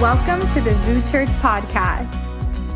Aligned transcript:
Welcome 0.00 0.40
to 0.48 0.60
the 0.60 0.74
VOUS 0.74 1.10
Church 1.10 1.28
podcast. 1.40 2.26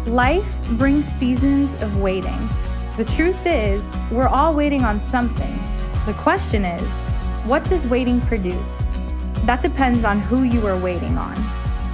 Life 0.06 0.66
brings 0.78 1.04
seasons 1.04 1.74
of 1.82 1.98
waiting. 1.98 2.48
The 2.96 3.04
truth 3.04 3.44
is, 3.44 3.94
we're 4.10 4.28
all 4.28 4.54
waiting 4.54 4.84
on 4.84 5.00
something. 5.00 5.58
The 6.06 6.14
question 6.14 6.64
is, 6.64 7.02
what 7.42 7.64
does 7.64 7.86
waiting 7.86 8.20
produce? 8.20 9.00
That 9.44 9.62
depends 9.62 10.04
on 10.04 10.20
who 10.20 10.44
you 10.44 10.64
are 10.66 10.80
waiting 10.80 11.18
on. 11.18 11.36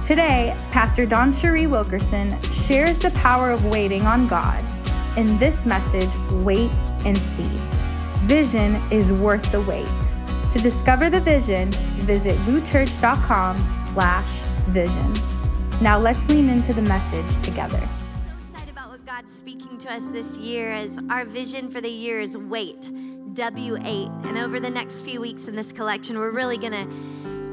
Today, 0.05 0.55
Pastor 0.69 1.07
DawnCheré 1.07 1.69
Wilkerson 1.69 2.39
shares 2.43 2.99
the 2.99 3.09
power 3.11 3.49
of 3.49 3.65
waiting 3.65 4.03
on 4.03 4.27
God. 4.27 4.63
In 5.17 5.37
this 5.39 5.65
message, 5.65 6.09
Wait 6.43 6.71
and 7.03 7.17
See. 7.17 7.49
Vision 8.27 8.75
is 8.91 9.11
worth 9.11 9.51
the 9.51 9.61
wait. 9.61 9.87
To 10.53 10.59
discover 10.59 11.09
the 11.09 11.19
vision, 11.19 11.71
visit 12.05 12.37
vouschurch.com 12.41 13.73
slash 13.73 14.41
vision. 14.67 15.13
Now 15.81 15.97
let's 15.97 16.29
lean 16.29 16.49
into 16.49 16.73
the 16.73 16.81
message 16.81 17.43
together. 17.43 17.79
So 17.79 18.35
excited 18.39 18.69
about 18.69 18.89
what 18.89 19.05
God's 19.05 19.31
speaking 19.31 19.77
to 19.79 19.93
us 19.93 20.09
this 20.09 20.37
year 20.37 20.71
as 20.71 20.99
our 21.09 21.25
vision 21.25 21.69
for 21.69 21.81
the 21.81 21.89
year 21.89 22.19
is 22.19 22.37
wait, 22.37 22.81
W8. 23.33 24.25
And 24.25 24.37
over 24.37 24.59
the 24.59 24.69
next 24.69 25.01
few 25.01 25.19
weeks 25.19 25.47
in 25.47 25.55
this 25.55 25.71
collection, 25.71 26.17
we're 26.17 26.31
really 26.31 26.57
gonna 26.57 26.87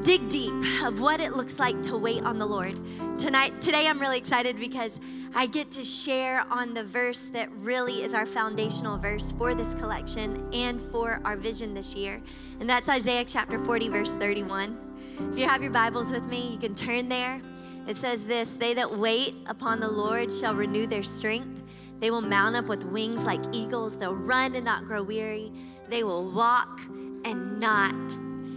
dig 0.02 0.28
deep 0.28 0.52
of 0.82 1.00
what 1.00 1.20
it 1.20 1.32
looks 1.32 1.58
like 1.58 1.80
to 1.82 1.96
wait 1.96 2.24
on 2.24 2.38
the 2.38 2.46
Lord. 2.46 2.78
Tonight, 3.18 3.60
today 3.60 3.86
I'm 3.86 4.00
really 4.00 4.18
excited 4.18 4.58
because 4.58 4.98
I 5.34 5.46
get 5.46 5.70
to 5.72 5.84
share 5.84 6.44
on 6.50 6.74
the 6.74 6.84
verse 6.84 7.28
that 7.28 7.50
really 7.52 8.02
is 8.02 8.12
our 8.12 8.26
foundational 8.26 8.98
verse 8.98 9.32
for 9.32 9.54
this 9.54 9.74
collection 9.74 10.48
and 10.52 10.80
for 10.80 11.20
our 11.24 11.36
vision 11.36 11.72
this 11.74 11.94
year. 11.94 12.20
And 12.60 12.68
that's 12.68 12.88
Isaiah 12.88 13.24
chapter 13.24 13.58
40, 13.64 13.88
verse 13.88 14.14
31. 14.14 14.91
If 15.20 15.38
you 15.38 15.46
have 15.46 15.62
your 15.62 15.70
Bibles 15.70 16.12
with 16.12 16.26
me, 16.26 16.50
you 16.52 16.58
can 16.58 16.74
turn 16.74 17.08
there. 17.08 17.40
It 17.86 17.96
says 17.96 18.26
this 18.26 18.54
They 18.54 18.74
that 18.74 18.98
wait 18.98 19.36
upon 19.46 19.80
the 19.80 19.90
Lord 19.90 20.32
shall 20.32 20.54
renew 20.54 20.86
their 20.86 21.02
strength. 21.02 21.62
They 22.00 22.10
will 22.10 22.20
mount 22.20 22.56
up 22.56 22.66
with 22.66 22.84
wings 22.84 23.24
like 23.24 23.40
eagles. 23.52 23.96
They'll 23.96 24.14
run 24.14 24.54
and 24.54 24.64
not 24.64 24.84
grow 24.84 25.02
weary. 25.02 25.52
They 25.88 26.02
will 26.02 26.30
walk 26.30 26.80
and 27.24 27.60
not 27.60 27.94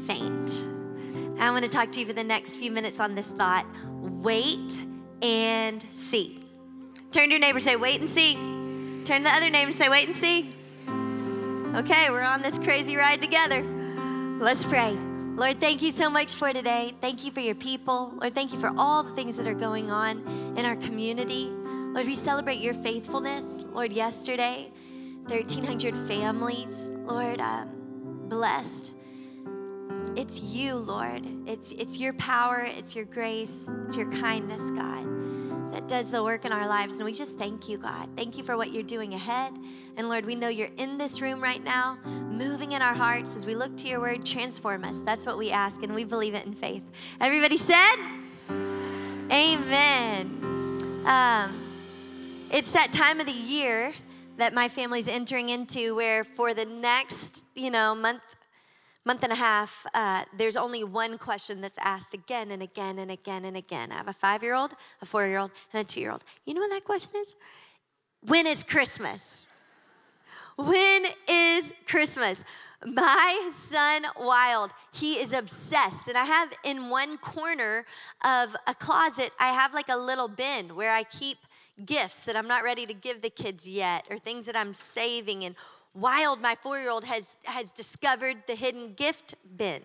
faint. 0.06 0.64
I 1.40 1.52
want 1.52 1.66
to 1.66 1.72
talk 1.72 1.92
to 1.92 2.00
you 2.00 2.06
for 2.06 2.14
the 2.14 2.24
next 2.24 2.56
few 2.56 2.72
minutes 2.72 3.00
on 3.00 3.14
this 3.16 3.28
thought 3.28 3.66
wait 4.02 4.84
and 5.22 5.86
see. 5.92 6.40
Turn 7.12 7.26
to 7.26 7.32
your 7.32 7.40
neighbor, 7.40 7.60
say, 7.60 7.76
wait 7.76 8.00
and 8.00 8.10
see. 8.10 8.34
Turn 9.06 9.20
to 9.20 9.24
the 9.24 9.30
other 9.30 9.50
neighbor, 9.50 9.72
say, 9.72 9.90
wait 9.90 10.08
and 10.08 10.16
see. 10.16 10.54
Okay, 11.76 12.10
we're 12.10 12.22
on 12.22 12.42
this 12.42 12.58
crazy 12.58 12.96
ride 12.96 13.22
together. 13.22 13.62
Let's 14.40 14.66
pray. 14.66 14.98
Lord, 15.36 15.60
thank 15.60 15.82
you 15.82 15.92
so 15.92 16.10
much 16.10 16.36
for 16.36 16.54
today. 16.54 16.94
Thank 17.02 17.26
you 17.26 17.32
for 17.32 17.42
your 17.42 17.56
people. 17.56 18.14
Lord, 18.22 18.34
thank 18.34 18.54
you 18.54 18.60
for 18.60 18.72
all 18.78 19.04
the 19.04 19.14
things 19.16 19.36
that 19.36 19.46
are 19.46 19.54
going 19.54 19.92
on 19.92 20.26
in 20.56 20.66
our 20.66 20.78
community. 20.78 21.50
Lord, 21.50 22.08
we 22.08 22.16
celebrate 22.16 22.60
your 22.60 22.74
faithfulness. 22.74 23.66
Lord, 23.74 23.92
yesterday, 23.92 24.72
1,300 25.28 25.98
families, 26.08 26.96
Lord, 27.00 27.42
um, 27.42 27.70
blessed. 28.30 28.94
It's 30.16 30.40
you, 30.40 30.76
Lord. 30.76 31.28
It's, 31.46 31.74
it's 31.74 31.98
your 31.98 32.14
power, 32.14 32.60
it's 32.66 32.96
your 32.96 33.06
grace, 33.06 33.70
it's 33.88 33.98
your 33.98 34.10
kindness, 34.14 34.72
God, 34.72 35.04
that 35.72 35.88
does 35.88 36.12
the 36.12 36.24
work 36.24 36.46
in 36.46 36.52
our 36.52 36.68
lives. 36.68 36.96
And 36.96 37.06
we 37.06 37.14
just 37.14 37.38
thank 37.38 37.68
you, 37.68 37.78
God. 37.78 38.10
Thank 38.16 38.38
you 38.38 38.44
for 38.44 38.58
what 38.58 38.72
you're 38.72 38.84
doing 38.84 39.14
ahead. 39.14 39.54
And 39.98 40.10
Lord, 40.10 40.26
we 40.26 40.36
know 40.36 40.50
you're 40.50 40.70
in 40.78 40.98
this 40.98 41.22
room 41.22 41.42
right 41.42 41.64
now, 41.64 41.98
moving 42.06 42.74
in 42.74 42.82
our 42.82 42.94
hearts 42.94 43.36
as 43.36 43.46
we 43.46 43.56
look 43.56 43.76
to 43.78 43.88
your 43.88 44.00
word. 44.00 44.26
Transform 44.26 44.84
us. 44.84 45.00
That's 45.00 45.26
what 45.26 45.38
we 45.38 45.52
ask, 45.52 45.84
and 45.84 45.94
we 45.96 46.04
believe 46.04 46.34
it 46.34 46.46
in 46.46 46.54
faith. 46.54 46.84
Everybody 47.20 47.58
said, 47.58 47.96
Amen. 49.32 51.04
Um, 51.06 51.52
it's 52.52 52.72
that 52.72 52.94
time 52.94 53.20
of 53.20 53.26
the 53.26 53.32
year 53.32 53.94
that 54.38 54.54
my 54.54 54.68
family's 54.68 55.08
entering 55.08 55.50
into 55.50 55.96
where 55.96 56.24
for 56.24 56.54
the 56.54 56.66
next, 56.66 57.46
you 57.56 57.72
know, 57.72 57.96
month, 57.96 58.36
month 59.06 59.24
and 59.24 59.32
a 59.32 59.36
half, 59.36 59.86
uh, 59.94 60.24
there's 60.36 60.56
only 60.56 60.84
one 60.84 61.18
question 61.18 61.62
that's 61.62 61.78
asked 61.80 62.14
again 62.14 62.52
and 62.52 62.64
again 62.64 63.00
and 63.00 63.12
again 63.12 63.46
and 63.46 63.56
again. 63.56 63.92
I 63.92 63.96
have 63.96 64.08
a 64.08 64.14
five 64.14 64.42
year 64.42 64.56
old, 64.56 64.74
a 65.02 65.06
four 65.06 65.26
year 65.28 65.40
old, 65.40 65.52
and 65.72 65.82
a 65.82 65.84
two 65.84 66.02
year 66.02 66.12
old. 66.12 66.24
You 66.46 66.56
know 66.56 66.62
what 66.62 66.72
that 66.72 66.84
question 66.84 67.12
is? 67.18 67.36
When 68.22 68.48
is 68.48 68.64
Christmas? 68.64 69.46
When 70.58 71.06
is 71.30 71.74
Christmas? 71.86 72.44
My 72.86 73.50
son, 73.54 74.04
Wild, 74.20 74.72
he 74.94 75.20
is 75.20 75.34
obsessed. 75.34 76.08
And 76.08 76.18
I 76.18 76.26
have 76.26 76.54
in 76.64 76.90
one 76.90 77.18
corner 77.18 77.86
of 78.24 78.56
a 78.68 78.74
closet, 78.74 79.32
I 79.40 79.50
have 79.50 79.74
like 79.74 79.90
a 79.90 79.98
little 79.98 80.28
bin 80.28 80.76
where 80.76 80.94
I 80.94 81.04
keep 81.04 81.38
gifts 81.86 82.26
that 82.26 82.36
I'm 82.36 82.48
not 82.48 82.64
ready 82.64 82.86
to 82.86 82.94
give 82.94 83.22
the 83.22 83.30
kids 83.30 83.68
yet 83.68 84.06
or 84.10 84.18
things 84.18 84.46
that 84.46 84.56
I'm 84.56 84.74
saving. 84.74 85.44
And 85.44 85.56
Wild, 85.96 86.42
my 86.42 86.56
four 86.56 86.78
year 86.78 86.90
old, 86.90 87.06
has, 87.06 87.38
has 87.46 87.72
discovered 87.72 88.44
the 88.48 88.56
hidden 88.56 88.94
gift 88.94 89.36
bin. 89.58 89.82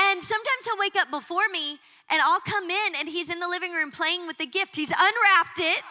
And 0.00 0.22
sometimes 0.22 0.64
he'll 0.64 0.78
wake 0.78 0.94
up 0.96 1.10
before 1.10 1.48
me 1.52 1.80
and 2.10 2.22
I'll 2.22 2.40
come 2.40 2.70
in 2.70 2.94
and 2.96 3.08
he's 3.08 3.28
in 3.28 3.40
the 3.40 3.48
living 3.48 3.72
room 3.72 3.90
playing 3.90 4.28
with 4.28 4.38
the 4.38 4.46
gift. 4.46 4.76
He's 4.76 4.90
unwrapped 4.90 5.58
it. 5.58 5.82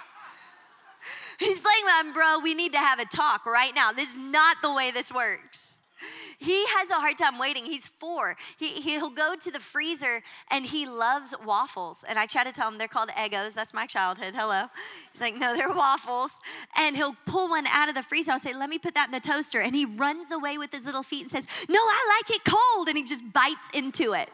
He's 1.40 1.60
playing 1.60 1.84
with 1.84 2.06
him, 2.06 2.14
bro. 2.14 2.40
We 2.40 2.54
need 2.54 2.72
to 2.72 2.80
have 2.80 3.00
a 3.00 3.06
talk 3.06 3.46
right 3.46 3.76
now. 3.76 3.92
This 3.92 4.10
is 4.10 4.18
not 4.18 4.58
the 4.64 4.74
way 4.74 4.92
this 4.92 5.12
works. 5.14 5.67
He 6.40 6.66
has 6.68 6.92
a 6.92 6.96
hard 6.96 7.18
time 7.18 7.40
waiting. 7.40 7.66
He's 7.66 7.88
four. 7.88 8.36
He, 8.58 8.82
he'll 8.82 9.10
go 9.10 9.36
to 9.36 9.52
the 9.52 9.60
freezer 9.60 10.22
and 10.52 10.66
he 10.66 10.86
loves 10.86 11.34
waffles. 11.44 12.06
And 12.08 12.20
I 12.20 12.28
try 12.28 12.44
to 12.44 12.52
tell 12.52 12.68
him 12.68 12.78
they're 12.78 12.88
called 12.88 13.10
Eggos. 13.10 13.54
That's 13.54 13.74
my 13.74 13.88
childhood. 13.88 14.36
Hello. 14.36 14.66
He's 15.12 15.22
like, 15.22 15.36
no, 15.36 15.58
they're 15.58 15.74
waffles. 15.74 16.40
And 16.78 16.96
he'll 16.96 17.16
pull 17.26 17.50
one 17.50 17.66
out 17.68 17.90
of 17.90 17.96
the 17.96 18.04
freezer. 18.04 18.34
I'll 18.34 18.40
say, 18.40 18.54
let 18.54 18.70
me 18.70 18.78
put 18.78 18.94
that 18.94 19.08
in 19.08 19.12
the 19.14 19.20
toaster. 19.20 19.62
And 19.62 19.76
he 19.76 19.86
runs 19.86 20.32
away 20.32 20.60
with 20.60 20.72
his 20.72 20.86
little 20.86 21.04
feet 21.04 21.24
and 21.24 21.32
says, 21.32 21.48
no, 21.68 21.80
I 21.80 22.22
like 22.22 22.38
it 22.38 22.44
cold. 22.46 22.88
And 22.88 22.98
he 22.98 23.04
just 23.04 23.24
bites 23.34 23.70
into 23.74 24.14
it. 24.14 24.30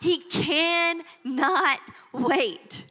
He 0.00 0.18
cannot 0.18 1.80
wait. 2.12 2.84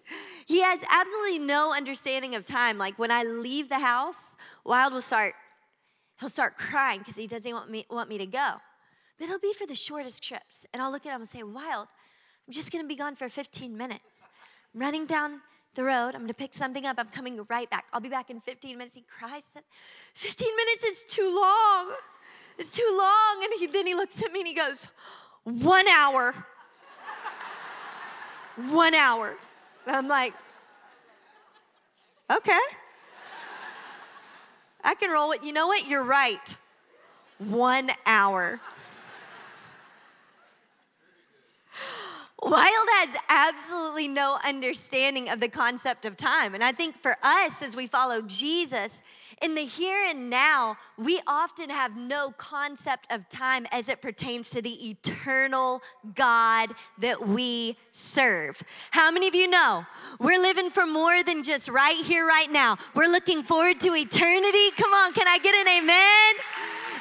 He 0.46 0.62
has 0.62 0.80
absolutely 0.90 1.40
no 1.40 1.74
understanding 1.74 2.36
of 2.36 2.44
time. 2.44 2.78
Like 2.78 3.00
when 3.00 3.12
I 3.12 3.24
leave 3.24 3.70
the 3.70 3.80
house, 3.80 4.36
Wild 4.66 4.94
will 4.94 5.02
start 5.02 5.36
he'll 6.24 6.30
start 6.30 6.56
crying 6.56 7.00
because 7.00 7.18
he 7.18 7.28
doesn't 7.28 7.52
want 7.52 7.70
me, 7.70 7.86
want 7.90 8.08
me 8.08 8.18
to 8.18 8.26
go. 8.26 8.54
But 9.20 9.26
it'll 9.26 9.40
be 9.40 9.54
for 9.54 9.68
the 9.68 9.76
shortest 9.76 10.24
trips. 10.24 10.66
And 10.74 10.82
I'll 10.82 10.90
look 10.90 11.06
at 11.06 11.14
him 11.14 11.20
and 11.20 11.30
say, 11.30 11.44
Wild, 11.44 11.90
I'm 12.48 12.54
just 12.54 12.72
gonna 12.72 12.88
be 12.88 12.96
gone 12.96 13.16
for 13.16 13.28
15 13.28 13.76
minutes. 13.76 14.30
I'm 14.74 14.80
running 14.80 15.06
down 15.06 15.42
the 15.76 15.84
road, 15.84 16.16
I'm 16.16 16.22
gonna 16.22 16.34
pick 16.34 16.54
something 16.54 16.86
up, 16.86 16.96
I'm 16.98 17.10
coming 17.10 17.46
right 17.50 17.70
back. 17.70 17.88
I'll 17.92 18.00
be 18.00 18.08
back 18.08 18.30
in 18.30 18.40
15 18.40 18.78
minutes. 18.78 18.96
He 18.96 19.02
cries, 19.02 19.44
15 20.14 20.48
minutes 20.56 20.84
is 20.86 21.04
too 21.14 21.30
long. 21.42 21.94
It's 22.58 22.72
too 22.72 22.98
long. 22.98 23.44
And 23.44 23.60
he, 23.60 23.68
then 23.68 23.86
he 23.86 23.94
looks 23.94 24.24
at 24.24 24.32
me 24.32 24.40
and 24.40 24.48
he 24.48 24.56
goes, 24.56 24.88
One 25.44 25.88
hour. 25.90 26.34
One 28.70 28.96
hour. 28.96 29.36
And 29.86 29.96
I'm 29.98 30.08
like, 30.08 30.34
Okay. 32.32 32.60
I 34.84 34.96
can 34.96 35.10
roll 35.12 35.32
it. 35.32 35.44
You 35.44 35.54
know 35.54 35.68
what? 35.68 35.88
You're 35.88 36.04
right. 36.04 36.58
One 37.38 37.92
hour. 38.06 38.60
Wild 42.44 42.88
has 43.00 43.16
absolutely 43.30 44.08
no 44.10 44.38
understanding 44.46 45.30
of 45.30 45.40
the 45.40 45.48
concept 45.48 46.06
of 46.06 46.18
time. 46.18 46.54
And 46.54 46.64
I 46.64 46.74
think 46.74 46.98
for 46.98 47.16
us, 47.24 47.62
as 47.62 47.76
we 47.76 47.88
follow 47.88 48.22
Jesus, 48.22 49.02
in 49.42 49.56
the 49.56 49.66
here 49.66 50.04
and 50.08 50.30
now, 50.30 50.78
we 50.98 51.20
often 51.26 51.70
have 51.70 51.98
no 51.98 52.32
concept 52.32 53.08
of 53.12 53.28
time 53.30 53.66
as 53.72 53.90
it 53.90 54.02
pertains 54.02 54.50
to 54.52 54.62
the 54.62 54.90
eternal 54.90 55.82
God 56.16 56.72
that 57.00 57.28
we 57.28 57.78
serve. 57.92 58.62
How 58.92 59.12
many 59.12 59.28
of 59.28 59.36
you 59.36 59.48
know 59.48 59.86
we're 60.20 60.40
living 60.40 60.70
for 60.70 60.86
more 60.86 61.24
than 61.24 61.44
just 61.44 61.70
right 61.70 62.04
here, 62.06 62.26
right 62.26 62.52
now? 62.52 62.78
We're 62.94 63.10
looking 63.10 63.44
forward 63.44 63.80
to 63.82 63.96
eternity. 63.96 64.72
Come 64.78 64.94
on, 64.94 65.14
can 65.14 65.28
I 65.28 65.38
get 65.40 65.56
an 65.56 65.68
amen? 65.68 66.44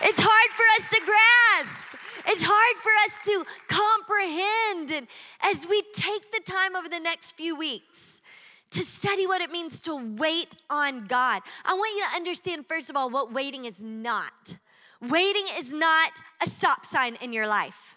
It's 0.03 0.21
hard 0.21 0.51
for 0.57 0.83
us 0.83 0.91
to 0.91 1.01
grasp. 1.05 1.92
It's 2.27 2.43
hard 2.47 2.77
for 2.83 2.93
us 3.07 3.25
to 3.27 3.45
comprehend. 3.69 4.91
And 4.91 5.07
as 5.43 5.67
we 5.69 5.83
take 5.95 6.33
the 6.33 6.41
time 6.41 6.77
over 6.77 6.89
the 6.89 7.01
next 7.01 7.33
few 7.33 7.57
weeks 7.57 8.21
to 8.71 8.85
study 8.85 9.27
what 9.27 9.41
it 9.41 9.51
means 9.51 9.81
to 9.83 9.97
wait 9.97 10.57
on 10.71 11.05
God, 11.05 11.43
I 11.65 11.75
want 11.75 11.97
you 11.97 12.05
to 12.05 12.17
understand, 12.17 12.67
first 12.67 12.91
of 12.91 12.97
all, 12.97 13.11
what 13.11 13.33
waiting 13.33 13.65
is 13.65 13.83
not. 13.83 14.57
Waiting 15.01 15.45
is 15.59 15.73
not 15.73 16.13
a 16.43 16.49
stop 16.49 16.87
sign 16.87 17.17
in 17.21 17.33
your 17.33 17.47
life. 17.47 17.97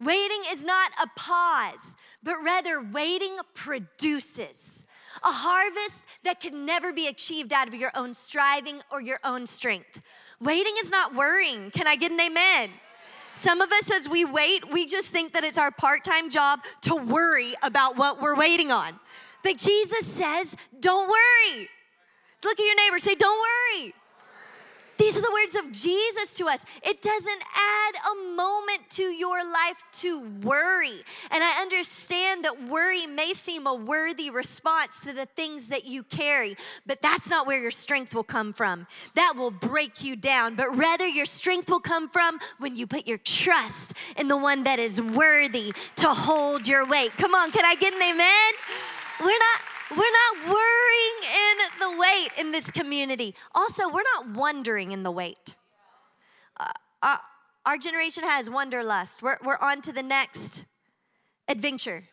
Waiting 0.00 0.42
is 0.50 0.64
not 0.64 0.90
a 1.02 1.06
pause, 1.14 1.94
but 2.22 2.42
rather, 2.42 2.80
waiting 2.80 3.36
produces 3.54 4.86
a 5.22 5.28
harvest 5.30 6.04
that 6.24 6.40
can 6.40 6.64
never 6.64 6.92
be 6.92 7.06
achieved 7.06 7.52
out 7.52 7.68
of 7.68 7.74
your 7.74 7.90
own 7.94 8.14
striving 8.14 8.80
or 8.90 9.02
your 9.02 9.20
own 9.24 9.46
strength. 9.46 10.00
Waiting 10.40 10.72
is 10.80 10.90
not 10.90 11.14
worrying. 11.14 11.70
Can 11.70 11.86
I 11.86 11.96
get 11.96 12.12
an 12.12 12.20
amen? 12.20 12.70
Some 13.40 13.62
of 13.62 13.72
us, 13.72 13.90
as 13.90 14.06
we 14.06 14.26
wait, 14.26 14.70
we 14.70 14.84
just 14.84 15.10
think 15.10 15.32
that 15.32 15.44
it's 15.44 15.56
our 15.56 15.70
part 15.70 16.04
time 16.04 16.28
job 16.28 16.60
to 16.82 16.94
worry 16.94 17.54
about 17.62 17.96
what 17.96 18.20
we're 18.20 18.36
waiting 18.36 18.70
on. 18.70 19.00
But 19.42 19.56
Jesus 19.56 20.06
says, 20.06 20.54
don't 20.78 21.08
worry. 21.08 21.70
Look 22.44 22.60
at 22.60 22.66
your 22.66 22.76
neighbor, 22.76 22.98
say, 22.98 23.14
don't 23.14 23.40
worry. 23.40 23.94
These 25.00 25.16
are 25.16 25.22
the 25.22 25.32
words 25.32 25.56
of 25.56 25.72
Jesus 25.72 26.34
to 26.34 26.46
us. 26.46 26.62
It 26.82 27.00
doesn't 27.00 27.42
add 27.56 27.94
a 28.12 28.36
moment 28.36 28.90
to 28.90 29.04
your 29.04 29.42
life 29.42 29.82
to 29.92 30.28
worry. 30.42 31.02
And 31.30 31.42
I 31.42 31.62
understand 31.62 32.44
that 32.44 32.68
worry 32.68 33.06
may 33.06 33.32
seem 33.32 33.66
a 33.66 33.74
worthy 33.74 34.28
response 34.28 35.00
to 35.00 35.14
the 35.14 35.24
things 35.24 35.68
that 35.68 35.86
you 35.86 36.02
carry, 36.02 36.54
but 36.84 37.00
that's 37.00 37.30
not 37.30 37.46
where 37.46 37.58
your 37.58 37.70
strength 37.70 38.14
will 38.14 38.24
come 38.24 38.52
from. 38.52 38.86
That 39.14 39.32
will 39.36 39.50
break 39.50 40.04
you 40.04 40.16
down. 40.16 40.54
But 40.54 40.76
rather, 40.76 41.08
your 41.08 41.24
strength 41.24 41.70
will 41.70 41.80
come 41.80 42.06
from 42.10 42.38
when 42.58 42.76
you 42.76 42.86
put 42.86 43.06
your 43.06 43.18
trust 43.18 43.94
in 44.18 44.28
the 44.28 44.36
one 44.36 44.64
that 44.64 44.78
is 44.78 45.00
worthy 45.00 45.72
to 45.96 46.08
hold 46.08 46.68
your 46.68 46.84
weight. 46.84 47.12
Come 47.16 47.34
on, 47.34 47.52
can 47.52 47.64
I 47.64 47.74
get 47.74 47.94
an 47.94 48.02
amen? 48.02 48.52
We're 49.20 49.30
not 49.30 49.60
we're 49.90 49.98
not 49.98 50.46
worrying 50.46 51.18
in 51.24 51.49
the 51.80 51.96
wait 51.98 52.28
in 52.38 52.52
this 52.52 52.70
community. 52.70 53.34
Also, 53.54 53.88
we're 53.88 54.04
not 54.14 54.30
wondering 54.30 54.92
in 54.92 55.02
the 55.02 55.10
wait. 55.10 55.56
Uh, 56.58 56.66
our, 57.02 57.14
uh, 57.14 57.18
our 57.66 57.78
generation 57.78 58.24
has 58.24 58.48
wanderlust. 58.48 59.22
We're, 59.22 59.38
we're 59.44 59.58
on 59.58 59.82
to 59.82 59.92
the 59.92 60.02
next 60.02 60.64
adventure. 61.48 62.04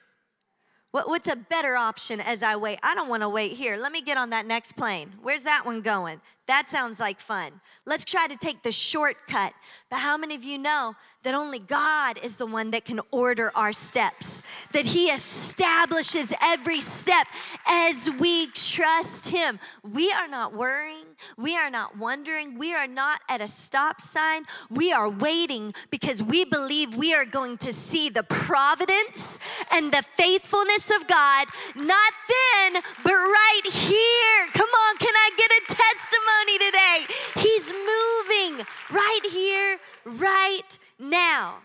What, 0.91 1.07
what's 1.07 1.27
a 1.27 1.35
better 1.35 1.75
option 1.75 2.19
as 2.19 2.41
I 2.41 2.55
wait? 2.55 2.79
I 2.83 2.95
don't 2.95 3.09
want 3.09 3.23
to 3.23 3.29
wait 3.29 3.53
here. 3.53 3.77
Let 3.77 3.91
me 3.91 4.01
get 4.01 4.17
on 4.17 4.31
that 4.31 4.45
next 4.45 4.73
plane. 4.75 5.13
Where's 5.21 5.43
that 5.43 5.65
one 5.65 5.81
going? 5.81 6.21
That 6.47 6.69
sounds 6.69 6.97
like 6.97 7.19
fun. 7.19 7.59
Let's 7.85 8.05
try 8.05 8.27
to 8.27 8.37
take 8.37 8.63
the 8.63 8.71
shortcut. 8.71 9.53
But 9.89 9.99
how 9.99 10.17
many 10.17 10.33
of 10.33 10.45
you 10.45 10.57
know 10.57 10.95
that 11.23 11.33
only 11.33 11.59
God 11.59 12.17
is 12.23 12.37
the 12.37 12.45
one 12.45 12.71
that 12.71 12.85
can 12.85 13.01
order 13.11 13.51
our 13.53 13.73
steps? 13.73 14.41
That 14.71 14.85
He 14.85 15.07
establishes 15.07 16.31
every 16.41 16.79
step 16.79 17.27
as 17.67 18.09
we 18.17 18.47
trust 18.47 19.27
Him. 19.27 19.59
We 19.83 20.09
are 20.13 20.29
not 20.29 20.53
worrying. 20.53 21.05
We 21.37 21.57
are 21.57 21.69
not 21.69 21.97
wondering. 21.97 22.57
We 22.57 22.73
are 22.73 22.87
not 22.87 23.19
at 23.27 23.41
a 23.41 23.47
stop 23.49 23.99
sign. 23.99 24.43
We 24.69 24.93
are 24.93 25.09
waiting 25.09 25.73
because 25.89 26.23
we 26.23 26.45
believe 26.45 26.95
we 26.95 27.13
are 27.13 27.25
going 27.25 27.57
to 27.57 27.73
see 27.73 28.07
the 28.09 28.23
providence 28.23 29.37
and 29.69 29.91
the 29.91 30.03
faithfulness 30.15 30.91
of 30.91 31.07
God, 31.07 31.47
not 31.75 32.13
then, 32.29 32.81
but 33.03 33.13
right 33.13 33.61
here. 33.65 34.47
Come 34.53 34.69
on, 34.69 34.97
can 34.97 35.13
I 35.13 35.29
get 35.35 35.51
a 35.51 35.75
testimony? 35.75 36.36
Today. 36.45 37.05
He's 37.35 37.71
moving 37.71 38.65
right 38.91 39.25
here, 39.31 39.79
right 40.05 40.79
now. 40.99 41.59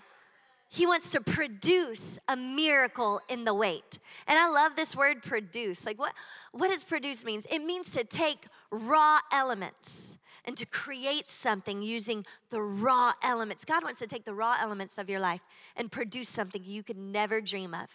He 0.69 0.87
wants 0.87 1.11
to 1.11 1.21
produce 1.21 2.19
a 2.29 2.37
miracle 2.37 3.21
in 3.29 3.45
the 3.45 3.53
wait. 3.53 3.99
And 4.27 4.39
I 4.39 4.49
love 4.49 4.75
this 4.75 4.97
word 4.97 5.23
produce. 5.23 5.85
Like 5.85 5.99
what 5.99 6.15
what 6.53 6.69
does 6.69 6.83
produce 6.83 7.25
means? 7.25 7.47
It 7.51 7.59
means 7.59 7.91
to 7.91 8.05
take 8.05 8.47
raw 8.71 9.19
elements 9.31 10.17
and 10.45 10.57
to 10.57 10.65
create 10.65 11.29
something 11.29 11.83
using 11.83 12.25
the 12.49 12.63
raw 12.63 13.13
elements. 13.23 13.65
God 13.65 13.85
wants 13.85 13.99
to 13.99 14.07
take 14.07 14.25
the 14.25 14.35
raw 14.35 14.57
elements 14.61 14.97
of 14.97 15.11
your 15.11 15.21
life 15.21 15.43
and 15.77 15.93
produce 15.93 16.29
something 16.29 16.63
you 16.65 16.83
could 16.83 16.97
never 16.97 17.41
dream 17.41 17.75
of 17.75 17.89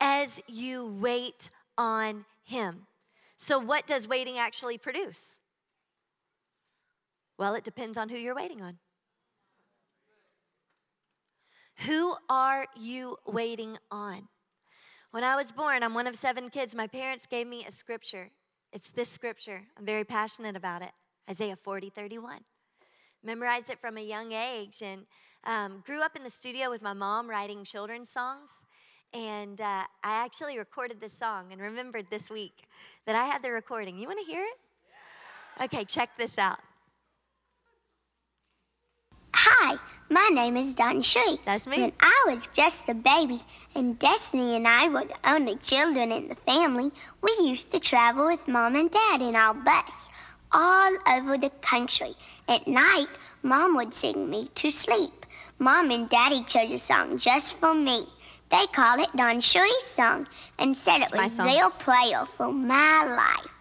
as 0.00 0.40
you 0.46 0.96
wait 1.00 1.50
on 1.76 2.24
him. 2.44 2.86
So 3.36 3.58
what 3.58 3.86
does 3.86 4.06
waiting 4.06 4.38
actually 4.38 4.78
produce? 4.78 5.37
Well, 7.38 7.54
it 7.54 7.64
depends 7.64 7.96
on 7.96 8.08
who 8.08 8.16
you're 8.16 8.34
waiting 8.34 8.60
on. 8.60 8.78
Who 11.86 12.16
are 12.28 12.66
you 12.76 13.16
waiting 13.24 13.78
on? 13.90 14.28
When 15.12 15.22
I 15.22 15.36
was 15.36 15.52
born, 15.52 15.84
I'm 15.84 15.94
one 15.94 16.08
of 16.08 16.16
seven 16.16 16.50
kids. 16.50 16.74
My 16.74 16.88
parents 16.88 17.26
gave 17.26 17.46
me 17.46 17.64
a 17.66 17.70
scripture. 17.70 18.30
It's 18.72 18.90
this 18.90 19.08
scripture. 19.08 19.62
I'm 19.78 19.86
very 19.86 20.04
passionate 20.04 20.56
about 20.56 20.82
it 20.82 20.90
Isaiah 21.30 21.56
40, 21.56 21.90
31. 21.90 22.40
Memorized 23.22 23.70
it 23.70 23.78
from 23.78 23.96
a 23.96 24.02
young 24.02 24.32
age 24.32 24.82
and 24.82 25.06
um, 25.44 25.82
grew 25.86 26.02
up 26.02 26.16
in 26.16 26.24
the 26.24 26.30
studio 26.30 26.68
with 26.70 26.82
my 26.82 26.92
mom 26.92 27.30
writing 27.30 27.62
children's 27.64 28.10
songs. 28.10 28.62
And 29.14 29.60
uh, 29.60 29.84
I 30.04 30.24
actually 30.24 30.58
recorded 30.58 31.00
this 31.00 31.16
song 31.16 31.52
and 31.52 31.60
remembered 31.60 32.06
this 32.10 32.30
week 32.30 32.66
that 33.06 33.14
I 33.14 33.24
had 33.24 33.42
the 33.42 33.52
recording. 33.52 33.98
You 33.98 34.08
want 34.08 34.18
to 34.18 34.30
hear 34.30 34.42
it? 34.42 35.64
Okay, 35.64 35.84
check 35.84 36.10
this 36.18 36.38
out. 36.38 36.58
Hi, 39.50 39.78
my 40.10 40.28
name 40.34 40.58
is 40.58 40.74
Don 40.74 41.00
Shui. 41.00 41.40
That's 41.46 41.66
me. 41.66 41.80
When 41.80 41.92
I 42.00 42.24
was 42.26 42.46
just 42.52 42.86
a 42.90 42.92
baby 42.92 43.40
and 43.74 43.98
Destiny 43.98 44.56
and 44.56 44.68
I 44.68 44.88
were 44.88 45.06
the 45.06 45.16
only 45.24 45.56
children 45.56 46.12
in 46.12 46.28
the 46.28 46.34
family, 46.34 46.90
we 47.22 47.34
used 47.40 47.72
to 47.72 47.80
travel 47.80 48.26
with 48.26 48.46
Mom 48.46 48.76
and 48.76 48.90
Dad 48.90 49.22
in 49.22 49.34
our 49.34 49.54
bus 49.54 50.10
all 50.52 50.92
over 51.10 51.38
the 51.38 51.48
country. 51.62 52.14
At 52.46 52.68
night, 52.68 53.08
Mom 53.42 53.74
would 53.76 53.94
sing 53.94 54.28
me 54.28 54.50
to 54.56 54.70
sleep. 54.70 55.24
Mom 55.58 55.90
and 55.92 56.10
Daddy 56.10 56.44
chose 56.44 56.70
a 56.70 56.78
song 56.78 57.16
just 57.16 57.54
for 57.54 57.72
me. 57.72 58.06
They 58.50 58.66
call 58.66 59.02
it 59.02 59.16
Don 59.16 59.40
Shui's 59.40 59.86
song 59.86 60.28
and 60.58 60.76
said 60.76 61.00
it 61.00 61.16
was 61.16 61.38
their 61.38 61.70
prayer 61.70 62.26
for 62.36 62.52
my 62.52 63.06
life. 63.16 63.57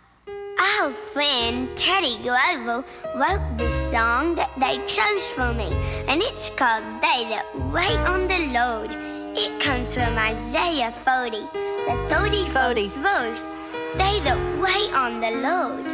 Oh, 0.60 0.88
Our 0.88 0.94
friend 1.14 1.70
Teddy 1.78 2.18
Glover 2.22 2.84
wrote 3.16 3.58
this 3.58 3.76
song 3.92 4.36
that 4.36 4.52
they 4.60 4.78
chose 4.88 5.26
for 5.36 5.54
me, 5.54 5.70
and 6.08 6.22
it's 6.22 6.50
called 6.52 6.84
They 7.02 7.26
That 7.30 7.46
Wait 7.72 7.98
on 8.08 8.28
the 8.28 8.52
Lord. 8.54 8.92
It 9.38 9.62
comes 9.62 9.94
from 9.94 10.18
Isaiah 10.18 10.94
40, 11.04 11.40
the 11.42 11.98
31st 12.10 12.94
verse. 13.04 13.56
They 13.98 14.20
that 14.22 14.38
wait 14.62 14.94
on 14.94 15.20
the 15.20 15.32
Lord, 15.42 15.86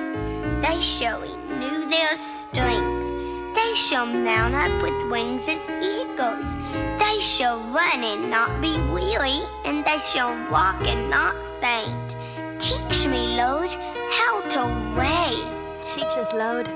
they 0.61 0.81
shall 0.81 1.21
renew 1.21 1.89
their 1.89 2.15
strength. 2.15 3.55
They 3.55 3.73
shall 3.75 4.05
mount 4.05 4.55
up 4.55 4.81
with 4.81 5.11
wings 5.11 5.43
as 5.47 5.61
eagles. 5.81 6.45
They 6.99 7.19
shall 7.21 7.59
run 7.71 8.03
and 8.03 8.29
not 8.29 8.61
be 8.61 8.79
weary, 8.91 9.41
and 9.65 9.85
they 9.85 9.99
shall 9.99 10.31
walk 10.51 10.81
and 10.81 11.09
not 11.09 11.35
faint. 11.59 12.02
Teach 12.63 13.07
me, 13.07 13.35
Lord, 13.35 13.69
how 14.09 14.39
to 14.51 14.63
wait. 14.97 15.83
Teach 15.83 16.17
us, 16.17 16.31
Lord. 16.31 16.69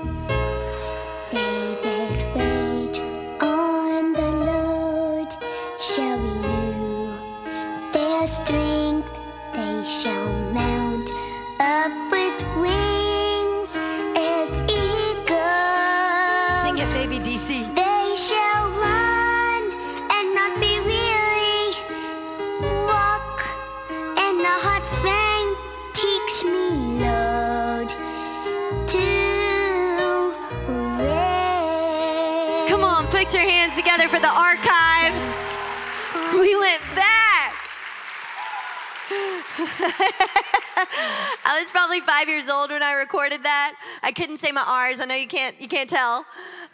I 41.44 41.60
was 41.60 41.70
probably 41.70 42.00
five 42.00 42.28
years 42.28 42.48
old 42.48 42.70
when 42.70 42.82
I 42.82 42.92
recorded 42.94 43.44
that. 43.44 43.74
I 44.02 44.12
couldn't 44.12 44.38
say 44.38 44.50
my 44.50 44.64
R's. 44.66 45.00
I 45.00 45.04
know 45.04 45.14
you 45.14 45.28
can't 45.28 45.60
you 45.60 45.68
can't 45.68 45.88
tell. 45.88 46.24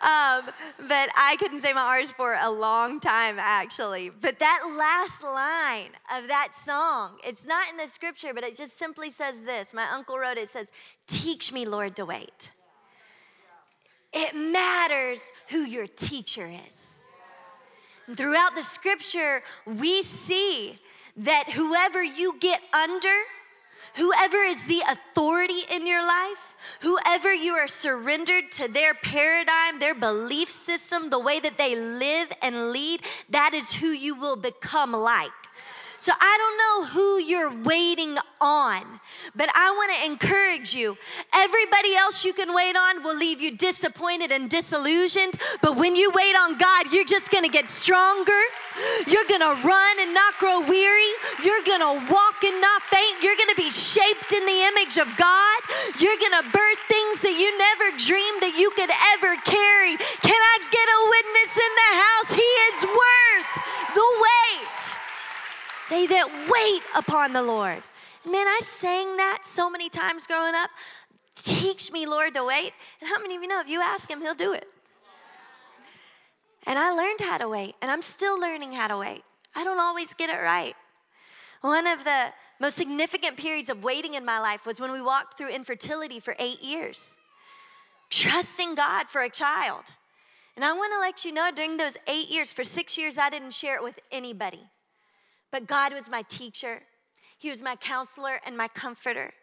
Um, 0.00 0.44
but 0.78 1.08
I 1.16 1.36
couldn't 1.38 1.60
say 1.60 1.72
my 1.72 1.82
R's 1.82 2.10
for 2.10 2.36
a 2.40 2.50
long 2.50 3.00
time, 3.00 3.36
actually. 3.38 4.10
But 4.10 4.38
that 4.40 4.62
last 4.76 5.22
line 5.22 5.90
of 6.14 6.28
that 6.28 6.52
song, 6.56 7.18
it's 7.24 7.46
not 7.46 7.68
in 7.70 7.76
the 7.76 7.86
scripture, 7.86 8.34
but 8.34 8.42
it 8.42 8.56
just 8.56 8.78
simply 8.78 9.10
says 9.10 9.42
this. 9.42 9.72
My 9.72 9.88
uncle 9.90 10.18
wrote 10.18 10.36
it, 10.36 10.42
it 10.44 10.48
says, 10.48 10.68
Teach 11.06 11.52
me, 11.52 11.66
Lord, 11.66 11.96
to 11.96 12.04
wait. 12.04 12.52
It 14.12 14.34
matters 14.34 15.32
who 15.48 15.64
your 15.64 15.86
teacher 15.86 16.50
is. 16.68 17.04
And 18.06 18.16
throughout 18.16 18.54
the 18.54 18.62
scripture, 18.62 19.42
we 19.66 20.02
see 20.02 20.78
that 21.16 21.52
whoever 21.52 22.02
you 22.02 22.36
get 22.40 22.60
under, 22.72 23.14
whoever 23.96 24.38
is 24.38 24.64
the 24.64 24.82
authority 24.90 25.60
in 25.70 25.86
your 25.86 26.06
life, 26.06 26.56
whoever 26.80 27.32
you 27.32 27.52
are 27.52 27.68
surrendered 27.68 28.50
to 28.52 28.68
their 28.68 28.94
paradigm, 28.94 29.78
their 29.78 29.94
belief 29.94 30.50
system, 30.50 31.10
the 31.10 31.18
way 31.18 31.40
that 31.40 31.58
they 31.58 31.76
live 31.76 32.32
and 32.42 32.70
lead, 32.70 33.02
that 33.30 33.54
is 33.54 33.74
who 33.74 33.88
you 33.88 34.14
will 34.14 34.36
become 34.36 34.92
like. 34.92 35.30
So 36.04 36.12
I 36.20 36.34
don't 36.36 36.58
know 36.60 36.76
who 36.92 37.16
you're 37.16 37.64
waiting 37.64 38.20
on, 38.36 38.84
but 39.32 39.48
I 39.56 39.72
want 39.72 39.88
to 39.96 40.04
encourage 40.04 40.76
you. 40.76 41.00
Everybody 41.32 41.96
else 41.96 42.26
you 42.28 42.36
can 42.36 42.52
wait 42.52 42.76
on 42.76 43.02
will 43.02 43.16
leave 43.16 43.40
you 43.40 43.56
disappointed 43.56 44.28
and 44.28 44.52
disillusioned, 44.52 45.40
but 45.64 45.80
when 45.80 45.96
you 45.96 46.12
wait 46.12 46.36
on 46.36 46.60
God, 46.60 46.92
you're 46.92 47.08
just 47.08 47.32
going 47.32 47.40
to 47.40 47.48
get 47.48 47.72
stronger. 47.72 48.36
You're 49.08 49.24
going 49.32 49.40
to 49.40 49.56
run 49.64 49.94
and 50.04 50.12
not 50.12 50.36
grow 50.36 50.60
weary. 50.68 51.08
You're 51.40 51.64
going 51.64 51.80
to 51.80 52.12
walk 52.12 52.36
and 52.44 52.60
not 52.60 52.84
faint. 52.92 53.24
You're 53.24 53.40
going 53.40 53.56
to 53.56 53.56
be 53.56 53.72
shaped 53.72 54.28
in 54.28 54.44
the 54.44 54.60
image 54.76 55.00
of 55.00 55.08
God. 55.16 55.58
You're 55.96 56.20
going 56.20 56.36
to 56.36 56.44
birth 56.52 56.82
things 56.84 57.24
that 57.24 57.32
you 57.32 57.48
never 57.56 57.96
dreamed 57.96 58.44
that 58.44 58.52
you 58.60 58.68
could 58.76 58.92
ever 59.16 59.40
carry. 59.48 59.96
Can 60.20 60.36
I 60.36 60.56
get 60.68 60.84
a 60.84 61.00
witness 61.16 61.52
in 61.56 61.72
the 61.80 61.92
house? 61.96 62.30
He 62.36 62.50
is 62.68 62.78
worth 62.92 63.50
the 63.96 64.08
wait. 64.20 65.03
They 65.90 66.06
that 66.06 66.28
wait 66.50 66.82
upon 66.96 67.32
the 67.32 67.42
Lord. 67.42 67.82
Man, 68.24 68.46
I 68.46 68.60
sang 68.62 69.16
that 69.16 69.40
so 69.42 69.68
many 69.68 69.88
times 69.88 70.26
growing 70.26 70.54
up. 70.54 70.70
Teach 71.36 71.92
me, 71.92 72.06
Lord, 72.06 72.34
to 72.34 72.44
wait. 72.44 72.72
And 73.00 73.10
how 73.10 73.20
many 73.20 73.36
of 73.36 73.42
you 73.42 73.48
know 73.48 73.60
if 73.60 73.68
you 73.68 73.82
ask 73.82 74.10
Him, 74.10 74.22
He'll 74.22 74.34
do 74.34 74.52
it? 74.52 74.66
And 76.66 76.78
I 76.78 76.90
learned 76.90 77.20
how 77.20 77.36
to 77.36 77.48
wait, 77.48 77.74
and 77.82 77.90
I'm 77.90 78.00
still 78.00 78.40
learning 78.40 78.72
how 78.72 78.88
to 78.88 78.96
wait. 78.96 79.22
I 79.54 79.64
don't 79.64 79.78
always 79.78 80.14
get 80.14 80.30
it 80.30 80.40
right. 80.40 80.74
One 81.60 81.86
of 81.86 82.04
the 82.04 82.32
most 82.58 82.76
significant 82.76 83.36
periods 83.36 83.68
of 83.68 83.84
waiting 83.84 84.14
in 84.14 84.24
my 84.24 84.38
life 84.38 84.64
was 84.64 84.80
when 84.80 84.90
we 84.90 85.02
walked 85.02 85.36
through 85.36 85.48
infertility 85.48 86.20
for 86.20 86.34
eight 86.38 86.62
years, 86.62 87.16
trusting 88.08 88.74
God 88.74 89.08
for 89.08 89.22
a 89.22 89.28
child. 89.28 89.84
And 90.56 90.64
I 90.64 90.72
want 90.72 90.92
to 90.94 91.00
let 91.00 91.24
you 91.24 91.32
know 91.32 91.50
during 91.54 91.76
those 91.76 91.96
eight 92.06 92.30
years, 92.30 92.52
for 92.52 92.64
six 92.64 92.96
years, 92.96 93.18
I 93.18 93.28
didn't 93.28 93.52
share 93.52 93.76
it 93.76 93.82
with 93.82 93.98
anybody. 94.10 94.60
But 95.54 95.68
God 95.68 95.94
was 95.94 96.10
my 96.10 96.22
teacher, 96.22 96.80
He 97.38 97.48
was 97.48 97.62
my 97.62 97.76
counselor 97.76 98.40
and 98.44 98.56
my 98.56 98.66
comforter. 98.66 99.34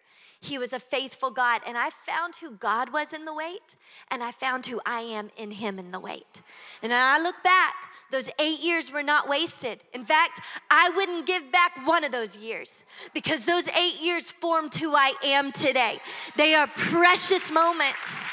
He 0.42 0.58
was 0.58 0.74
a 0.74 0.80
faithful 0.80 1.32
God. 1.32 1.62
And 1.66 1.78
I 1.78 1.90
found 1.90 2.36
who 2.36 2.52
God 2.52 2.92
was 2.92 3.14
in 3.14 3.24
the 3.24 3.34
wait, 3.34 3.78
and 4.10 4.22
I 4.22 4.32
found 4.34 4.66
who 4.66 4.82
I 4.86 5.00
am 5.00 5.30
in 5.38 5.52
Him 5.52 5.80
in 5.80 5.92
the 5.92 6.02
wait. 6.02 6.42
And 6.84 6.94
I 6.94 7.18
look 7.18 7.42
back, 7.46 7.76
those 8.12 8.30
eight 8.40 8.60
years 8.60 8.92
were 8.92 9.04
not 9.04 9.30
wasted. 9.30 9.86
In 9.94 10.04
fact, 10.04 10.42
I 10.70 10.92
wouldn't 10.94 11.26
give 11.28 11.50
back 11.50 11.88
one 11.88 12.04
of 12.04 12.12
those 12.12 12.36
years 12.36 12.84
because 13.14 13.46
those 13.46 13.70
eight 13.70 14.02
years 14.02 14.32
formed 14.32 14.76
who 14.76 14.94
I 14.94 15.14
am 15.24 15.54
today. 15.54 16.00
They 16.36 16.56
are 16.56 16.68
precious 16.68 17.50
moments. 17.50 18.28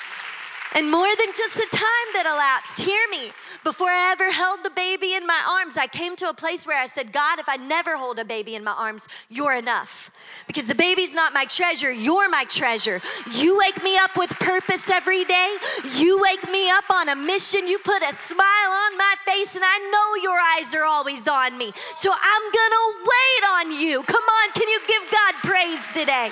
And 0.75 0.91
more 0.91 1.09
than 1.19 1.29
just 1.35 1.55
the 1.55 1.67
time 1.71 2.09
that 2.13 2.27
elapsed, 2.27 2.81
hear 2.81 3.01
me, 3.11 3.33
before 3.65 3.89
I 3.89 4.13
ever 4.13 4.31
held 4.31 4.63
the 4.63 4.71
baby 4.71 5.15
in 5.15 5.27
my 5.27 5.43
arms, 5.49 5.77
I 5.77 5.87
came 5.87 6.15
to 6.17 6.29
a 6.29 6.35
place 6.35 6.67
where 6.67 6.81
I 6.81 6.87
said, 6.87 7.13
God, 7.13 7.39
if 7.39 7.49
I 7.49 7.57
never 7.57 7.97
hold 7.97 8.19
a 8.19 8.25
baby 8.25 8.55
in 8.55 8.63
my 8.63 8.73
arms, 8.73 9.09
you're 9.29 9.55
enough. 9.55 10.11
Because 10.47 10.67
the 10.67 10.75
baby's 10.75 11.15
not 11.15 11.33
my 11.33 11.47
treasure, 11.47 11.91
you're 11.91 12.29
my 12.29 12.45
treasure. 12.45 13.01
You 13.33 13.59
wake 13.59 13.83
me 13.83 13.97
up 13.99 14.17
with 14.17 14.31
purpose 14.39 14.89
every 14.91 15.25
day. 15.25 15.57
You 15.97 16.21
wake 16.21 16.49
me 16.51 16.71
up 16.71 16.85
on 16.93 17.09
a 17.09 17.17
mission. 17.17 17.67
You 17.67 17.79
put 17.79 18.03
a 18.03 18.13
smile 18.13 18.71
on 18.85 18.97
my 18.97 19.15
face, 19.27 19.55
and 19.55 19.65
I 19.65 19.79
know 19.91 20.23
your 20.23 20.39
eyes 20.39 20.75
are 20.75 20.85
always 20.85 21.27
on 21.27 21.57
me. 21.59 21.73
So 21.97 22.13
I'm 22.13 22.43
gonna 22.53 22.99
wait 23.01 23.43
on 23.57 23.81
you. 23.81 24.03
Come 24.05 24.25
on, 24.25 24.53
can 24.53 24.69
you 24.69 24.81
give 24.87 25.03
God 25.11 25.35
praise 25.43 25.81
today? 25.93 26.31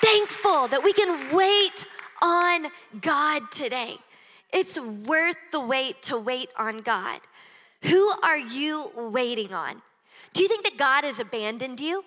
Thankful 0.00 0.68
that 0.68 0.82
we 0.82 0.92
can 0.92 1.34
wait 1.34 1.84
on 2.22 2.70
God 3.00 3.42
today. 3.50 3.96
It's 4.52 4.78
worth 4.78 5.36
the 5.52 5.60
wait 5.60 6.02
to 6.04 6.18
wait 6.18 6.50
on 6.58 6.78
God. 6.78 7.20
Who 7.82 8.08
are 8.22 8.38
you 8.38 8.90
waiting 8.96 9.52
on? 9.52 9.82
Do 10.32 10.42
you 10.42 10.48
think 10.48 10.64
that 10.64 10.76
God 10.76 11.04
has 11.04 11.20
abandoned 11.20 11.80
you? 11.80 12.04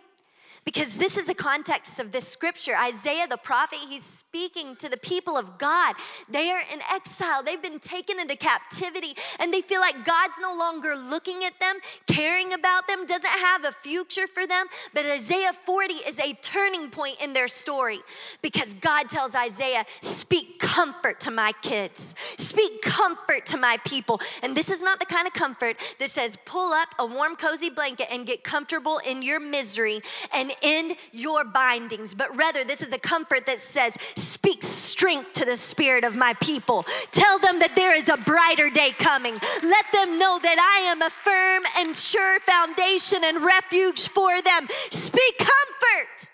Because 0.64 0.96
this 0.96 1.18
is 1.18 1.26
the 1.26 1.34
context 1.34 2.00
of 2.00 2.12
this 2.12 2.28
scripture. 2.28 2.76
Isaiah 2.76 3.28
the 3.28 3.38
prophet, 3.38 3.80
he's 3.90 4.04
speaking 4.04 4.76
to 4.76 4.90
the 4.90 4.98
people 4.98 5.36
of 5.36 5.58
God. 5.58 5.96
They 6.30 6.52
are 6.52 6.62
in 6.72 6.82
exile, 6.92 7.42
they've 7.44 7.62
been 7.62 7.80
taken 7.80 8.20
into 8.20 8.36
captivity, 8.36 9.16
and 9.40 9.52
they 9.52 9.62
feel 9.62 9.82
like 9.82 10.06
God's 10.06 10.36
no 10.40 10.56
longer 10.56 10.96
looking 10.96 11.44
at 11.44 11.60
them, 11.60 11.78
caring 12.06 12.54
about 12.54 12.88
them, 12.88 13.08
doesn't 13.08 13.26
have 13.26 13.66
a 13.66 13.72
future 13.72 14.28
for 14.28 14.46
them. 14.46 14.68
But 14.94 15.06
Isaiah 15.06 15.52
40 15.52 15.94
is 15.96 16.20
a 16.20 16.34
turning 16.42 16.90
point 16.90 17.18
in 17.22 17.34
their 17.34 17.48
story 17.48 18.00
because 18.44 18.76
God 18.76 19.10
tells 19.10 19.34
Isaiah, 19.34 19.86
Speak 20.02 20.60
comfort 20.60 21.20
to 21.22 21.32
my 21.32 21.54
kids, 21.64 22.16
speak 22.38 22.84
comfort 22.84 23.48
to 23.48 23.58
my 23.58 23.78
people. 23.86 24.22
And 24.44 24.56
this 24.56 24.70
is 24.70 24.82
not 24.82 25.00
the 25.00 25.06
kind 25.08 25.26
of 25.26 25.34
comfort 25.34 25.78
that 26.00 26.12
says, 26.12 26.38
Pull 26.46 26.72
up 26.72 26.90
a 27.00 27.06
warm, 27.06 27.36
cozy 27.36 27.72
blanket 27.72 28.08
and 28.12 28.28
get 28.28 28.44
comfortable 28.44 29.00
in 29.08 29.24
your 29.24 29.40
misery 29.40 30.02
and 30.34 30.51
end 30.62 30.96
your 31.12 31.46
bindings, 31.46 32.14
but 32.14 32.36
rather 32.36 32.64
this 32.64 32.82
is 32.82 32.94
a 32.94 33.00
comfort 33.00 33.46
that 33.46 33.60
says, 33.60 33.96
Speak 34.16 34.64
strength 34.64 35.34
to 35.34 35.46
the 35.46 35.56
spirit 35.56 36.04
of 36.04 36.16
my 36.16 36.34
people. 36.36 36.86
Tell 37.12 37.40
them 37.40 37.60
that 37.60 37.76
there 37.76 37.96
is 37.96 38.10
a 38.10 38.18
brighter 38.18 38.70
day 38.70 38.92
coming. 38.98 39.34
Let 39.64 39.86
them 39.92 40.18
know 40.20 40.40
that 40.42 40.58
I 40.60 40.90
am 40.90 41.02
a 41.02 41.10
firm 41.10 41.64
and 41.78 41.96
sure 41.96 42.40
foundation 42.42 43.24
and 43.24 43.44
refuge 43.44 44.08
for 44.08 44.42
them. 44.42 44.68
Speak 44.90 45.38
comfort. 45.38 46.31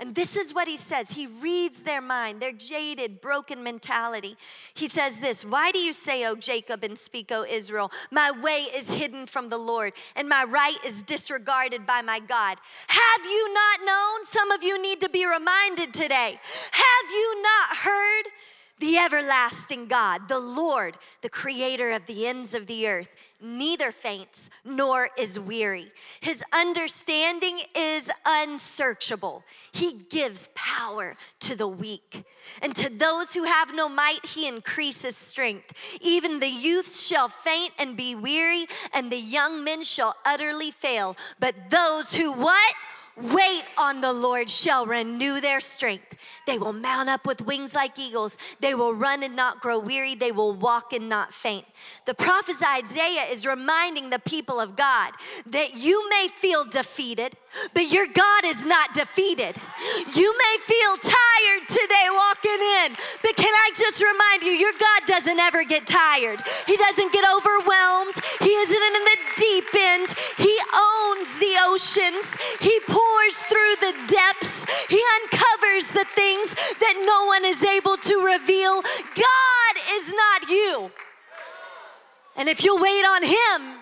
And 0.00 0.14
this 0.14 0.36
is 0.36 0.54
what 0.54 0.68
he 0.68 0.76
says. 0.76 1.10
He 1.10 1.26
reads 1.26 1.82
their 1.82 2.00
mind, 2.00 2.40
their 2.40 2.52
jaded, 2.52 3.20
broken 3.20 3.64
mentality. 3.64 4.36
He 4.74 4.86
says 4.86 5.16
this 5.16 5.44
Why 5.44 5.72
do 5.72 5.78
you 5.78 5.92
say, 5.92 6.24
O 6.24 6.36
Jacob, 6.36 6.84
and 6.84 6.96
speak, 6.96 7.32
O 7.32 7.44
Israel, 7.44 7.90
my 8.12 8.30
way 8.30 8.66
is 8.74 8.92
hidden 8.92 9.26
from 9.26 9.48
the 9.48 9.58
Lord, 9.58 9.92
and 10.14 10.28
my 10.28 10.44
right 10.44 10.76
is 10.86 11.02
disregarded 11.02 11.84
by 11.84 12.02
my 12.02 12.20
God? 12.20 12.58
Have 12.86 13.24
you 13.24 13.52
not 13.52 13.80
known? 13.84 14.24
Some 14.24 14.52
of 14.52 14.62
you 14.62 14.80
need 14.80 15.00
to 15.00 15.08
be 15.08 15.26
reminded 15.26 15.92
today. 15.92 16.38
Have 16.70 17.10
you 17.10 17.42
not 17.42 17.76
heard? 17.78 18.26
The 18.80 18.96
everlasting 18.98 19.86
God, 19.86 20.28
the 20.28 20.38
Lord, 20.38 20.96
the 21.20 21.28
creator 21.28 21.90
of 21.90 22.06
the 22.06 22.28
ends 22.28 22.54
of 22.54 22.68
the 22.68 22.86
earth 22.86 23.08
neither 23.40 23.92
faints 23.92 24.50
nor 24.64 25.10
is 25.18 25.38
weary. 25.38 25.92
His 26.20 26.42
understanding 26.52 27.60
is 27.74 28.10
unsearchable. 28.26 29.44
He 29.72 29.92
gives 30.10 30.48
power 30.54 31.16
to 31.40 31.54
the 31.54 31.68
weak. 31.68 32.24
And 32.62 32.74
to 32.76 32.90
those 32.90 33.34
who 33.34 33.44
have 33.44 33.74
no 33.74 33.88
might, 33.88 34.24
he 34.24 34.48
increases 34.48 35.16
strength. 35.16 35.72
Even 36.00 36.40
the 36.40 36.48
youths 36.48 37.06
shall 37.06 37.28
faint 37.28 37.72
and 37.78 37.96
be 37.96 38.14
weary, 38.14 38.66
and 38.92 39.10
the 39.10 39.16
young 39.16 39.62
men 39.62 39.82
shall 39.82 40.16
utterly 40.24 40.70
fail. 40.70 41.16
But 41.38 41.70
those 41.70 42.14
who 42.14 42.32
what? 42.32 42.74
Wait 43.20 43.64
on 43.76 44.00
the 44.00 44.12
Lord 44.12 44.48
shall 44.48 44.86
renew 44.86 45.40
their 45.40 45.60
strength. 45.60 46.14
They 46.46 46.58
will 46.58 46.72
mount 46.72 47.08
up 47.08 47.26
with 47.26 47.42
wings 47.42 47.74
like 47.74 47.98
eagles. 47.98 48.38
They 48.60 48.74
will 48.74 48.94
run 48.94 49.22
and 49.22 49.34
not 49.34 49.60
grow 49.60 49.78
weary. 49.78 50.14
They 50.14 50.30
will 50.30 50.54
walk 50.54 50.92
and 50.92 51.08
not 51.08 51.32
faint. 51.32 51.64
The 52.06 52.14
prophet 52.14 52.56
Isaiah 52.62 53.24
is 53.24 53.44
reminding 53.44 54.10
the 54.10 54.18
people 54.20 54.60
of 54.60 54.76
God 54.76 55.12
that 55.46 55.76
you 55.76 56.08
may 56.08 56.28
feel 56.38 56.64
defeated, 56.64 57.34
but 57.74 57.90
your 57.92 58.06
God 58.06 58.44
is 58.44 58.64
not 58.64 58.94
defeated. 58.94 59.56
You 60.14 60.38
may 60.38 60.56
feel 60.64 60.96
tired 60.96 61.68
today 61.68 62.06
walking 62.10 62.60
in, 62.84 62.96
but 63.22 63.36
can 63.36 63.52
I 63.52 63.70
just 63.74 64.02
remind 64.02 64.42
you, 64.42 64.52
your 64.52 64.72
God 64.72 65.02
doesn't 65.06 65.38
ever 65.38 65.64
get 65.64 65.86
tired. 65.86 66.40
He 66.66 66.76
doesn't 66.76 67.12
get 67.12 67.24
overwhelmed. 67.36 68.14
He 68.40 68.57
And 82.38 82.48
if 82.48 82.64
you'll 82.64 82.80
wait 82.80 83.04
on 83.04 83.22
Him, 83.24 83.78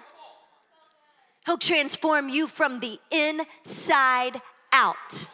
He'll 1.45 1.59
transform 1.59 2.29
you 2.29 2.49
from 2.49 2.81
the 2.81 2.99
inside 3.13 4.41
out. 4.73 5.29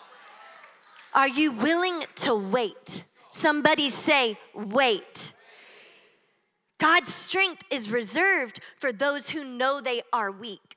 Are 1.14 1.28
you 1.28 1.52
willing 1.52 2.04
to 2.16 2.34
wait? 2.34 3.04
Somebody 3.30 3.88
say, 3.88 4.36
wait. 4.54 5.32
God's 6.78 7.14
strength 7.14 7.62
is 7.70 7.90
reserved 7.90 8.60
for 8.78 8.92
those 8.92 9.30
who 9.30 9.44
know 9.44 9.80
they 9.80 10.02
are 10.12 10.30
weak. 10.30 10.76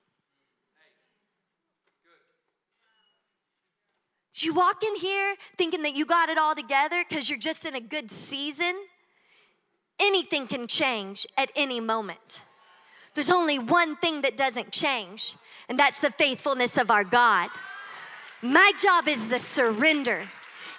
Did 4.33 4.43
you 4.43 4.53
walk 4.53 4.83
in 4.83 4.95
here 4.95 5.35
thinking 5.57 5.81
that 5.81 5.95
you 5.95 6.05
got 6.05 6.29
it 6.29 6.37
all 6.37 6.55
together 6.55 7.03
because 7.07 7.29
you're 7.29 7.39
just 7.39 7.65
in 7.65 7.75
a 7.75 7.81
good 7.81 8.11
season? 8.11 8.75
Anything 9.99 10.47
can 10.47 10.67
change 10.67 11.25
at 11.37 11.51
any 11.55 11.79
moment. 11.79 12.43
There's 13.13 13.31
only 13.31 13.59
one 13.59 13.95
thing 13.95 14.21
that 14.21 14.35
doesn't 14.35 14.71
change, 14.71 15.35
and 15.69 15.79
that's 15.79 15.99
the 15.99 16.11
faithfulness 16.11 16.77
of 16.77 16.91
our 16.91 17.03
God. 17.03 17.49
My 18.41 18.71
job 18.77 19.07
is 19.07 19.29
the 19.29 19.39
surrender. 19.39 20.23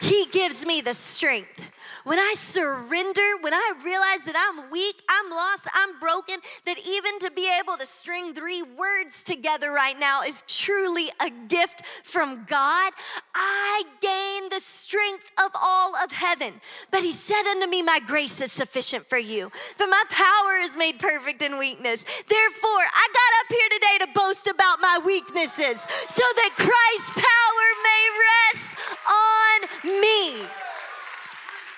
He 0.00 0.26
gives 0.30 0.66
me 0.66 0.80
the 0.80 0.94
strength. 0.94 1.72
When 2.04 2.20
I 2.20 2.34
surrender, 2.36 3.36
when 3.40 3.52
I 3.52 3.72
realize 3.82 4.22
that 4.26 4.36
I'm 4.36 4.70
weak, 4.70 5.02
I'm 5.08 5.28
lost, 5.28 5.66
I'm 5.74 5.98
broken, 5.98 6.36
that 6.64 6.78
even 6.86 7.18
to 7.18 7.32
be 7.32 7.50
able 7.60 7.76
to 7.76 7.84
string 7.84 8.32
three 8.32 8.62
words 8.62 9.24
together 9.24 9.72
right 9.72 9.98
now 9.98 10.22
is 10.22 10.44
truly 10.46 11.08
a 11.20 11.30
gift 11.48 11.84
from 12.04 12.44
God, 12.44 12.92
I 13.34 13.82
gain 14.00 14.50
the 14.50 14.60
strength 14.60 15.32
of 15.44 15.50
all 15.60 15.96
of 15.96 16.12
heaven. 16.12 16.60
But 16.92 17.02
He 17.02 17.10
said 17.10 17.42
unto 17.50 17.66
me, 17.68 17.82
My 17.82 17.98
grace 17.98 18.40
is 18.40 18.52
sufficient 18.52 19.04
for 19.04 19.18
you, 19.18 19.50
for 19.76 19.88
my 19.88 20.04
power 20.08 20.58
is 20.62 20.76
made 20.76 21.00
perfect 21.00 21.42
in 21.42 21.58
weakness. 21.58 22.04
Therefore, 22.04 22.84
I 22.86 23.06
got 23.18 23.32
up 23.40 23.48
here 23.50 23.68
today 23.72 24.06
to 24.06 24.08
boast 24.14 24.46
about 24.46 24.80
my 24.80 25.00
weaknesses 25.04 25.80
so 26.08 26.22
that 26.36 26.50
Christ's 26.54 27.12
power 27.12 27.68
may 27.82 28.02
rest 28.54 28.76
on 29.06 29.85
me. 29.86 30.42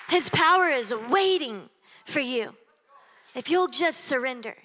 His 0.09 0.29
power 0.29 0.67
is 0.67 0.93
waiting 1.09 1.69
for 2.05 2.19
you. 2.19 2.55
If 3.35 3.49
you'll 3.49 3.67
just 3.67 4.05
surrender, 4.05 4.55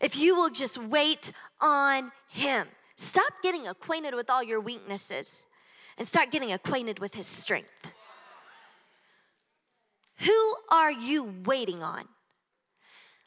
if 0.00 0.16
you 0.16 0.36
will 0.36 0.50
just 0.50 0.78
wait 0.78 1.32
on 1.60 2.12
Him, 2.28 2.68
stop 2.96 3.32
getting 3.42 3.66
acquainted 3.66 4.14
with 4.14 4.30
all 4.30 4.42
your 4.42 4.60
weaknesses 4.60 5.46
and 5.98 6.06
start 6.06 6.30
getting 6.30 6.52
acquainted 6.52 7.00
with 7.00 7.14
His 7.14 7.26
strength. 7.26 7.92
Who 10.18 10.54
are 10.70 10.92
you 10.92 11.34
waiting 11.44 11.82
on? 11.82 12.04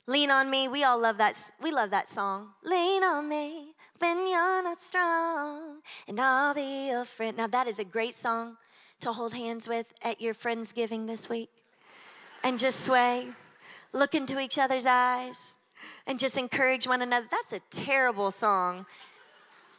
Lean 0.08 0.32
on 0.32 0.50
me. 0.50 0.68
We 0.68 0.84
all 0.84 1.00
love 1.00 1.18
that. 1.18 1.36
We 1.62 1.72
love 1.72 1.90
that 1.90 2.08
song. 2.08 2.50
Lean 2.64 3.04
on 3.04 3.28
me 3.28 3.74
when 4.00 4.28
you're 4.28 4.64
not 4.64 4.82
strong, 4.82 5.82
and 6.08 6.20
I'll 6.20 6.54
be 6.54 6.90
your 6.90 7.06
friend. 7.06 7.36
Now 7.36 7.48
that 7.48 7.68
is 7.68 7.80
a 7.80 7.84
great 7.84 8.16
song 8.16 8.56
to 9.06 9.14
hold 9.14 9.36
hands 9.36 9.68
with 9.68 9.94
at 10.02 10.20
your 10.20 10.34
friends' 10.34 10.74
giving 10.74 11.06
this 11.06 11.30
week 11.30 11.52
and 12.44 12.58
just 12.58 12.80
sway, 12.80 13.28
look 13.94 14.16
into 14.16 14.40
each 14.40 14.58
other's 14.58 14.88
eyes, 14.88 15.54
and 16.08 16.18
just 16.18 16.40
encourage 16.40 16.88
one 16.88 17.04
another. 17.04 17.28
That's 17.30 17.54
a 17.54 17.62
terrible 17.70 18.32
song 18.32 18.88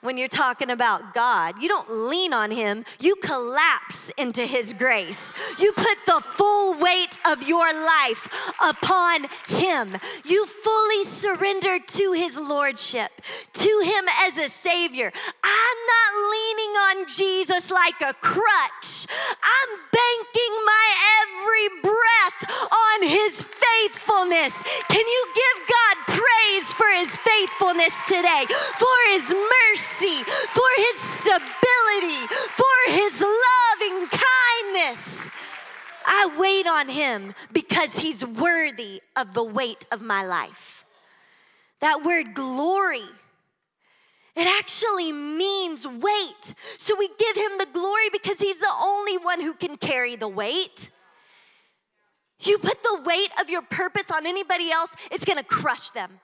when 0.01 0.17
you're 0.17 0.29
talking 0.29 0.71
about 0.71 1.15
God. 1.15 1.61
You 1.63 1.69
don't 1.69 2.09
lean 2.09 2.33
on 2.33 2.51
Him, 2.51 2.85
you 3.01 3.17
collapse 3.17 4.11
into 4.17 4.43
His 4.43 4.73
grace. 4.73 5.33
You 5.59 5.73
put 5.73 5.97
the 6.07 6.21
full 6.23 6.79
weight 6.79 7.19
of 7.27 7.49
your 7.49 7.73
life 7.73 8.53
upon 8.63 9.27
Him. 9.49 9.97
You 10.25 10.47
fully 10.47 11.05
surrender 11.05 11.79
to 11.79 12.13
His 12.13 12.37
Lordship, 12.37 13.11
to 13.55 13.83
Him 13.85 14.05
as 14.25 14.39
a 14.39 14.49
Savior. 14.49 15.13
I'm 15.45 15.79
not 15.95 16.11
leaning 16.33 16.75
on 16.77 17.07
Jesus 17.09 17.71
like 17.71 18.01
a 18.01 18.15
crutch, 18.21 19.07
I'm 19.43 19.79
banking 19.93 20.55
my 20.65 20.87
every 21.23 21.69
breath 21.83 22.69
on 22.73 23.09
His 23.09 23.43
faithfulness. 23.43 24.63
Can 24.89 25.07
you 25.07 25.27
give 25.35 25.69
God 25.69 25.97
praise 26.07 26.73
for 26.73 26.87
His 26.97 27.17
faithfulness 27.17 27.95
today, 28.07 28.45
for 28.79 28.97
His 29.13 29.31
mercy? 29.31 29.86
Mercy, 29.87 30.23
for 30.23 30.71
his 30.77 31.01
stability, 31.21 32.27
for 32.51 32.91
his 32.91 33.21
loving 33.21 34.09
kindness. 34.09 35.31
I 36.05 36.37
wait 36.39 36.67
on 36.67 36.89
him 36.89 37.35
because 37.53 37.99
he's 37.99 38.25
worthy 38.25 39.03
of 39.17 39.35
the 39.35 39.43
weight 39.43 39.87
of 39.91 40.03
my 40.03 40.25
life. 40.25 40.85
That 41.81 42.05
word 42.05 42.35
glory, 42.35 43.05
it 44.35 44.47
actually 44.59 45.13
means 45.13 45.87
weight. 45.87 46.55
So 46.79 46.95
we 46.97 47.09
give 47.19 47.37
him 47.37 47.59
the 47.59 47.67
glory 47.73 48.09
because 48.13 48.39
he's 48.39 48.61
the 48.61 48.73
only 48.81 49.19
one 49.19 49.41
who 49.41 49.53
can 49.55 49.77
carry 49.77 50.17
the 50.17 50.29
weight. 50.29 50.91
You 52.41 52.59
put 52.59 52.83
the 52.83 53.01
weight 53.05 53.31
of 53.41 53.51
your 53.51 53.63
purpose 53.63 54.11
on 54.11 54.27
anybody 54.27 54.71
else, 54.71 54.95
it's 55.11 55.25
gonna 55.25 55.43
crush 55.43 55.91
them. 55.91 56.21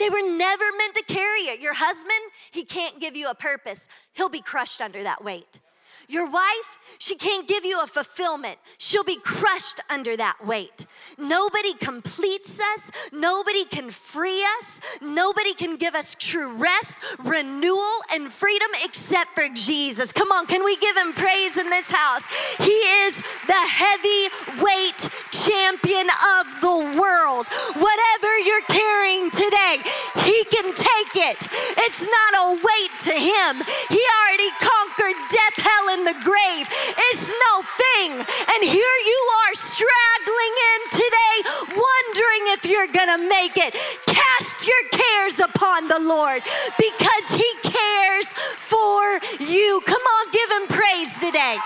They 0.00 0.08
were 0.08 0.22
never 0.22 0.64
meant 0.78 0.94
to 0.94 1.02
carry 1.02 1.42
it. 1.42 1.60
Your 1.60 1.74
husband, 1.74 2.32
he 2.50 2.64
can't 2.64 2.98
give 2.98 3.14
you 3.14 3.28
a 3.28 3.34
purpose, 3.34 3.86
he'll 4.14 4.30
be 4.30 4.40
crushed 4.40 4.80
under 4.80 5.02
that 5.02 5.22
weight. 5.22 5.60
Your 6.10 6.28
wife, 6.28 6.78
she 6.98 7.14
can't 7.14 7.46
give 7.46 7.64
you 7.64 7.80
a 7.80 7.86
fulfillment. 7.86 8.58
She'll 8.78 9.04
be 9.04 9.16
crushed 9.16 9.78
under 9.88 10.16
that 10.16 10.44
weight. 10.44 10.86
Nobody 11.16 11.72
completes 11.74 12.58
us. 12.58 12.90
Nobody 13.12 13.64
can 13.64 13.90
free 13.90 14.44
us. 14.58 14.80
Nobody 15.00 15.54
can 15.54 15.76
give 15.76 15.94
us 15.94 16.16
true 16.18 16.52
rest, 16.56 16.98
renewal, 17.20 18.00
and 18.12 18.32
freedom 18.32 18.68
except 18.82 19.36
for 19.36 19.48
Jesus. 19.50 20.10
Come 20.12 20.32
on, 20.32 20.46
can 20.46 20.64
we 20.64 20.76
give 20.78 20.96
him 20.96 21.12
praise 21.12 21.56
in 21.56 21.70
this 21.70 21.88
house? 21.88 22.24
He 22.58 22.78
is 23.06 23.14
the 23.46 23.52
heavyweight 23.54 25.08
champion 25.30 26.10
of 26.10 26.60
the 26.60 26.98
world. 26.98 27.46
Whatever 27.78 28.38
you're 28.42 28.66
carrying 28.66 29.30
today, 29.30 29.78
he 30.26 30.44
can 30.50 30.74
take 30.74 31.14
it. 31.14 31.48
It's 31.86 32.02
not 32.02 32.32
a 32.34 32.46
weight 32.58 32.94
to 33.04 33.12
him. 33.12 33.62
He 33.88 34.02
already 34.18 34.50
conquered 34.58 34.89
death, 35.08 35.56
hell, 35.56 35.88
and 35.88 36.00
in 36.00 36.04
the 36.04 36.18
grave. 36.24 36.66
It's 37.12 37.28
no 37.28 37.52
thing. 37.76 38.10
And 38.12 38.60
here 38.64 38.96
you 39.12 39.20
are 39.44 39.54
straggling 39.54 40.54
in 40.72 40.80
today, 40.90 41.36
wondering 41.76 42.42
if 42.56 42.64
you're 42.64 42.92
going 42.92 43.12
to 43.18 43.28
make 43.28 43.56
it. 43.56 43.74
Cast 44.06 44.66
your 44.66 44.82
cares 44.90 45.40
upon 45.40 45.88
the 45.88 46.00
Lord 46.00 46.42
because 46.78 47.26
He 47.34 47.50
cares 47.62 48.32
for 48.56 49.20
you. 49.44 49.80
Come 49.84 50.02
on, 50.02 50.32
give 50.32 50.50
Him 50.50 50.66
praise 50.68 51.12
today. 51.20 51.56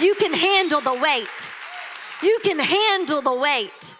You 0.00 0.14
can 0.14 0.32
handle 0.32 0.80
the 0.80 0.94
weight. 0.94 1.50
You 2.22 2.38
can 2.42 2.58
handle 2.58 3.20
the 3.20 3.34
weight. 3.34 3.96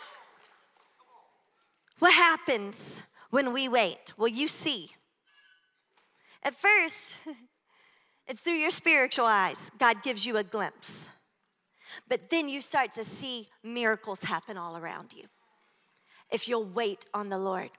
What 1.99 2.15
happens 2.15 3.03
when 3.31 3.53
we 3.53 3.69
wait? 3.69 4.13
Well, 4.17 4.29
you 4.29 4.49
see. 4.49 4.91
At 6.43 6.55
first, 6.55 7.17
It's 8.27 8.41
through 8.41 8.55
your 8.55 8.71
spiritual 8.71 9.27
eyes. 9.27 9.71
God 9.79 10.03
gives 10.03 10.25
you 10.27 10.37
a 10.37 10.45
glimpse. 10.45 11.09
But 12.09 12.31
then 12.31 12.49
you 12.49 12.61
start 12.61 12.93
to 12.95 13.05
see 13.05 13.49
miracles 13.63 14.23
happen 14.23 14.57
all 14.57 14.77
around 14.77 15.13
you 15.13 15.25
if 16.31 16.49
you'll 16.49 16.65
wait 16.65 17.05
on 17.13 17.29
the 17.29 17.39
Lord. 17.39 17.71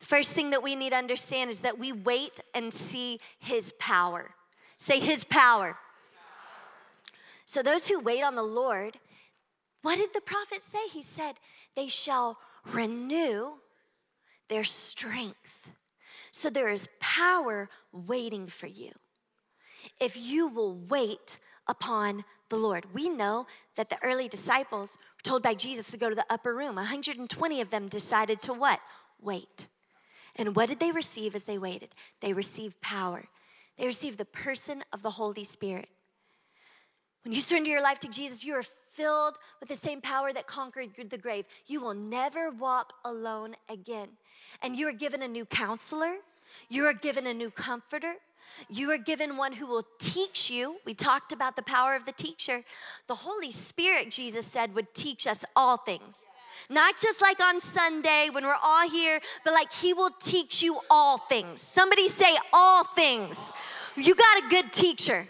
The 0.00 0.06
first 0.06 0.32
thing 0.32 0.50
that 0.50 0.62
we 0.62 0.74
need 0.74 0.90
to 0.90 0.96
understand 0.96 1.50
is 1.50 1.60
that 1.60 1.78
we 1.78 1.92
wait 1.92 2.40
and 2.54 2.72
see 2.72 3.20
His 3.38 3.72
power. 3.78 4.30
Say, 4.78 4.98
His 4.98 5.24
power. 5.24 5.76
So, 7.44 7.62
those 7.62 7.86
who 7.86 8.00
wait 8.00 8.24
on 8.24 8.34
the 8.34 8.42
Lord, 8.42 8.98
what 9.82 9.96
did 9.96 10.12
the 10.14 10.20
prophet 10.20 10.62
say? 10.62 10.88
He 10.92 11.02
said, 11.02 11.34
They 11.76 11.88
shall 11.88 12.38
renew 12.72 13.52
their 14.48 14.64
strength. 14.64 15.70
So, 16.30 16.50
there 16.50 16.68
is 16.68 16.88
power 17.00 17.68
waiting 17.92 18.46
for 18.46 18.66
you 18.66 18.92
if 19.98 20.16
you 20.16 20.48
will 20.48 20.74
wait 20.74 21.38
upon 21.68 22.24
the 22.48 22.56
Lord. 22.56 22.86
We 22.92 23.08
know 23.08 23.46
that 23.76 23.90
the 23.90 24.02
early 24.02 24.28
disciples 24.28 24.98
were 25.16 25.22
told 25.22 25.42
by 25.42 25.54
Jesus 25.54 25.90
to 25.90 25.96
go 25.96 26.08
to 26.08 26.14
the 26.14 26.26
upper 26.28 26.54
room. 26.54 26.76
120 26.76 27.60
of 27.60 27.70
them 27.70 27.86
decided 27.86 28.42
to 28.42 28.52
what? 28.52 28.80
Wait. 29.20 29.68
And 30.36 30.56
what 30.56 30.68
did 30.68 30.80
they 30.80 30.92
receive 30.92 31.34
as 31.34 31.44
they 31.44 31.58
waited? 31.58 31.90
They 32.20 32.32
received 32.32 32.80
power. 32.80 33.28
They 33.76 33.86
received 33.86 34.18
the 34.18 34.24
person 34.24 34.82
of 34.92 35.02
the 35.02 35.10
Holy 35.10 35.44
Spirit. 35.44 35.88
When 37.24 37.32
you 37.32 37.40
surrender 37.40 37.70
your 37.70 37.82
life 37.82 37.98
to 38.00 38.08
Jesus, 38.08 38.44
you 38.44 38.54
are 38.54 38.64
filled 39.00 39.38
with 39.60 39.68
the 39.70 39.74
same 39.74 40.02
power 40.02 40.30
that 40.30 40.46
conquered 40.46 40.90
the 41.08 41.16
grave. 41.16 41.46
You 41.66 41.80
will 41.80 41.94
never 41.94 42.50
walk 42.50 42.92
alone 43.02 43.56
again. 43.70 44.08
And 44.60 44.76
you 44.76 44.86
are 44.88 44.92
given 44.92 45.22
a 45.22 45.28
new 45.28 45.46
counselor, 45.46 46.16
you 46.68 46.84
are 46.84 46.92
given 46.92 47.26
a 47.26 47.32
new 47.32 47.50
comforter, 47.50 48.16
you 48.68 48.90
are 48.90 48.98
given 48.98 49.38
one 49.38 49.52
who 49.54 49.66
will 49.66 49.86
teach 49.98 50.50
you. 50.50 50.76
We 50.84 50.92
talked 50.92 51.32
about 51.32 51.56
the 51.56 51.62
power 51.62 51.94
of 51.94 52.04
the 52.04 52.12
teacher. 52.12 52.62
The 53.06 53.14
Holy 53.14 53.50
Spirit, 53.50 54.10
Jesus 54.10 54.44
said, 54.44 54.74
would 54.74 54.92
teach 54.92 55.26
us 55.26 55.46
all 55.56 55.78
things. 55.78 56.26
Not 56.68 56.98
just 57.00 57.22
like 57.22 57.40
on 57.40 57.58
Sunday 57.60 58.28
when 58.30 58.44
we're 58.44 58.62
all 58.62 58.86
here, 58.90 59.20
but 59.44 59.54
like 59.54 59.72
He 59.72 59.94
will 59.94 60.10
teach 60.20 60.62
you 60.62 60.78
all 60.90 61.16
things. 61.16 61.62
Somebody 61.62 62.08
say, 62.08 62.36
all 62.52 62.84
things. 62.84 63.50
You 63.96 64.14
got 64.14 64.44
a 64.44 64.48
good 64.50 64.72
teacher. 64.72 65.26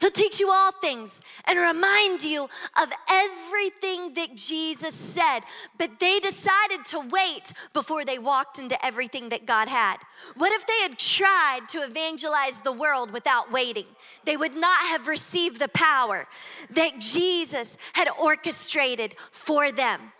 He'll 0.00 0.10
teach 0.10 0.40
you 0.40 0.50
all 0.50 0.72
things 0.72 1.20
and 1.44 1.58
remind 1.58 2.22
you 2.22 2.48
of 2.80 2.92
everything 3.10 4.14
that 4.14 4.36
Jesus 4.36 4.94
said. 4.94 5.40
But 5.78 5.98
they 5.98 6.20
decided 6.20 6.84
to 6.86 7.00
wait 7.00 7.52
before 7.72 8.04
they 8.04 8.18
walked 8.18 8.58
into 8.58 8.84
everything 8.84 9.30
that 9.30 9.46
God 9.46 9.68
had. 9.68 9.96
What 10.36 10.52
if 10.52 10.66
they 10.66 10.80
had 10.82 10.98
tried 10.98 11.68
to 11.70 11.82
evangelize 11.82 12.60
the 12.60 12.72
world 12.72 13.10
without 13.10 13.50
waiting? 13.52 13.86
They 14.24 14.36
would 14.36 14.56
not 14.56 14.78
have 14.88 15.08
received 15.08 15.58
the 15.58 15.68
power 15.68 16.26
that 16.70 17.00
Jesus 17.00 17.76
had 17.94 18.08
orchestrated 18.08 19.14
for 19.30 19.72
them. 19.72 20.12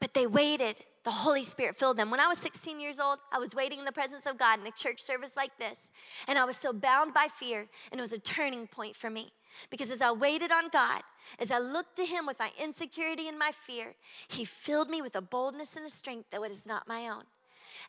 But 0.00 0.14
they 0.14 0.26
waited 0.26 0.76
the 1.04 1.10
Holy 1.10 1.42
Spirit 1.42 1.76
filled 1.76 1.96
them. 1.96 2.10
When 2.10 2.20
I 2.20 2.28
was 2.28 2.38
16 2.38 2.78
years 2.80 3.00
old, 3.00 3.18
I 3.32 3.38
was 3.38 3.54
waiting 3.54 3.78
in 3.78 3.84
the 3.84 3.92
presence 3.92 4.26
of 4.26 4.38
God 4.38 4.60
in 4.60 4.66
a 4.66 4.70
church 4.70 5.00
service 5.00 5.36
like 5.36 5.56
this, 5.58 5.90
and 6.28 6.38
I 6.38 6.44
was 6.44 6.56
so 6.56 6.72
bound 6.72 7.12
by 7.12 7.28
fear, 7.34 7.66
and 7.90 7.98
it 7.98 8.02
was 8.02 8.12
a 8.12 8.18
turning 8.18 8.66
point 8.66 8.96
for 8.96 9.10
me. 9.10 9.32
Because 9.70 9.90
as 9.90 10.00
I 10.00 10.12
waited 10.12 10.50
on 10.52 10.68
God, 10.68 11.02
as 11.38 11.50
I 11.50 11.58
looked 11.58 11.96
to 11.96 12.04
Him 12.04 12.26
with 12.26 12.38
my 12.38 12.50
insecurity 12.60 13.28
and 13.28 13.38
my 13.38 13.50
fear, 13.50 13.94
He 14.28 14.44
filled 14.44 14.88
me 14.88 15.02
with 15.02 15.16
a 15.16 15.22
boldness 15.22 15.76
and 15.76 15.84
a 15.84 15.90
strength 15.90 16.30
that 16.30 16.40
was 16.40 16.66
not 16.66 16.88
my 16.88 17.08
own. 17.08 17.24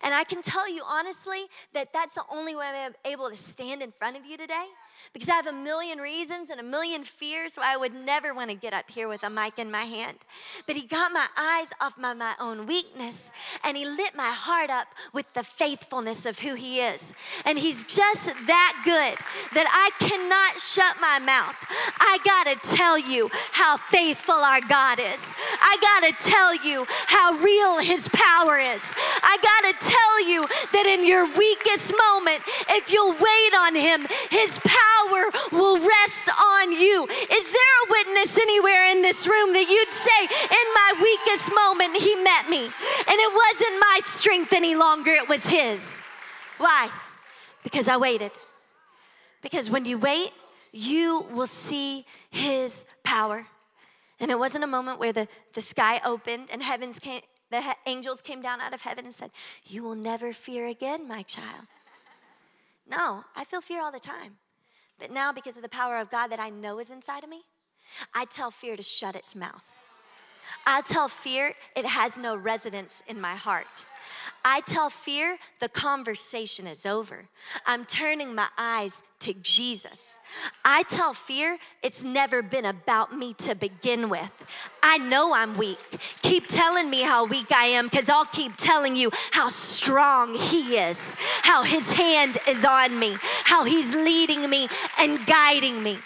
And 0.01 0.13
I 0.13 0.23
can 0.23 0.41
tell 0.41 0.69
you 0.69 0.83
honestly 0.87 1.45
that 1.73 1.93
that's 1.93 2.15
the 2.15 2.23
only 2.31 2.55
way 2.55 2.71
I'm 2.73 2.95
able 3.05 3.29
to 3.29 3.35
stand 3.35 3.81
in 3.81 3.91
front 3.91 4.17
of 4.17 4.25
you 4.25 4.37
today 4.37 4.65
because 5.13 5.29
I 5.29 5.33
have 5.33 5.47
a 5.47 5.53
million 5.53 5.99
reasons 5.99 6.49
and 6.49 6.59
a 6.59 6.63
million 6.63 7.03
fears 7.03 7.55
why 7.55 7.73
I 7.73 7.77
would 7.77 7.93
never 7.93 8.33
want 8.33 8.49
to 8.49 8.55
get 8.55 8.73
up 8.73 8.89
here 8.89 9.07
with 9.07 9.23
a 9.23 9.29
mic 9.29 9.59
in 9.59 9.69
my 9.69 9.83
hand. 9.83 10.17
But 10.65 10.75
He 10.75 10.83
got 10.83 11.11
my 11.11 11.27
eyes 11.37 11.67
off 11.81 11.97
my, 11.97 12.13
my 12.13 12.33
own 12.39 12.65
weakness 12.65 13.31
and 13.63 13.77
He 13.77 13.85
lit 13.85 14.15
my 14.15 14.31
heart 14.31 14.69
up 14.69 14.87
with 15.13 15.31
the 15.33 15.43
faithfulness 15.43 16.25
of 16.25 16.39
who 16.39 16.55
He 16.55 16.79
is. 16.79 17.13
And 17.45 17.59
He's 17.59 17.83
just 17.83 18.25
that 18.25 18.81
good 18.83 19.17
that 19.53 19.67
I 19.69 19.91
cannot 19.99 20.61
shut 20.61 20.95
my 21.01 21.19
mouth. 21.19 21.55
I 21.99 22.17
got 22.23 22.61
to 22.61 22.75
tell 22.75 22.97
you 22.97 23.29
how 23.51 23.77
faithful 23.77 24.35
our 24.35 24.61
God 24.61 24.99
is. 24.99 25.33
I 25.61 25.77
got 25.81 26.07
to 26.07 26.29
tell 26.29 26.55
you 26.65 26.85
how 27.07 27.33
real 27.33 27.79
His 27.79 28.09
power 28.09 28.59
is. 28.59 28.93
I 29.23 29.37
got 29.41 29.61
to 29.69 29.91
tell 29.91 30.27
you 30.27 30.47
that 30.73 30.85
in 30.85 31.05
your 31.05 31.25
weakest 31.25 31.93
moment, 32.09 32.41
if 32.69 32.91
you'll 32.91 33.13
wait 33.13 33.53
on 33.65 33.75
Him, 33.75 34.07
His 34.29 34.59
power 34.59 34.82
power 34.83 35.23
will 35.51 35.77
rest 35.77 36.29
on 36.29 36.71
you. 36.71 37.07
Is 37.07 37.51
there 37.51 37.73
a 37.83 37.89
witness 37.89 38.37
anywhere 38.37 38.85
in 38.91 39.01
this 39.01 39.27
room 39.27 39.53
that 39.53 39.67
you'd 39.69 39.91
say, 39.91 40.21
in 40.59 40.67
my 40.81 40.91
weakest 41.01 41.51
moment, 41.53 41.97
he 41.97 42.15
met 42.15 42.49
me? 42.49 42.63
And 42.63 43.17
it 43.19 43.31
wasn't 43.33 43.79
my 43.79 43.99
strength 44.03 44.53
any 44.53 44.75
longer, 44.75 45.11
it 45.11 45.29
was 45.29 45.47
his. 45.47 46.01
Why? 46.57 46.89
Because 47.63 47.87
I 47.87 47.97
waited. 47.97 48.31
Because 49.41 49.69
when 49.69 49.85
you 49.85 49.97
wait, 49.97 50.31
you 50.71 51.25
will 51.31 51.47
see 51.47 52.05
his 52.29 52.85
power. 53.03 53.45
And 54.19 54.31
it 54.31 54.39
wasn't 54.39 54.63
a 54.63 54.67
moment 54.67 54.99
where 54.99 55.13
the, 55.13 55.27
the 55.53 55.61
sky 55.61 55.99
opened 56.05 56.49
and 56.51 56.63
heavens 56.63 56.99
came, 56.99 57.21
the 57.51 57.61
he- 57.61 57.71
angels 57.85 58.21
came 58.21 58.41
down 58.41 58.61
out 58.61 58.73
of 58.73 58.81
heaven 58.81 59.05
and 59.05 59.13
said, 59.13 59.31
You 59.65 59.83
will 59.83 59.95
never 59.95 60.33
fear 60.33 60.65
again, 60.67 61.07
my 61.07 61.21
child. 61.23 61.67
No, 62.89 63.25
I 63.35 63.43
feel 63.43 63.61
fear 63.61 63.81
all 63.81 63.91
the 63.91 63.99
time. 63.99 64.37
But 65.03 65.11
now, 65.11 65.33
because 65.33 65.57
of 65.57 65.63
the 65.63 65.67
power 65.67 65.97
of 65.97 66.09
God 66.09 66.27
that 66.27 66.39
I 66.39 66.49
know 66.49 66.79
is 66.79 66.89
inside 66.89 67.25
of 67.25 67.29
me, 67.29 67.41
I 68.15 68.23
tell 68.23 68.51
fear 68.51 68.77
to 68.77 68.83
shut 68.83 69.17
its 69.17 69.35
mouth. 69.35 69.65
I 70.65 70.81
tell 70.81 71.07
fear 71.07 71.53
it 71.75 71.85
has 71.85 72.17
no 72.17 72.35
residence 72.35 73.03
in 73.07 73.19
my 73.19 73.35
heart. 73.35 73.85
I 74.45 74.61
tell 74.61 74.89
fear 74.89 75.37
the 75.59 75.69
conversation 75.69 76.67
is 76.67 76.85
over. 76.85 77.25
I'm 77.65 77.85
turning 77.85 78.35
my 78.35 78.47
eyes 78.57 79.01
to 79.19 79.33
Jesus. 79.33 80.19
I 80.65 80.83
tell 80.83 81.13
fear 81.13 81.57
it's 81.81 82.03
never 82.03 82.41
been 82.41 82.65
about 82.65 83.15
me 83.15 83.33
to 83.35 83.55
begin 83.55 84.09
with. 84.09 84.45
I 84.81 84.97
know 84.97 85.33
I'm 85.33 85.55
weak. 85.55 85.79
Keep 86.21 86.47
telling 86.47 86.89
me 86.89 87.01
how 87.01 87.25
weak 87.25 87.51
I 87.53 87.65
am 87.65 87.85
because 87.87 88.09
I'll 88.09 88.25
keep 88.25 88.57
telling 88.57 88.97
you 88.97 89.11
how 89.31 89.47
strong 89.47 90.35
He 90.35 90.77
is, 90.77 91.15
how 91.43 91.63
His 91.63 91.91
hand 91.93 92.37
is 92.47 92.65
on 92.65 92.99
me, 92.99 93.15
how 93.45 93.63
He's 93.63 93.95
leading 93.95 94.49
me 94.49 94.67
and 94.99 95.25
guiding 95.25 95.81
me. 95.81 95.99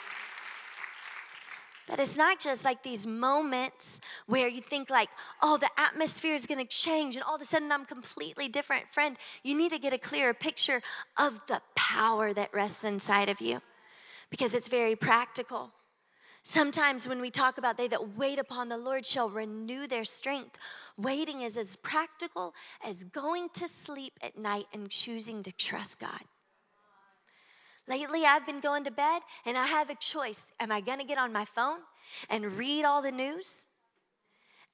But 1.88 2.00
it's 2.00 2.17
not 2.17 2.39
just 2.39 2.65
like 2.65 2.84
these 2.84 3.08
moments 3.08 4.02
where 4.26 4.50
you 4.50 4.60
think 4.60 4.89
like, 4.89 5.10
oh, 5.41 5.58
the 5.58 5.69
atmosphere 5.78 6.36
is 6.36 6.45
going 6.45 6.60
to 6.60 6.67
change 6.67 7.15
and 7.15 7.23
all 7.23 7.36
of 7.36 7.41
a 7.41 7.45
sudden 7.45 7.71
I'm 7.71 7.86
completely 7.86 8.50
different. 8.50 8.89
Friend, 8.89 9.17
you 9.41 9.58
need 9.58 9.71
to 9.71 9.80
get 9.80 9.93
a 9.93 9.97
clearer 9.97 10.34
picture 10.34 10.82
of 11.17 11.39
the 11.47 11.62
power 11.76 12.34
that 12.34 12.54
rests 12.54 12.84
inside 12.84 13.30
of 13.30 13.39
you 13.39 13.62
because 14.30 14.54
it's 14.54 14.67
very 14.67 14.97
practical. 14.97 15.71
Sometimes 16.43 17.08
when 17.08 17.21
we 17.21 17.30
talk 17.30 17.58
about 17.58 17.78
they 17.78 17.88
that 17.88 18.17
wait 18.17 18.38
upon 18.38 18.69
the 18.69 18.78
Lord 18.78 19.06
shall 19.06 19.30
renew 19.30 19.88
their 19.88 20.06
strength, 20.06 20.58
waiting 20.97 21.41
is 21.41 21.58
as 21.58 21.78
practical 21.78 22.54
as 22.84 23.06
going 23.06 23.50
to 23.54 23.67
sleep 23.67 24.13
at 24.21 24.38
night 24.38 24.65
and 24.73 24.89
choosing 24.89 25.41
to 25.43 25.52
trust 25.54 26.00
God. 26.00 26.21
Lately, 27.88 28.26
I've 28.26 28.45
been 28.45 28.60
going 28.60 28.84
to 28.84 28.91
bed 28.91 29.21
and 29.45 29.58
I 29.58 29.65
have 29.65 29.89
a 29.89 29.95
choice. 29.95 30.52
Am 30.60 30.71
I 30.71 30.82
gonna 30.82 31.06
get 31.06 31.17
on 31.17 31.32
my 31.32 31.45
phone 31.45 31.80
and 32.30 32.58
read 32.58 32.84
all 32.84 33.02
the 33.02 33.12
news? 33.12 33.67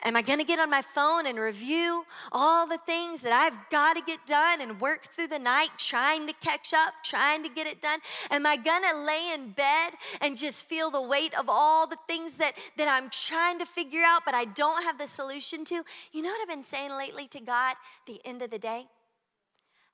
Am 0.05 0.17
I 0.17 0.21
gonna 0.21 0.43
get 0.43 0.59
on 0.59 0.69
my 0.69 0.81
phone 0.81 1.27
and 1.27 1.39
review 1.39 2.05
all 2.31 2.67
the 2.67 2.79
things 2.85 3.21
that 3.21 3.31
I've 3.31 3.69
gotta 3.69 4.01
get 4.01 4.25
done 4.25 4.59
and 4.59 4.81
work 4.81 5.03
through 5.05 5.27
the 5.27 5.39
night 5.39 5.69
trying 5.77 6.27
to 6.27 6.33
catch 6.33 6.73
up, 6.73 6.93
trying 7.05 7.41
to 7.43 7.49
get 7.49 7.67
it 7.67 7.81
done? 7.81 7.99
Am 8.29 8.45
I 8.45 8.57
gonna 8.57 9.05
lay 9.05 9.31
in 9.33 9.51
bed 9.51 9.93
and 10.19 10.35
just 10.35 10.67
feel 10.67 10.91
the 10.91 11.01
weight 11.01 11.37
of 11.37 11.45
all 11.47 11.87
the 11.87 11.97
things 12.07 12.35
that, 12.35 12.57
that 12.77 12.89
I'm 12.89 13.09
trying 13.11 13.59
to 13.59 13.65
figure 13.65 14.01
out 14.03 14.23
but 14.25 14.33
I 14.33 14.45
don't 14.45 14.83
have 14.83 14.97
the 14.97 15.07
solution 15.07 15.63
to? 15.65 15.83
You 16.11 16.21
know 16.21 16.29
what 16.29 16.41
I've 16.41 16.53
been 16.53 16.65
saying 16.65 16.91
lately 16.91 17.27
to 17.27 17.39
God 17.39 17.75
the 18.05 18.19
end 18.25 18.41
of 18.41 18.49
the 18.49 18.59
day? 18.59 18.87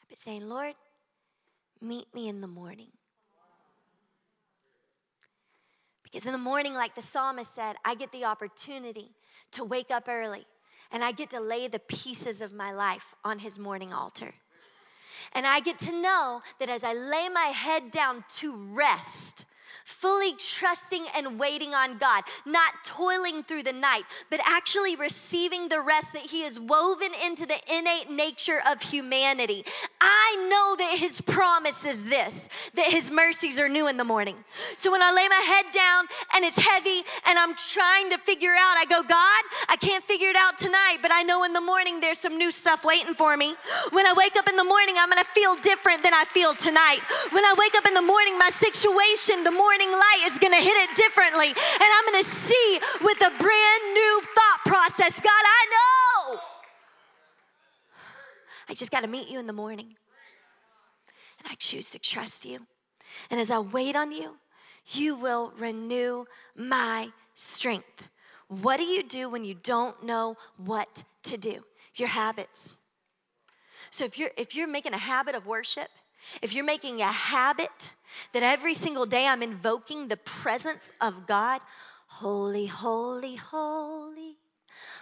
I've 0.01 0.09
been 0.09 0.17
saying, 0.17 0.47
Lord, 0.47 0.73
meet 1.81 2.07
me 2.15 2.29
in 2.29 2.41
the 2.41 2.47
morning. 2.47 2.87
Because 6.11 6.25
in 6.25 6.31
the 6.31 6.37
morning, 6.37 6.73
like 6.73 6.95
the 6.95 7.01
psalmist 7.01 7.53
said, 7.53 7.75
I 7.85 7.95
get 7.95 8.11
the 8.11 8.25
opportunity 8.25 9.11
to 9.51 9.63
wake 9.63 9.91
up 9.91 10.07
early 10.07 10.45
and 10.91 11.03
I 11.03 11.11
get 11.11 11.29
to 11.31 11.39
lay 11.39 11.67
the 11.67 11.79
pieces 11.79 12.41
of 12.41 12.51
my 12.51 12.71
life 12.71 13.13
on 13.23 13.39
his 13.39 13.59
morning 13.59 13.93
altar. 13.93 14.33
And 15.33 15.45
I 15.45 15.59
get 15.59 15.77
to 15.79 15.91
know 15.91 16.41
that 16.59 16.69
as 16.69 16.83
I 16.83 16.93
lay 16.93 17.29
my 17.29 17.51
head 17.53 17.91
down 17.91 18.23
to 18.37 18.55
rest, 18.73 19.45
fully 19.89 20.33
trusting 20.37 21.03
and 21.15 21.39
waiting 21.39 21.73
on 21.73 21.97
God, 21.97 22.23
not 22.45 22.73
toiling 22.85 23.43
through 23.43 23.63
the 23.63 23.73
night, 23.73 24.03
but 24.29 24.39
actually 24.45 24.95
receiving 24.95 25.67
the 25.67 25.81
rest 25.81 26.13
that 26.13 26.21
He 26.21 26.43
has 26.43 26.59
woven 26.59 27.11
into 27.25 27.45
the 27.45 27.57
innate 27.73 28.09
nature 28.09 28.59
of 28.69 28.81
humanity. 28.81 29.65
I 29.99 30.47
know 30.49 30.75
that 30.77 30.99
His 30.99 31.21
promise 31.21 31.85
is 31.85 32.05
this 32.05 32.47
that 32.75 32.91
His 32.91 33.09
mercies 33.09 33.59
are 33.59 33.67
new 33.67 33.87
in 33.87 33.97
the 33.97 34.03
morning. 34.03 34.35
So 34.77 34.91
when 34.91 35.01
I 35.01 35.11
lay 35.11 35.27
my 35.27 35.43
head 35.53 35.65
down 35.73 36.05
and 36.35 36.45
it's 36.45 36.59
heavy 36.59 37.01
and 37.25 37.39
I'm 37.39 37.55
trying 37.55 38.11
to 38.11 38.17
figure 38.19 38.53
out, 38.53 38.77
I 38.77 38.85
go, 38.87 39.01
God, 39.01 39.43
I 39.67 39.75
can't 39.75 40.05
figure 40.05 40.29
it 40.29 40.37
out 40.37 40.59
tonight, 40.59 40.97
but 41.01 41.11
I 41.11 41.23
know 41.23 41.43
in 41.43 41.53
the 41.53 41.61
morning 41.61 41.99
there's 41.99 42.19
some 42.19 42.37
new 42.37 42.51
stuff 42.51 42.85
waiting 42.85 43.15
for 43.15 43.35
me. 43.35 43.55
When 43.91 44.05
I 44.05 44.13
wake 44.13 44.35
up 44.37 44.47
in 44.47 44.55
the 44.55 44.63
morning, 44.63 44.95
I'm 44.99 45.09
gonna 45.09 45.23
feel 45.23 45.55
different 45.55 46.03
than 46.03 46.13
I 46.13 46.25
feel 46.25 46.53
tonight. 46.53 46.99
When 47.31 47.43
I 47.43 47.55
wake 47.57 47.75
up 47.75 47.87
in 47.87 47.95
the 47.95 48.05
morning, 48.05 48.37
my 48.37 48.51
situation, 48.51 49.43
the 49.43 49.51
morning 49.51 49.78
light 49.87 50.23
is 50.25 50.37
going 50.39 50.51
to 50.51 50.59
hit 50.59 50.75
it 50.75 50.95
differently. 50.95 51.47
And 51.47 51.55
I'm 51.81 52.11
going 52.11 52.23
to 52.23 52.29
see 52.29 52.79
with 53.01 53.17
a 53.21 53.29
brand 53.29 53.93
new 53.93 54.21
thought 54.35 54.59
process. 54.65 55.19
God, 55.19 55.29
I 55.31 55.65
know. 55.71 56.39
I 58.69 58.73
just 58.73 58.91
got 58.91 59.01
to 59.01 59.07
meet 59.07 59.29
you 59.29 59.39
in 59.39 59.47
the 59.47 59.53
morning. 59.53 59.95
And 61.39 61.47
I 61.49 61.55
choose 61.55 61.91
to 61.91 61.99
trust 61.99 62.45
you. 62.45 62.67
And 63.31 63.39
as 63.39 63.49
I 63.49 63.59
wait 63.59 63.95
on 63.95 64.11
you, 64.11 64.37
you 64.91 65.15
will 65.15 65.53
renew 65.57 66.25
my 66.55 67.09
strength. 67.33 68.07
What 68.47 68.77
do 68.77 68.83
you 68.83 69.03
do 69.03 69.29
when 69.29 69.43
you 69.43 69.53
don't 69.53 70.03
know 70.03 70.35
what 70.57 71.03
to 71.23 71.37
do? 71.37 71.63
Your 71.95 72.07
habits. 72.07 72.77
So 73.91 74.05
if 74.05 74.17
you're 74.17 74.31
if 74.37 74.55
you're 74.55 74.67
making 74.67 74.93
a 74.93 74.97
habit 74.97 75.35
of 75.35 75.45
worship, 75.45 75.89
if 76.41 76.53
you're 76.53 76.65
making 76.65 77.01
a 77.01 77.11
habit 77.11 77.91
that 78.33 78.43
every 78.43 78.73
single 78.73 79.05
day 79.05 79.27
I'm 79.27 79.43
invoking 79.43 80.07
the 80.07 80.17
presence 80.17 80.91
of 80.99 81.27
God, 81.27 81.61
holy, 82.07 82.65
holy, 82.65 83.35
holy, 83.35 84.37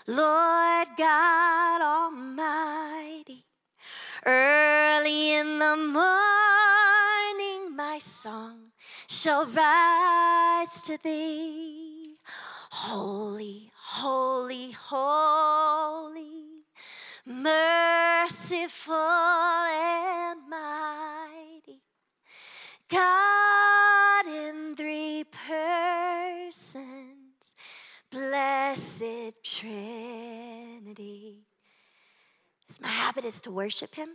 Lord 0.06 0.88
God 0.98 1.82
Almighty. 1.82 3.46
Early 4.26 5.34
in 5.34 5.60
the 5.60 5.76
morning, 5.78 7.76
my 7.76 8.00
song 8.00 8.72
shall 9.08 9.46
rise 9.46 10.82
to 10.84 10.98
thee. 11.02 12.18
Holy, 12.72 13.72
holy, 13.76 14.72
holy, 14.72 16.64
merciful 17.26 18.96
and. 18.96 20.47
God 22.90 24.28
in 24.28 24.76
three 24.78 25.26
persons, 25.48 26.56
blessed 28.10 29.44
Trinity. 29.44 31.40
As 32.70 32.80
my 32.80 32.88
habit 32.88 33.26
is 33.26 33.42
to 33.42 33.52
worship 33.52 33.96
Him, 33.96 34.12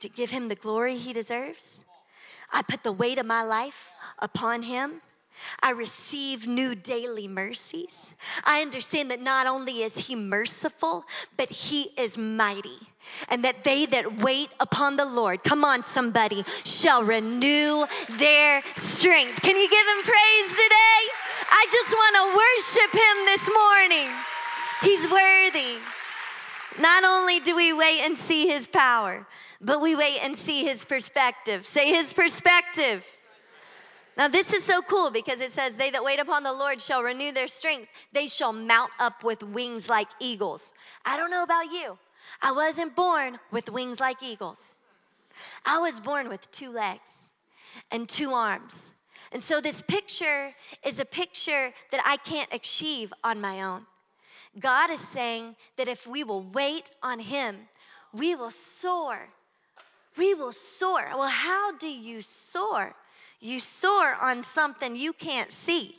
to 0.00 0.08
give 0.08 0.30
Him 0.30 0.48
the 0.48 0.54
glory 0.54 0.96
He 0.96 1.12
deserves. 1.12 1.84
I 2.50 2.62
put 2.62 2.82
the 2.82 2.92
weight 2.92 3.18
of 3.18 3.26
my 3.26 3.42
life 3.42 3.92
upon 4.18 4.62
Him. 4.62 5.02
I 5.62 5.70
receive 5.70 6.46
new 6.46 6.74
daily 6.74 7.28
mercies. 7.28 8.14
I 8.44 8.62
understand 8.62 9.10
that 9.10 9.20
not 9.20 9.46
only 9.46 9.82
is 9.82 9.96
He 9.98 10.14
merciful, 10.14 11.04
but 11.36 11.50
He 11.50 11.90
is 11.96 12.18
mighty. 12.18 12.78
And 13.28 13.44
that 13.44 13.64
they 13.64 13.86
that 13.86 14.22
wait 14.22 14.50
upon 14.60 14.96
the 14.96 15.04
Lord, 15.04 15.42
come 15.42 15.64
on, 15.64 15.82
somebody, 15.82 16.44
shall 16.64 17.02
renew 17.02 17.84
their 18.18 18.62
strength. 18.76 19.42
Can 19.42 19.56
you 19.56 19.68
give 19.68 19.86
Him 19.86 20.02
praise 20.02 20.50
today? 20.50 21.00
I 21.50 21.66
just 21.70 21.92
want 21.92 22.16
to 22.16 22.24
worship 22.42 22.92
Him 22.92 23.16
this 23.26 23.50
morning. 23.52 24.08
He's 24.82 25.10
worthy. 25.10 25.78
Not 26.80 27.04
only 27.04 27.40
do 27.40 27.54
we 27.54 27.72
wait 27.72 28.00
and 28.00 28.16
see 28.16 28.46
His 28.46 28.66
power, 28.66 29.26
but 29.60 29.80
we 29.80 29.94
wait 29.94 30.18
and 30.22 30.36
see 30.36 30.64
His 30.64 30.84
perspective. 30.84 31.66
Say 31.66 31.92
His 31.92 32.12
perspective. 32.12 33.06
Now, 34.16 34.28
this 34.28 34.52
is 34.52 34.62
so 34.62 34.82
cool 34.82 35.10
because 35.10 35.40
it 35.40 35.50
says, 35.50 35.76
They 35.76 35.90
that 35.90 36.04
wait 36.04 36.20
upon 36.20 36.42
the 36.42 36.52
Lord 36.52 36.80
shall 36.80 37.02
renew 37.02 37.32
their 37.32 37.48
strength. 37.48 37.88
They 38.12 38.26
shall 38.26 38.52
mount 38.52 38.90
up 38.98 39.24
with 39.24 39.42
wings 39.42 39.88
like 39.88 40.08
eagles. 40.20 40.72
I 41.04 41.16
don't 41.16 41.30
know 41.30 41.42
about 41.42 41.72
you. 41.72 41.98
I 42.40 42.52
wasn't 42.52 42.94
born 42.94 43.38
with 43.50 43.70
wings 43.70 44.00
like 44.00 44.22
eagles. 44.22 44.74
I 45.64 45.78
was 45.78 45.98
born 45.98 46.28
with 46.28 46.50
two 46.50 46.70
legs 46.70 47.30
and 47.90 48.08
two 48.08 48.32
arms. 48.32 48.94
And 49.32 49.42
so, 49.42 49.62
this 49.62 49.80
picture 49.80 50.54
is 50.84 50.98
a 50.98 51.06
picture 51.06 51.72
that 51.90 52.02
I 52.04 52.18
can't 52.18 52.52
achieve 52.52 53.14
on 53.24 53.40
my 53.40 53.62
own. 53.62 53.86
God 54.58 54.90
is 54.90 55.00
saying 55.00 55.56
that 55.76 55.88
if 55.88 56.06
we 56.06 56.22
will 56.22 56.42
wait 56.42 56.90
on 57.02 57.20
Him, 57.20 57.56
we 58.12 58.34
will 58.34 58.50
soar. 58.50 59.30
We 60.18 60.34
will 60.34 60.52
soar. 60.52 61.08
Well, 61.14 61.28
how 61.28 61.74
do 61.78 61.88
you 61.88 62.20
soar? 62.20 62.94
You 63.42 63.58
soar 63.58 64.16
on 64.20 64.44
something 64.44 64.94
you 64.94 65.12
can't 65.12 65.50
see. 65.50 65.96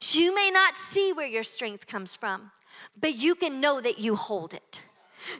You 0.00 0.34
may 0.34 0.50
not 0.50 0.74
see 0.74 1.12
where 1.12 1.26
your 1.26 1.44
strength 1.44 1.86
comes 1.86 2.16
from, 2.16 2.50
but 2.98 3.14
you 3.14 3.34
can 3.34 3.60
know 3.60 3.78
that 3.82 3.98
you 3.98 4.16
hold 4.16 4.54
it. 4.54 4.80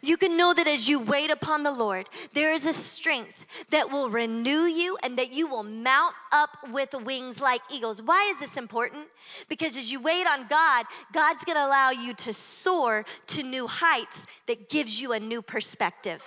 You 0.03 0.19
can 0.19 0.37
know 0.37 0.53
that 0.53 0.67
as 0.67 0.87
you 0.87 1.01
wait 1.01 1.31
upon 1.31 1.63
the 1.63 1.73
Lord, 1.73 2.11
there 2.35 2.53
is 2.53 2.67
a 2.67 2.75
strength 2.75 3.47
that 3.71 3.91
will 3.91 4.11
renew 4.11 4.65
you 4.65 4.99
and 5.03 5.19
that 5.19 5.33
you 5.33 5.47
will 5.47 5.65
mount 5.65 6.15
up 6.31 6.59
with 6.71 6.93
wings 6.93 7.41
like 7.41 7.63
eagles. 7.73 8.03
Why 8.03 8.31
is 8.35 8.39
this 8.39 8.59
important? 8.59 9.07
Because 9.49 9.79
as 9.79 9.91
you 9.91 9.99
wait 9.99 10.27
on 10.27 10.47
God, 10.47 10.85
God's 11.15 11.43
gonna 11.45 11.67
allow 11.67 11.91
you 11.91 12.13
to 12.15 12.35
soar 12.35 13.07
to 13.29 13.43
new 13.43 13.67
heights 13.67 14.27
that 14.47 14.69
gives 14.69 15.01
you 15.01 15.15
a 15.15 15.19
new 15.19 15.41
perspective. 15.41 16.23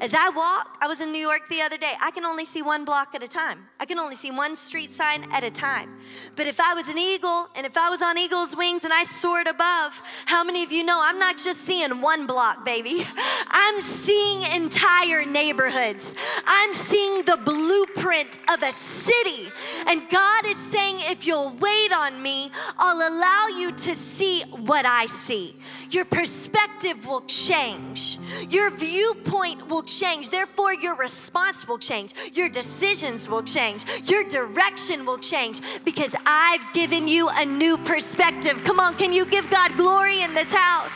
As 0.00 0.14
I 0.14 0.30
walk, 0.30 0.78
I 0.80 0.86
was 0.86 1.02
in 1.02 1.12
New 1.12 1.18
York 1.18 1.42
the 1.50 1.60
other 1.60 1.76
day. 1.76 1.92
I 2.00 2.10
can 2.10 2.24
only 2.24 2.46
see 2.46 2.62
one 2.62 2.86
block 2.86 3.14
at 3.14 3.22
a 3.22 3.28
time. 3.28 3.66
I 3.78 3.84
can 3.84 3.98
only 3.98 4.16
see 4.16 4.30
one 4.30 4.56
street 4.56 4.90
sign 4.90 5.26
at 5.30 5.44
a 5.44 5.50
time. 5.50 5.94
But 6.36 6.46
if 6.46 6.58
I 6.58 6.72
was 6.72 6.88
an 6.88 6.96
eagle 6.96 7.48
and 7.54 7.66
if 7.66 7.76
I 7.76 7.90
was 7.90 8.00
on 8.00 8.16
eagle's 8.16 8.56
wings 8.56 8.84
and 8.84 8.94
I 8.94 9.04
soared 9.04 9.46
above, 9.46 10.00
how 10.24 10.42
many 10.42 10.64
of 10.64 10.72
you 10.72 10.84
know 10.84 10.98
I'm 11.02 11.18
not 11.18 11.36
just 11.36 11.60
seeing 11.66 12.00
one 12.00 12.26
block, 12.26 12.64
baby? 12.64 13.06
I'm 13.48 13.82
seeing 13.82 14.40
entire 14.54 15.26
neighborhoods. 15.26 16.14
I'm 16.46 16.72
seeing 16.72 17.22
the 17.24 17.36
blueprint 17.36 18.38
of 18.50 18.62
a 18.62 18.72
city. 18.72 19.50
And 19.86 20.08
God 20.08 20.46
is 20.46 20.56
saying, 20.56 20.96
if 21.00 21.26
you'll 21.26 21.50
wait 21.60 21.92
on 21.92 22.22
me, 22.22 22.50
I'll 22.78 23.06
allow 23.06 23.58
you 23.58 23.72
to 23.72 23.94
see 23.94 24.44
what 24.44 24.86
I 24.86 25.04
see. 25.04 25.56
Your 25.90 26.04
perspective 26.04 27.04
will 27.04 27.22
change, 27.22 28.18
your 28.48 28.70
viewpoint 28.70 29.68
will 29.68 29.82
change. 29.82 30.30
Therefore, 30.30 30.72
your 30.72 30.94
response 30.94 31.66
will 31.66 31.78
change. 31.78 32.14
Your 32.32 32.48
decisions 32.48 33.28
will 33.28 33.42
change. 33.42 33.84
Your 34.08 34.22
direction 34.24 35.04
will 35.04 35.18
change 35.18 35.60
because 35.84 36.14
I've 36.24 36.64
given 36.72 37.08
you 37.08 37.28
a 37.32 37.44
new 37.44 37.76
perspective. 37.78 38.62
Come 38.64 38.78
on, 38.78 38.94
can 38.94 39.12
you 39.12 39.24
give 39.24 39.50
God 39.50 39.76
glory 39.76 40.22
in 40.22 40.32
this 40.32 40.52
house? 40.52 40.92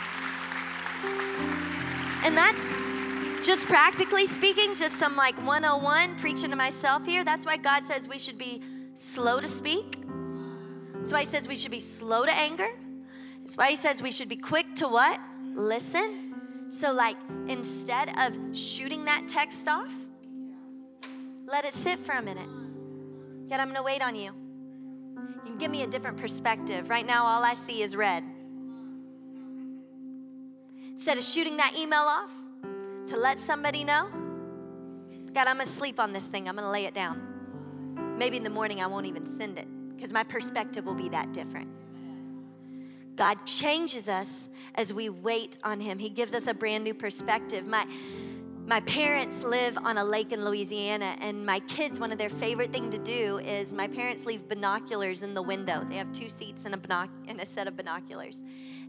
And 2.25 2.37
that's 2.37 2.61
just 3.45 3.67
practically 3.67 4.27
speaking, 4.27 4.75
just 4.75 4.97
some 4.97 5.17
like 5.17 5.37
101 5.45 6.17
preaching 6.17 6.51
to 6.51 6.57
myself 6.57 7.05
here. 7.05 7.25
That's 7.25 7.45
why 7.45 7.57
God 7.57 7.85
says 7.85 8.09
we 8.09 8.19
should 8.19 8.39
be 8.39 8.63
slow 8.95 9.41
to 9.41 9.47
speak. 9.47 9.99
That's 10.95 11.13
why 11.13 11.21
He 11.21 11.27
says 11.27 11.49
we 11.49 11.57
should 11.57 11.73
be 11.73 11.81
slow 11.81 12.25
to 12.25 12.33
anger. 12.33 12.69
That's 13.45 13.59
why 13.59 13.71
He 13.71 13.77
says 13.77 14.03
we 14.03 14.11
should 14.11 14.31
be 14.31 14.37
quick 14.37 14.75
to 14.77 14.89
what? 14.89 15.21
Listen. 15.53 16.35
So, 16.71 16.93
like, 16.93 17.17
instead 17.47 18.09
of 18.19 18.57
shooting 18.57 19.05
that 19.05 19.29
text 19.29 19.69
off, 19.69 19.93
let 21.47 21.67
it 21.67 21.75
sit 21.75 21.99
for 21.99 22.13
a 22.13 22.23
minute. 22.23 22.49
God, 23.51 23.61
I'm 23.61 23.69
gonna 23.69 23.83
wait 23.83 24.03
on 24.03 24.17
you. 24.17 24.33
You 25.45 25.51
can 25.51 25.59
give 25.59 25.71
me 25.71 25.83
a 25.83 25.87
different 25.87 26.17
perspective. 26.17 26.89
Right 26.89 27.07
now, 27.07 27.27
all 27.27 27.45
I 27.45 27.53
see 27.53 27.83
is 27.83 27.95
red. 27.95 28.25
Instead 30.93 31.19
of 31.19 31.25
shooting 31.25 31.59
that 31.59 31.75
email 31.79 32.01
off 32.01 32.31
to 33.09 33.19
let 33.19 33.39
somebody 33.39 33.85
know, 33.85 34.09
God, 35.35 35.49
I'm 35.49 35.59
gonna 35.59 35.67
sleep 35.67 36.01
on 36.01 36.15
this 36.15 36.27
thing, 36.27 36.49
I'm 36.49 36.57
gonna 36.57 36.71
lay 36.71 36.87
it 36.87 36.95
down. 36.95 38.17
Maybe 38.17 38.39
in 38.39 38.43
the 38.43 38.51
morning 38.51 38.81
I 38.81 38.87
won't 38.87 39.05
even 39.05 39.25
send 39.37 39.59
it 39.59 39.69
because 39.95 40.15
my 40.15 40.23
perspective 40.23 40.87
will 40.87 40.95
be 40.95 41.11
that 41.11 41.33
different. 41.35 41.69
God 43.17 43.47
changes 43.47 44.09
us 44.09 44.49
as 44.75 44.93
we 44.93 45.09
wait 45.09 45.59
on 45.63 45.81
Him. 45.81 45.99
He 45.99 46.09
gives 46.09 46.35
us 46.35 46.47
a 46.47 46.55
brand 46.55 46.85
new 46.85 46.95
perspective. 46.95 47.67
My 47.67 47.87
my 48.67 48.81
parents 48.81 49.45
live 49.45 49.77
on 49.77 49.99
a 49.99 50.05
lake 50.05 50.33
in 50.33 50.43
Louisiana, 50.43 51.17
and 51.21 51.45
my 51.45 51.61
kids, 51.61 52.01
one 52.01 52.13
of 52.13 52.17
their 52.17 52.31
favorite 52.31 52.73
thing 52.73 52.91
to 52.93 52.97
do 52.97 53.37
is 53.41 53.75
my 53.75 53.87
parents 53.87 54.25
leave 54.25 54.49
binoculars 54.49 55.23
in 55.23 55.35
the 55.35 55.43
window. 55.43 55.87
They 55.91 55.97
have 55.97 56.11
two 56.13 56.31
seats 56.31 56.65
and 56.65 56.75
a, 56.75 56.79
binoc- 56.79 57.11
and 57.29 57.39
a 57.41 57.45
set 57.45 57.69
of 57.69 57.77
binoculars. 57.77 58.43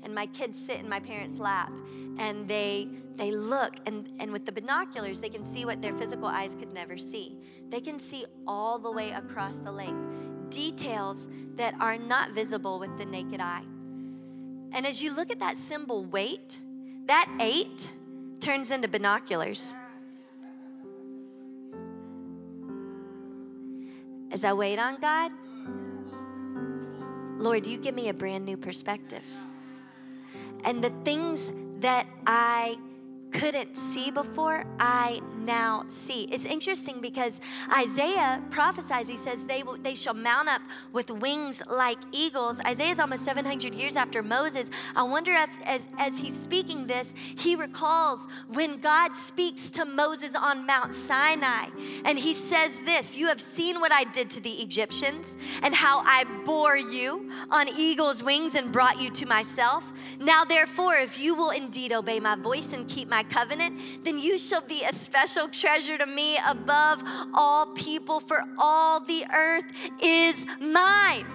And 0.04 0.16
my 0.16 0.28
kids 0.28 0.58
sit 0.58 0.80
in 0.80 0.88
my 0.88 1.02
parents' 1.02 1.40
lap 1.40 1.74
and 2.18 2.48
they 2.48 2.88
they 3.18 3.32
look 3.32 3.74
and, 3.86 4.10
and 4.20 4.32
with 4.32 4.46
the 4.46 4.52
binoculars 4.52 5.20
they 5.20 5.30
can 5.30 5.44
see 5.44 5.66
what 5.66 5.82
their 5.82 5.94
physical 5.94 6.28
eyes 6.28 6.56
could 6.56 6.74
never 6.74 6.98
see. 6.98 7.38
They 7.70 7.82
can 7.82 8.00
see 8.00 8.26
all 8.48 8.80
the 8.80 8.92
way 8.92 9.12
across 9.12 9.58
the 9.58 9.74
lake. 9.74 9.96
Details 10.50 11.28
that 11.56 11.74
are 11.82 11.98
not 11.98 12.32
visible 12.32 12.80
with 12.80 12.98
the 12.98 13.06
naked 13.06 13.42
eye. 13.42 13.64
And 14.76 14.86
as 14.86 15.02
you 15.02 15.16
look 15.16 15.32
at 15.32 15.40
that 15.40 15.56
symbol, 15.56 16.04
wait, 16.04 16.60
that 17.06 17.30
eight 17.40 17.90
turns 18.42 18.72
into 18.72 18.90
binoculars. 18.90 19.74
As 24.32 24.44
I 24.44 24.52
wait 24.52 24.78
on 24.78 25.00
God, 25.00 25.32
Lord, 27.42 27.66
you 27.66 27.78
give 27.78 27.96
me 27.96 28.10
a 28.10 28.14
brand 28.14 28.44
new 28.44 28.58
perspective. 28.58 29.24
And 30.66 30.84
the 30.84 30.92
things 31.06 31.54
that 31.80 32.06
I 32.28 32.76
couldn't 33.32 33.78
see 33.78 34.12
before, 34.12 34.66
I 34.78 35.22
now 35.46 35.86
see. 35.88 36.24
It's 36.32 36.46
interesting 36.46 37.02
because 37.02 37.42
Isaiah 37.76 38.42
prophesies, 38.50 39.08
he 39.08 39.18
says, 39.18 39.46
they, 39.46 39.64
will, 39.64 39.78
they 39.78 39.96
shall 39.96 40.14
mount 40.14 40.50
up 40.50 40.62
with 40.92 41.10
wings 41.10 41.62
like 41.70 42.00
eagles. 42.12 42.60
Isaiah 42.62 42.92
is 42.92 43.00
almost 43.00 43.24
700 43.24 43.74
years 43.74 43.96
after 43.96 44.24
Moses. 44.24 44.70
I 44.96 45.04
wonder 45.04 45.32
if, 45.34 45.50
as, 45.66 45.88
as 45.98 46.18
he's 46.18 46.38
speaking 46.38 46.88
this, 46.88 47.14
he 47.16 47.56
recalls 47.56 48.28
when 48.48 48.80
God 48.80 49.14
speaks 49.14 49.72
to 49.72 49.86
Moses 49.86 50.36
on 50.36 50.66
Mount 50.66 50.94
Sinai. 50.94 51.68
And 52.04 52.18
he 52.18 52.34
says 52.34 52.82
this 52.84 53.16
You 53.16 53.28
have 53.28 53.42
seen 53.42 53.80
what 53.80 53.92
I 53.92 54.04
did 54.06 54.30
to 54.32 54.42
the 54.42 54.52
Egyptians 54.52 55.38
and 55.62 55.74
how 55.74 56.00
I 56.06 56.24
bore 56.46 56.78
you 56.78 57.30
on 57.52 57.68
eagle's 57.70 58.24
wings 58.24 58.56
and 58.56 58.72
brought 58.72 59.02
you 59.02 59.10
to 59.12 59.26
myself. 59.26 59.92
Now, 60.20 60.44
therefore, 60.44 60.96
if 60.96 61.20
you 61.20 61.36
will 61.36 61.52
indeed 61.52 61.92
obey 61.92 62.20
my 62.20 62.36
voice 62.36 62.74
and 62.74 62.88
keep 62.88 63.10
my 63.10 63.24
covenant, 63.24 64.04
then 64.04 64.18
you 64.18 64.38
shall 64.38 64.62
be 64.62 64.84
a 64.84 64.94
special 64.94 65.35
treasure 65.52 65.98
to 65.98 66.06
me 66.06 66.38
above 66.48 67.04
all 67.34 67.68
people, 67.74 68.20
for 68.20 68.44
all 68.58 69.00
the 69.02 69.26
earth 69.34 69.66
is 70.02 70.46
mine. 70.60 71.26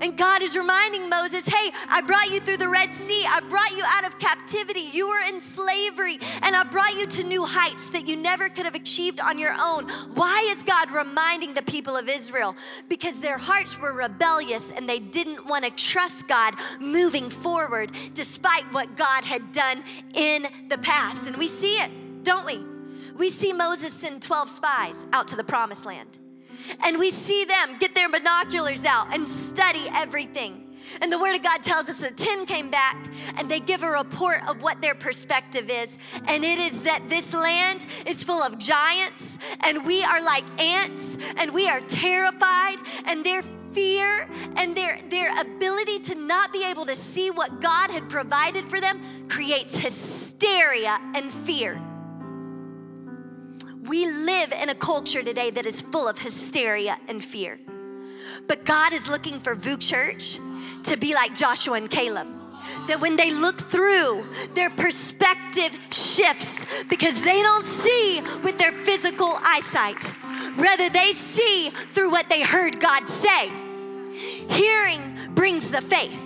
And 0.00 0.16
God 0.16 0.42
is 0.42 0.56
reminding 0.56 1.08
Moses, 1.08 1.46
hey, 1.46 1.70
I 1.88 2.02
brought 2.02 2.30
you 2.30 2.40
through 2.40 2.58
the 2.58 2.68
Red 2.68 2.92
Sea. 2.92 3.24
I 3.26 3.40
brought 3.48 3.76
you 3.76 3.82
out 3.86 4.06
of 4.06 4.18
captivity. 4.18 4.80
You 4.92 5.08
were 5.08 5.22
in 5.26 5.40
slavery, 5.40 6.18
and 6.42 6.54
I 6.54 6.64
brought 6.64 6.94
you 6.96 7.06
to 7.06 7.24
new 7.24 7.44
heights 7.46 7.88
that 7.90 8.06
you 8.06 8.14
never 8.14 8.48
could 8.48 8.66
have 8.66 8.74
achieved 8.74 9.20
on 9.20 9.38
your 9.38 9.54
own. 9.58 9.88
Why 10.14 10.52
is 10.54 10.62
God 10.62 10.90
reminding 10.90 11.54
the 11.54 11.62
people 11.62 11.96
of 11.96 12.08
Israel? 12.08 12.54
Because 12.88 13.20
their 13.20 13.38
hearts 13.38 13.78
were 13.78 13.92
rebellious 13.92 14.70
and 14.70 14.88
they 14.88 14.98
didn't 14.98 15.46
want 15.46 15.64
to 15.64 15.70
trust 15.70 16.28
God 16.28 16.54
moving 16.78 17.30
forward 17.30 17.90
despite 18.12 18.70
what 18.72 18.96
God 18.96 19.24
had 19.24 19.52
done 19.52 19.82
in 20.14 20.46
the 20.68 20.78
past. 20.78 21.26
And 21.26 21.36
we 21.36 21.48
see 21.48 21.76
it, 21.76 21.90
don't 22.22 22.44
we? 22.44 22.75
We 23.16 23.30
see 23.30 23.52
Moses 23.52 23.92
send 23.92 24.22
12 24.22 24.50
spies 24.50 25.04
out 25.12 25.28
to 25.28 25.36
the 25.36 25.44
promised 25.44 25.86
land 25.86 26.18
and 26.84 26.98
we 26.98 27.10
see 27.10 27.44
them 27.44 27.76
get 27.78 27.94
their 27.94 28.08
binoculars 28.08 28.84
out 28.84 29.14
and 29.14 29.28
study 29.28 29.86
everything. 29.92 30.62
And 31.00 31.12
the 31.12 31.18
Word 31.18 31.34
of 31.34 31.42
God 31.42 31.62
tells 31.62 31.88
us 31.88 31.98
that 31.98 32.16
10 32.16 32.46
came 32.46 32.70
back 32.70 32.96
and 33.36 33.50
they 33.50 33.60
give 33.60 33.82
a 33.82 33.90
report 33.90 34.48
of 34.48 34.62
what 34.62 34.80
their 34.80 34.94
perspective 34.94 35.68
is. 35.68 35.98
And 36.26 36.44
it 36.44 36.58
is 36.58 36.82
that 36.82 37.08
this 37.08 37.34
land 37.34 37.86
is 38.06 38.22
full 38.22 38.42
of 38.42 38.58
giants 38.58 39.38
and 39.64 39.84
we 39.84 40.02
are 40.04 40.22
like 40.22 40.44
ants 40.60 41.16
and 41.38 41.52
we 41.52 41.68
are 41.68 41.80
terrified 41.80 42.76
and 43.06 43.24
their 43.24 43.42
fear 43.72 44.28
and 44.56 44.76
their, 44.76 44.98
their 45.10 45.38
ability 45.40 45.98
to 46.00 46.14
not 46.14 46.52
be 46.52 46.64
able 46.64 46.86
to 46.86 46.94
see 46.94 47.30
what 47.30 47.60
God 47.60 47.90
had 47.90 48.08
provided 48.08 48.64
for 48.66 48.80
them 48.80 49.00
creates 49.28 49.78
hysteria 49.78 50.98
and 51.14 51.32
fear. 51.32 51.80
We 53.88 54.06
live 54.06 54.52
in 54.52 54.68
a 54.68 54.74
culture 54.74 55.22
today 55.22 55.50
that 55.50 55.64
is 55.64 55.80
full 55.80 56.08
of 56.08 56.18
hysteria 56.18 56.98
and 57.08 57.24
fear. 57.24 57.58
But 58.48 58.64
God 58.64 58.92
is 58.92 59.06
looking 59.08 59.38
for 59.38 59.54
VOUS 59.54 59.78
Church 59.78 60.38
to 60.84 60.96
be 60.96 61.14
like 61.14 61.34
Joshua 61.34 61.74
and 61.74 61.90
Caleb. 61.90 62.26
That 62.88 63.00
when 63.00 63.14
they 63.14 63.32
look 63.32 63.60
through, 63.60 64.26
their 64.54 64.70
perspective 64.70 65.78
shifts 65.92 66.66
because 66.88 67.20
they 67.22 67.42
don't 67.42 67.64
see 67.64 68.22
with 68.42 68.58
their 68.58 68.72
physical 68.72 69.34
eyesight. 69.42 70.10
Rather, 70.56 70.88
they 70.88 71.12
see 71.12 71.70
through 71.70 72.10
what 72.10 72.28
they 72.28 72.42
heard 72.42 72.80
God 72.80 73.08
say. 73.08 73.52
Hearing 74.48 75.16
brings 75.34 75.70
the 75.70 75.80
faith. 75.80 76.25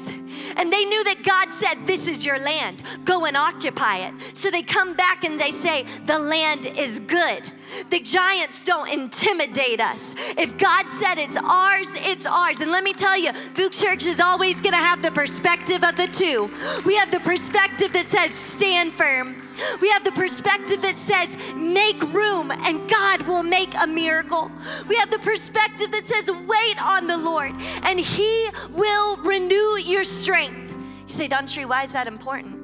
And 0.57 0.73
they 0.73 0.85
knew 0.85 1.05
that 1.05 1.23
God 1.23 1.51
said, 1.51 1.87
This 1.87 2.07
is 2.07 2.25
your 2.25 2.39
land, 2.39 2.83
go 3.05 3.25
and 3.27 3.37
occupy 3.37 3.99
it. 3.99 4.15
So 4.35 4.51
they 4.51 4.63
come 4.63 4.95
back 4.95 5.25
and 5.25 5.41
they 5.41 5.53
say, 5.53 5.85
The 6.07 6.19
land 6.19 6.67
is 6.67 7.01
good. 7.01 7.43
The 7.91 8.01
giants 8.01 8.65
don't 8.65 8.89
intimidate 8.89 9.81
us. 9.81 10.15
If 10.37 10.57
God 10.59 10.87
said 10.99 11.19
it's 11.19 11.37
ours, 11.37 11.89
it's 11.95 12.27
ours. 12.27 12.61
And 12.61 12.71
let 12.71 12.85
me 12.85 12.93
tell 12.93 13.19
you, 13.19 13.33
VOUS 13.55 13.81
Church 13.81 14.07
is 14.07 14.21
always 14.21 14.61
gonna 14.61 14.77
have 14.77 15.03
the 15.03 15.11
perspective 15.11 15.85
of 15.85 15.97
the 15.97 16.07
two. 16.07 16.51
We 16.85 16.97
have 16.97 17.11
the 17.11 17.21
perspective 17.21 17.93
that 17.93 18.07
says, 18.07 18.35
Stand 18.35 18.93
firm. 18.93 19.51
We 19.81 19.89
have 19.91 20.05
the 20.05 20.13
perspective 20.13 20.81
that 20.83 20.97
says, 20.97 21.37
make 21.55 22.01
room 22.13 22.51
and 22.51 22.89
God 22.89 23.23
will 23.23 23.43
make 23.43 23.75
a 23.83 23.87
miracle. 23.87 24.51
We 24.89 24.97
have 24.97 25.11
the 25.11 25.19
perspective 25.19 25.91
that 25.91 26.07
says, 26.07 26.31
wait 26.31 26.83
on 26.83 27.07
the 27.07 27.17
Lord 27.17 27.53
and 27.85 28.01
He 28.01 28.49
will 28.71 29.17
renew 29.19 29.77
your 29.79 30.05
strength. 30.05 30.75
You 31.07 31.15
say, 31.15 31.29
DawnCheré, 31.29 31.67
why 31.67 31.83
is 31.83 31.93
that 31.93 32.07
important? 32.07 32.57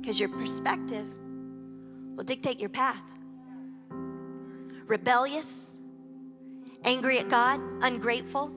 Because 0.00 0.20
your 0.20 0.28
perspective 0.28 1.06
will 2.14 2.24
dictate 2.24 2.60
your 2.60 2.68
path. 2.68 3.02
Rebellious, 4.88 5.70
angry 6.82 7.18
at 7.18 7.28
God, 7.28 7.60
ungrateful. 7.82 8.50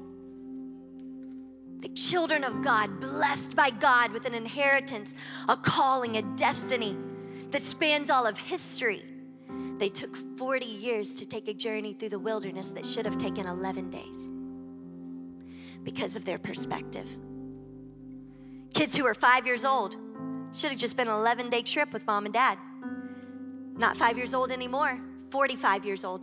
The 1.79 1.89
children 1.89 2.45
of 2.45 2.61
God, 2.61 3.01
blessed 3.01 3.55
by 3.55 3.69
God 3.69 4.13
with 4.13 4.25
an 4.25 4.33
inheritance, 4.33 5.15
a 5.49 5.57
calling, 5.57 6.15
a 6.15 6.21
destiny 6.37 6.97
that 7.51 7.61
spans 7.61 8.09
all 8.09 8.25
of 8.25 8.37
history. 8.37 9.03
They 9.77 9.89
took 9.89 10.15
40 10.15 10.65
years 10.65 11.15
to 11.15 11.25
take 11.25 11.49
a 11.49 11.53
journey 11.53 11.93
through 11.93 12.09
the 12.09 12.19
wilderness 12.19 12.71
that 12.71 12.85
should 12.85 13.05
have 13.05 13.17
taken 13.17 13.45
11 13.45 13.89
days 13.89 14.31
because 15.83 16.15
of 16.15 16.23
their 16.23 16.37
perspective. 16.37 17.07
Kids 18.73 18.95
who 18.95 19.03
were 19.03 19.15
five 19.15 19.45
years 19.45 19.65
old 19.65 19.97
should 20.53 20.71
have 20.71 20.79
just 20.79 20.95
been 20.95 21.09
an 21.09 21.13
11 21.13 21.49
day 21.49 21.61
trip 21.61 21.91
with 21.91 22.07
mom 22.07 22.23
and 22.23 22.33
dad. 22.33 22.57
Not 23.75 23.97
five 23.97 24.17
years 24.17 24.33
old 24.33 24.51
anymore, 24.51 24.97
45 25.31 25.85
years 25.85 26.05
old. 26.05 26.21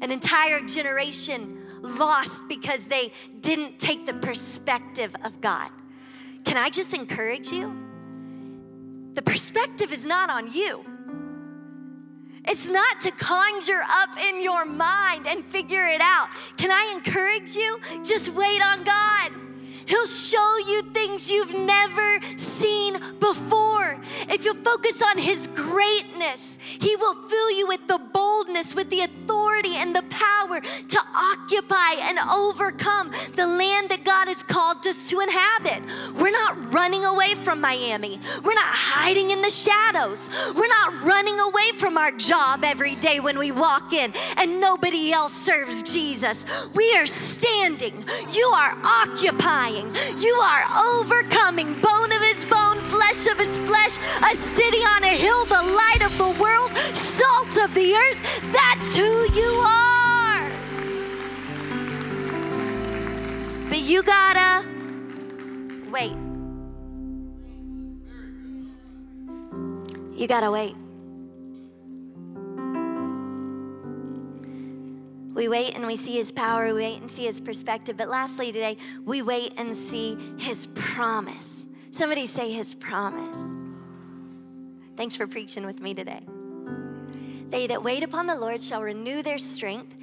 An 0.00 0.10
entire 0.10 0.60
generation 0.60 1.62
lost 1.82 2.48
because 2.48 2.84
they 2.84 3.12
didn't 3.40 3.78
take 3.78 4.06
the 4.06 4.14
perspective 4.14 5.14
of 5.24 5.40
God. 5.40 5.70
Can 6.44 6.56
I 6.56 6.70
just 6.70 6.94
encourage 6.94 7.50
you? 7.50 7.76
The 9.14 9.22
perspective 9.22 9.92
is 9.92 10.04
not 10.04 10.30
on 10.30 10.52
you. 10.52 10.84
It's 12.48 12.70
not 12.70 13.00
to 13.00 13.10
conjure 13.10 13.82
up 13.88 14.16
in 14.18 14.42
your 14.42 14.64
mind 14.64 15.26
and 15.26 15.44
figure 15.44 15.84
it 15.86 16.00
out. 16.00 16.28
Can 16.56 16.70
I 16.70 16.92
encourage 16.94 17.56
you? 17.56 17.80
Just 18.04 18.28
wait 18.30 18.64
on 18.64 18.84
God. 18.84 19.32
He'll 19.86 20.06
show 20.06 20.58
you 20.58 20.82
things 20.92 21.30
you've 21.30 21.54
never 21.54 22.20
seen 22.36 23.00
before. 23.18 23.98
If 24.28 24.44
you 24.44 24.54
focus 24.54 25.02
on 25.02 25.18
His 25.18 25.48
greatness, 25.76 26.58
He 26.62 26.96
will 26.96 27.14
fill 27.14 27.50
you 27.50 27.66
with 27.66 27.86
the 27.86 27.98
boldness, 27.98 28.74
with 28.74 28.88
the 28.88 29.00
authority, 29.00 29.74
and 29.76 29.94
the 29.94 30.04
power 30.04 30.60
to 30.60 31.00
occupy 31.32 31.92
and 32.00 32.18
overcome 32.18 33.12
the 33.34 33.46
land 33.46 33.90
that 33.90 34.02
God 34.02 34.28
has 34.28 34.42
called 34.42 34.86
us 34.86 35.08
to 35.10 35.20
inhabit. 35.20 35.82
We're 36.14 36.30
not 36.30 36.72
running 36.72 37.04
away 37.04 37.34
from 37.34 37.60
Miami, 37.60 38.18
we're 38.42 38.54
not 38.54 38.74
hiding 38.94 39.30
in 39.30 39.42
the 39.42 39.50
shadows, 39.50 40.30
we're 40.54 40.74
not 40.80 41.02
running 41.02 41.38
away 41.40 41.72
from 41.76 41.98
our 41.98 42.12
job 42.12 42.64
every 42.64 42.94
day 42.94 43.20
when 43.20 43.38
we 43.38 43.52
walk 43.52 43.92
in 43.92 44.14
and 44.38 44.60
nobody 44.60 45.12
else 45.12 45.34
serves 45.34 45.82
Jesus. 45.82 46.46
We 46.74 46.96
are 46.96 47.06
standing, 47.06 48.04
you 48.32 48.46
are 48.46 48.76
occupying. 49.02 49.94
You 50.18 50.34
are 50.34 50.64
overcoming, 50.98 51.74
bone 51.80 52.12
of 52.12 52.22
his 52.22 52.44
bone, 52.46 52.78
flesh 52.88 53.26
of 53.26 53.38
his 53.38 53.58
flesh, 53.58 53.98
a 54.22 54.36
city 54.36 54.78
on 54.78 55.04
a 55.04 55.16
hill, 55.16 55.44
the 55.46 55.65
light 55.66 56.02
of 56.04 56.16
the 56.18 56.30
world, 56.40 56.70
salt 56.94 57.56
of 57.58 57.74
the 57.74 57.94
earth. 57.94 58.18
That's 58.52 58.96
who 58.96 59.32
you 59.34 59.50
are. 59.66 60.50
But 63.68 63.78
you 63.78 64.02
gotta 64.02 64.66
wait. 65.90 66.16
You 70.16 70.26
gotta 70.26 70.50
wait. 70.50 70.74
We 75.34 75.48
wait 75.48 75.74
and 75.74 75.86
we 75.86 75.96
see 75.96 76.14
his 76.16 76.32
power, 76.32 76.68
we 76.68 76.80
wait 76.80 77.02
and 77.02 77.10
see 77.10 77.26
his 77.26 77.42
perspective. 77.42 77.98
But 77.98 78.08
lastly, 78.08 78.52
today, 78.52 78.78
we 79.04 79.20
wait 79.20 79.52
and 79.58 79.76
see 79.76 80.16
his 80.38 80.68
promise. 80.68 81.68
Somebody 81.90 82.26
say 82.26 82.50
his 82.50 82.74
promise. 82.74 83.65
Thanks 84.96 85.16
for 85.16 85.26
preaching 85.26 85.66
with 85.66 85.80
me 85.80 85.92
today. 85.94 86.22
They 87.50 87.66
that 87.66 87.82
wait 87.82 88.02
upon 88.02 88.26
the 88.26 88.34
Lord 88.34 88.62
shall 88.62 88.82
renew 88.82 89.22
their 89.22 89.38
strength. 89.38 89.94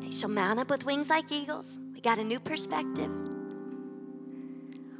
They 0.00 0.10
shall 0.10 0.28
mount 0.28 0.58
up 0.58 0.70
with 0.70 0.86
wings 0.86 1.10
like 1.10 1.30
eagles. 1.30 1.76
We 1.92 2.00
got 2.00 2.18
a 2.18 2.24
new 2.24 2.38
perspective. 2.38 3.10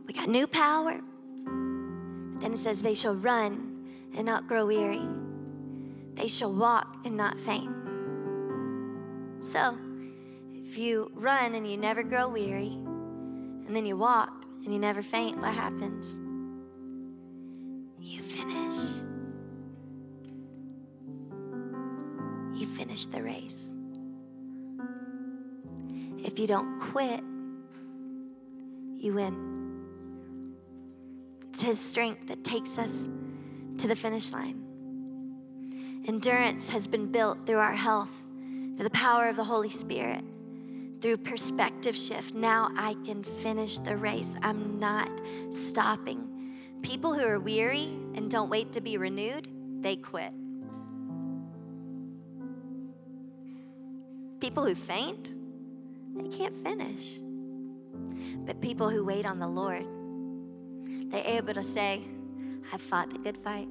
We 0.06 0.12
got 0.12 0.28
new 0.28 0.46
power. 0.46 1.00
then 1.44 2.52
it 2.52 2.58
says, 2.58 2.82
they 2.82 2.94
shall 2.94 3.14
run 3.14 3.86
and 4.16 4.26
not 4.26 4.48
grow 4.48 4.66
weary. 4.66 5.06
They 6.14 6.28
shall 6.28 6.52
walk 6.52 6.96
and 7.04 7.16
not 7.16 7.38
faint. 7.38 7.70
So, 9.40 9.78
if 10.64 10.76
you 10.76 11.12
run 11.14 11.54
and 11.54 11.70
you 11.70 11.76
never 11.76 12.02
grow 12.02 12.28
weary, 12.28 12.72
and 13.66 13.74
then 13.74 13.86
you 13.86 13.96
walk 13.96 14.44
and 14.64 14.72
you 14.72 14.78
never 14.78 15.02
faint, 15.02 15.38
what 15.38 15.54
happens? 15.54 16.18
Finish 22.98 23.06
the 23.06 23.22
race. 23.22 23.72
If 26.24 26.38
you 26.38 26.46
don't 26.46 26.80
quit, 26.80 27.20
you 28.96 29.14
win. 29.14 29.84
It's 31.50 31.62
His 31.62 31.78
strength 31.78 32.26
that 32.28 32.42
takes 32.44 32.78
us 32.78 33.08
to 33.78 33.88
the 33.88 33.94
finish 33.94 34.32
line. 34.32 34.64
Endurance 36.06 36.70
has 36.70 36.86
been 36.86 37.12
built 37.12 37.46
through 37.46 37.58
our 37.58 37.74
health 37.74 38.10
through 38.76 38.84
the 38.84 38.90
power 38.90 39.28
of 39.28 39.36
the 39.36 39.44
Holy 39.44 39.70
Spirit, 39.70 40.24
through 41.00 41.18
perspective 41.18 41.96
shift. 41.96 42.34
Now 42.34 42.70
I 42.76 42.94
can 43.04 43.22
finish 43.22 43.78
the 43.78 43.96
race. 43.96 44.36
I'm 44.42 44.78
not 44.78 45.10
stopping. 45.50 46.56
People 46.82 47.14
who 47.14 47.24
are 47.24 47.40
weary 47.40 47.84
and 48.14 48.30
don't 48.30 48.48
wait 48.48 48.72
to 48.72 48.80
be 48.80 48.96
renewed, 48.96 49.48
they 49.82 49.96
quit. 49.96 50.32
People 54.48 54.64
who 54.64 54.74
faint, 54.74 55.34
they 56.16 56.26
can't 56.34 56.56
finish. 56.62 57.20
But 58.46 58.62
people 58.62 58.88
who 58.88 59.04
wait 59.04 59.26
on 59.26 59.38
the 59.38 59.46
Lord, 59.46 59.84
they're 61.10 61.22
able 61.22 61.52
to 61.52 61.62
say, 61.62 62.02
I've 62.72 62.80
fought 62.80 63.10
the 63.10 63.18
good 63.18 63.36
fight. 63.36 63.68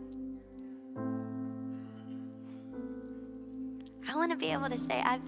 I 4.07 4.15
want 4.15 4.29
to 4.29 4.37
be 4.37 4.51
able 4.51 4.69
to 4.69 4.77
say, 4.77 5.01
I've, 5.01 5.23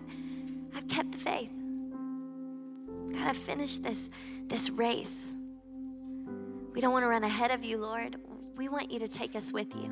I've 0.76 0.88
kept 0.88 1.14
the 1.14 1.18
faith. 1.18 1.50
God, 3.14 3.28
I've 3.28 3.36
finished 3.36 3.82
this, 3.82 4.12
this 4.46 4.70
race. 4.70 5.34
We 6.76 6.80
don't 6.80 6.94
want 6.94 7.02
to 7.06 7.10
run 7.10 7.24
ahead 7.24 7.50
of 7.50 7.66
you, 7.66 7.80
Lord. 7.80 8.18
We 8.56 8.70
want 8.70 8.92
you 8.92 9.00
to 9.00 9.08
take 9.08 9.36
us 9.36 9.52
with 9.52 9.74
you. 9.74 9.90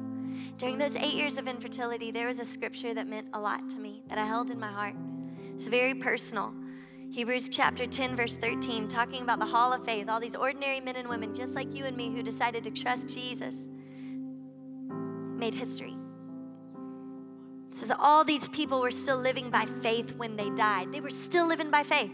During 0.60 0.78
those 0.78 0.96
eight 0.96 1.16
years 1.16 1.40
of 1.40 1.48
infertility, 1.48 2.12
there 2.12 2.28
was 2.28 2.40
a 2.40 2.46
scripture 2.46 2.94
that 2.94 3.08
meant 3.08 3.30
a 3.34 3.40
lot 3.40 3.68
to 3.72 3.80
me 3.80 4.04
that 4.08 4.20
I 4.20 4.26
held 4.28 4.52
in 4.52 4.60
my 4.60 4.72
heart. 4.72 4.94
It's 5.58 5.68
very 5.68 5.96
personal. 5.96 6.54
Hebrews 7.10 7.50
chapter 7.50 7.88
10, 7.88 8.16
verse 8.16 8.38
13, 8.38 8.88
talking 8.88 9.24
about 9.24 9.40
the 9.40 9.46
hall 9.48 9.74
of 9.74 9.84
faith, 9.84 10.08
all 10.08 10.20
these 10.20 10.36
ordinary 10.36 10.80
men 10.80 10.96
and 10.96 11.10
women 11.10 11.34
just 11.34 11.56
like 11.56 11.74
you 11.74 11.86
and 11.86 11.98
me 11.98 12.12
who 12.12 12.22
decided 12.22 12.64
to 12.66 12.70
trust 12.70 13.08
Jesus, 13.08 13.68
made 14.88 15.56
history. 15.56 15.98
It 17.70 17.76
says 17.76 17.92
all 17.98 18.24
these 18.24 18.48
people 18.50 18.82
were 18.82 18.92
still 18.92 19.18
living 19.18 19.50
by 19.50 19.66
faith 19.66 20.16
when 20.16 20.36
they 20.36 20.52
died. 20.52 20.92
They 20.92 21.02
were 21.02 21.10
still 21.10 21.48
living 21.48 21.72
by 21.72 21.82
faith. 21.82 22.14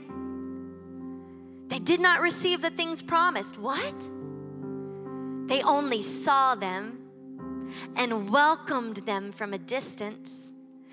They 1.67 1.79
did 1.79 1.99
not 1.99 2.21
receive 2.21 2.61
the 2.61 2.69
things 2.69 3.01
promised. 3.01 3.57
What? 3.57 4.09
They 5.49 5.61
only 5.63 6.01
saw 6.01 6.55
them 6.55 6.97
and 7.97 8.29
welcomed 8.29 8.99
them 9.05 9.33
from 9.33 9.53
a 9.53 9.57
distance, 9.57 10.52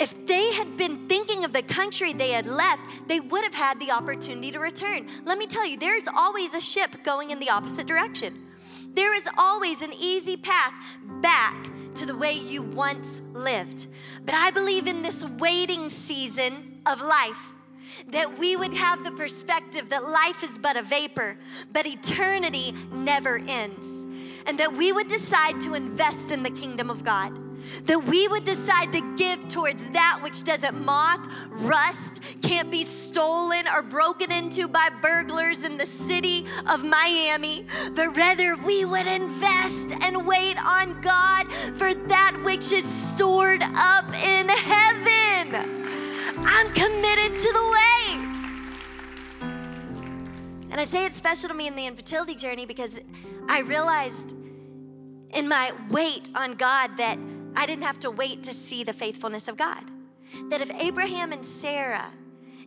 If 0.00 0.26
they 0.26 0.54
had 0.54 0.78
been 0.78 1.06
thinking 1.08 1.44
of 1.44 1.52
the 1.52 1.60
country 1.60 2.14
they 2.14 2.30
had 2.30 2.46
left, 2.46 3.06
they 3.06 3.20
would 3.20 3.44
have 3.44 3.52
had 3.52 3.78
the 3.78 3.90
opportunity 3.90 4.50
to 4.50 4.58
return. 4.58 5.06
Let 5.26 5.36
me 5.36 5.46
tell 5.46 5.66
you, 5.66 5.76
there's 5.76 6.08
always 6.08 6.54
a 6.54 6.60
ship 6.60 7.04
going 7.04 7.30
in 7.30 7.38
the 7.38 7.50
opposite 7.50 7.86
direction. 7.86 8.46
There 8.94 9.14
is 9.14 9.28
always 9.36 9.82
an 9.82 9.92
easy 9.92 10.38
path 10.38 10.72
back 11.20 11.68
to 11.96 12.06
the 12.06 12.16
way 12.16 12.32
you 12.32 12.62
once 12.62 13.20
lived. 13.34 13.88
But 14.24 14.34
I 14.34 14.50
believe 14.50 14.86
in 14.86 15.02
this 15.02 15.22
waiting 15.22 15.90
season 15.90 16.80
of 16.86 17.02
life 17.02 17.52
that 18.08 18.38
we 18.38 18.56
would 18.56 18.72
have 18.72 19.04
the 19.04 19.10
perspective 19.10 19.90
that 19.90 20.08
life 20.08 20.42
is 20.42 20.56
but 20.56 20.78
a 20.78 20.82
vapor, 20.82 21.36
but 21.74 21.84
eternity 21.84 22.72
never 22.90 23.36
ends. 23.46 24.06
And 24.46 24.56
that 24.58 24.72
we 24.72 24.92
would 24.92 25.08
decide 25.08 25.60
to 25.60 25.74
invest 25.74 26.30
in 26.30 26.42
the 26.42 26.50
kingdom 26.50 26.88
of 26.88 27.04
God 27.04 27.49
that 27.86 28.04
we 28.04 28.28
would 28.28 28.44
decide 28.44 28.92
to 28.92 29.16
give 29.16 29.48
towards 29.48 29.86
that 29.88 30.20
which 30.22 30.44
doesn't 30.44 30.84
moth, 30.84 31.26
rust, 31.50 32.20
can't 32.42 32.70
be 32.70 32.84
stolen 32.84 33.66
or 33.68 33.82
broken 33.82 34.32
into 34.32 34.68
by 34.68 34.88
burglars 35.00 35.64
in 35.64 35.76
the 35.76 35.86
city 35.86 36.46
of 36.68 36.84
Miami, 36.84 37.66
but 37.94 38.16
rather 38.16 38.56
we 38.56 38.84
would 38.84 39.06
invest 39.06 39.90
and 40.02 40.26
wait 40.26 40.56
on 40.64 41.00
God 41.00 41.50
for 41.76 41.94
that 41.94 42.40
which 42.44 42.72
is 42.72 42.84
stored 42.84 43.62
up 43.62 44.08
in 44.14 44.48
heaven. 44.48 45.86
I'm 46.38 46.72
committed 46.72 47.38
to 47.38 47.52
the 47.52 47.62
way. 47.62 47.80
And 50.70 50.80
I 50.80 50.84
say 50.84 51.04
it's 51.04 51.16
special 51.16 51.48
to 51.48 51.54
me 51.54 51.66
in 51.66 51.74
the 51.74 51.86
infertility 51.86 52.34
journey 52.34 52.64
because 52.64 53.00
I 53.48 53.60
realized 53.60 54.34
in 55.34 55.48
my 55.48 55.72
wait 55.90 56.28
on 56.34 56.54
God 56.54 56.96
that 56.96 57.18
I 57.56 57.66
didn't 57.66 57.84
have 57.84 58.00
to 58.00 58.10
wait 58.10 58.42
to 58.44 58.54
see 58.54 58.84
the 58.84 58.92
faithfulness 58.92 59.48
of 59.48 59.56
God. 59.56 59.84
That 60.48 60.60
if 60.60 60.70
Abraham 60.70 61.32
and 61.32 61.44
Sarah, 61.44 62.12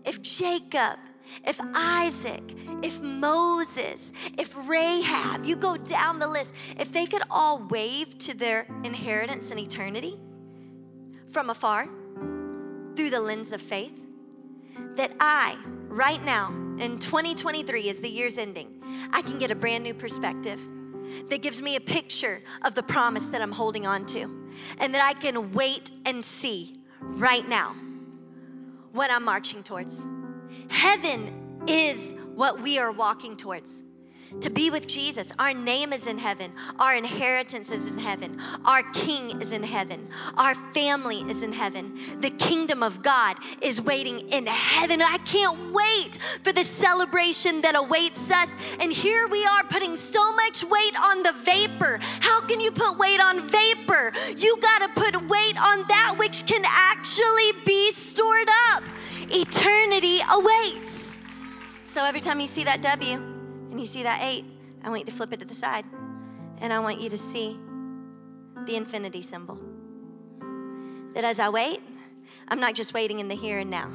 if 0.05 0.21
Jacob, 0.21 0.99
if 1.45 1.59
Isaac, 1.73 2.43
if 2.81 3.01
Moses, 3.01 4.11
if 4.37 4.55
Rahab, 4.67 5.45
you 5.45 5.55
go 5.55 5.77
down 5.77 6.19
the 6.19 6.27
list, 6.27 6.53
if 6.77 6.91
they 6.91 7.05
could 7.05 7.21
all 7.29 7.59
wave 7.59 8.17
to 8.19 8.33
their 8.33 8.67
inheritance 8.83 9.51
in 9.51 9.57
eternity 9.57 10.19
from 11.29 11.49
afar 11.49 11.87
through 12.95 13.09
the 13.09 13.21
lens 13.21 13.53
of 13.53 13.61
faith, 13.61 14.03
that 14.95 15.13
I, 15.19 15.57
right 15.87 16.23
now, 16.23 16.49
in 16.79 16.99
2023, 16.99 17.89
as 17.89 17.99
the 17.99 18.09
year's 18.09 18.37
ending, 18.37 18.81
I 19.11 19.21
can 19.21 19.39
get 19.39 19.51
a 19.51 19.55
brand 19.55 19.83
new 19.83 19.93
perspective 19.93 20.59
that 21.29 21.41
gives 21.41 21.61
me 21.61 21.75
a 21.75 21.81
picture 21.81 22.39
of 22.63 22.75
the 22.75 22.83
promise 22.83 23.27
that 23.27 23.41
I'm 23.41 23.51
holding 23.51 23.85
on 23.85 24.05
to 24.07 24.21
and 24.79 24.93
that 24.93 25.03
I 25.03 25.13
can 25.13 25.51
wait 25.51 25.91
and 26.05 26.23
see 26.23 26.79
right 27.01 27.47
now 27.47 27.75
what 28.91 29.11
I'm 29.11 29.23
marching 29.23 29.63
towards. 29.63 30.05
Heaven 30.69 31.63
is 31.67 32.13
what 32.35 32.61
we 32.61 32.79
are 32.79 32.91
walking 32.91 33.35
towards 33.35 33.83
to 34.41 34.49
be 34.49 34.69
with 34.69 34.87
Jesus. 34.87 35.31
Our 35.39 35.53
name 35.53 35.93
is 35.93 36.07
in 36.07 36.17
heaven. 36.17 36.51
Our 36.79 36.95
inheritance 36.95 37.71
is 37.71 37.87
in 37.87 37.97
heaven. 37.97 38.39
Our 38.65 38.83
King 38.93 39.41
is 39.41 39.51
in 39.51 39.63
heaven. 39.63 40.07
Our 40.37 40.55
family 40.55 41.21
is 41.29 41.43
in 41.43 41.53
heaven. 41.53 41.97
The 42.19 42.29
kingdom 42.29 42.83
of 42.83 43.01
God 43.01 43.37
is 43.61 43.81
waiting 43.81 44.19
in 44.31 44.45
heaven. 44.45 45.01
I 45.01 45.17
can't 45.19 45.73
wait 45.73 46.17
for 46.43 46.51
the 46.51 46.63
celebration 46.63 47.61
that 47.61 47.75
awaits 47.75 48.29
us. 48.31 48.49
And 48.79 48.91
here 48.91 49.27
we 49.27 49.45
are 49.45 49.63
putting 49.63 49.95
so 49.95 50.33
much 50.35 50.63
weight 50.63 50.95
on 51.01 51.23
the 51.23 51.33
vapor. 51.43 51.99
How 52.21 52.41
can 52.41 52.59
you 52.59 52.71
put 52.71 52.97
weight 52.97 53.21
on 53.21 53.41
vapor? 53.41 54.13
You 54.37 54.57
got 54.61 54.81
to 54.81 55.01
put 55.01 55.29
weight 55.29 55.57
on 55.57 55.85
that 55.87 56.15
which 56.17 56.45
can 56.45 56.63
actually 56.65 57.51
be 57.65 57.91
stored 57.91 58.49
up. 58.71 58.83
Eternity 59.29 60.19
awaits. 60.31 61.17
So 61.83 62.03
every 62.03 62.21
time 62.21 62.39
you 62.39 62.47
see 62.47 62.63
that 62.63 62.81
W, 62.81 63.32
and 63.73 63.79
you 63.79 63.87
see 63.87 64.03
that 64.03 64.21
eight, 64.21 64.45
I 64.83 64.89
want 64.89 64.99
you 64.99 65.05
to 65.05 65.11
flip 65.11 65.33
it 65.33 65.39
to 65.39 65.47
the 65.47 65.55
side. 65.55 65.83
And 66.59 66.71
I 66.71 66.77
want 66.77 67.01
you 67.01 67.09
to 67.09 67.17
see 67.17 67.57
the 68.67 68.75
infinity 68.75 69.23
symbol. 69.23 69.57
That 71.15 71.23
as 71.23 71.39
I 71.39 71.49
wait, 71.49 71.81
I'm 72.47 72.59
not 72.59 72.75
just 72.75 72.93
waiting 72.93 73.19
in 73.19 73.29
the 73.29 73.35
here 73.35 73.57
and 73.57 73.71
now. 73.71 73.89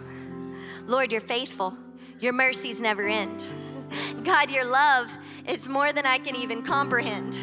Lord, 0.86 1.12
you're 1.12 1.20
faithful. 1.20 1.76
Your 2.18 2.32
mercies 2.32 2.80
never 2.80 3.06
end. 3.06 3.44
God, 4.24 4.50
your 4.50 4.64
love, 4.64 5.14
it's 5.46 5.68
more 5.68 5.92
than 5.92 6.04
I 6.06 6.18
can 6.18 6.34
even 6.34 6.62
comprehend. 6.62 7.38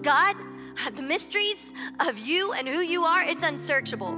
God, 0.00 0.36
the 0.94 1.02
mysteries 1.02 1.72
of 1.98 2.20
you 2.20 2.52
and 2.52 2.68
who 2.68 2.82
you 2.82 3.02
are, 3.02 3.24
it's 3.24 3.42
unsearchable. 3.42 4.16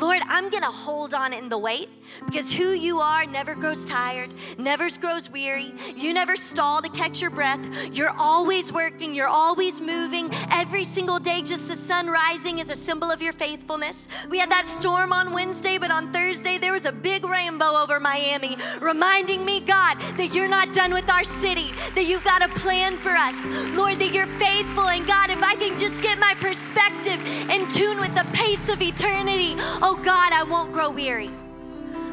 Lord, 0.00 0.20
I'm 0.26 0.50
gonna 0.50 0.66
hold 0.66 1.14
on 1.14 1.32
in 1.32 1.48
the 1.48 1.58
wait 1.58 1.88
because 2.26 2.52
who 2.52 2.70
you 2.70 3.00
are 3.00 3.26
never 3.26 3.54
grows 3.54 3.86
tired, 3.86 4.32
never 4.58 4.88
grows 5.00 5.30
weary. 5.30 5.72
You 5.96 6.12
never 6.12 6.36
stall 6.36 6.80
to 6.82 6.88
catch 6.88 7.20
your 7.20 7.30
breath. 7.30 7.60
You're 7.92 8.14
always 8.18 8.72
working, 8.72 9.14
you're 9.14 9.28
always 9.28 9.80
moving. 9.80 10.30
Every 10.50 10.84
single 10.84 11.18
day, 11.18 11.42
just 11.42 11.68
the 11.68 11.76
sun 11.76 12.06
rising 12.08 12.58
is 12.58 12.70
a 12.70 12.76
symbol 12.76 13.10
of 13.10 13.20
your 13.20 13.32
faithfulness. 13.32 14.06
We 14.30 14.38
had 14.38 14.50
that 14.50 14.66
storm 14.66 15.12
on 15.12 15.32
Wednesday, 15.32 15.78
but 15.78 15.90
on 15.90 16.12
Thursday, 16.12 16.58
there 16.58 16.72
was 16.72 16.86
a 16.86 16.92
big 16.92 17.24
rainbow 17.24 17.72
over 17.76 17.98
Miami, 17.98 18.56
reminding 18.80 19.44
me, 19.44 19.60
God, 19.60 19.98
that 20.16 20.34
you're 20.34 20.48
not 20.48 20.72
done 20.72 20.94
with 20.94 21.10
our 21.10 21.24
city, 21.24 21.72
that 21.94 22.04
you've 22.04 22.24
got 22.24 22.44
a 22.44 22.48
plan 22.50 22.96
for 22.96 23.10
us. 23.10 23.34
Lord, 23.74 23.98
that 23.98 24.12
you're 24.12 24.26
faithful. 24.38 24.88
And 24.88 25.06
God, 25.06 25.30
if 25.30 25.42
I 25.42 25.54
can 25.56 25.76
just 25.76 26.00
get 26.02 26.18
my 26.18 26.34
perspective 26.38 27.20
in 27.50 27.68
tune 27.68 27.98
with 27.98 28.14
the 28.14 28.26
pace 28.32 28.68
of 28.68 28.80
eternity, 28.80 29.55
oh 29.58 30.00
God, 30.02 30.32
I 30.32 30.44
won't 30.48 30.72
grow 30.72 30.90
weary. 30.90 31.30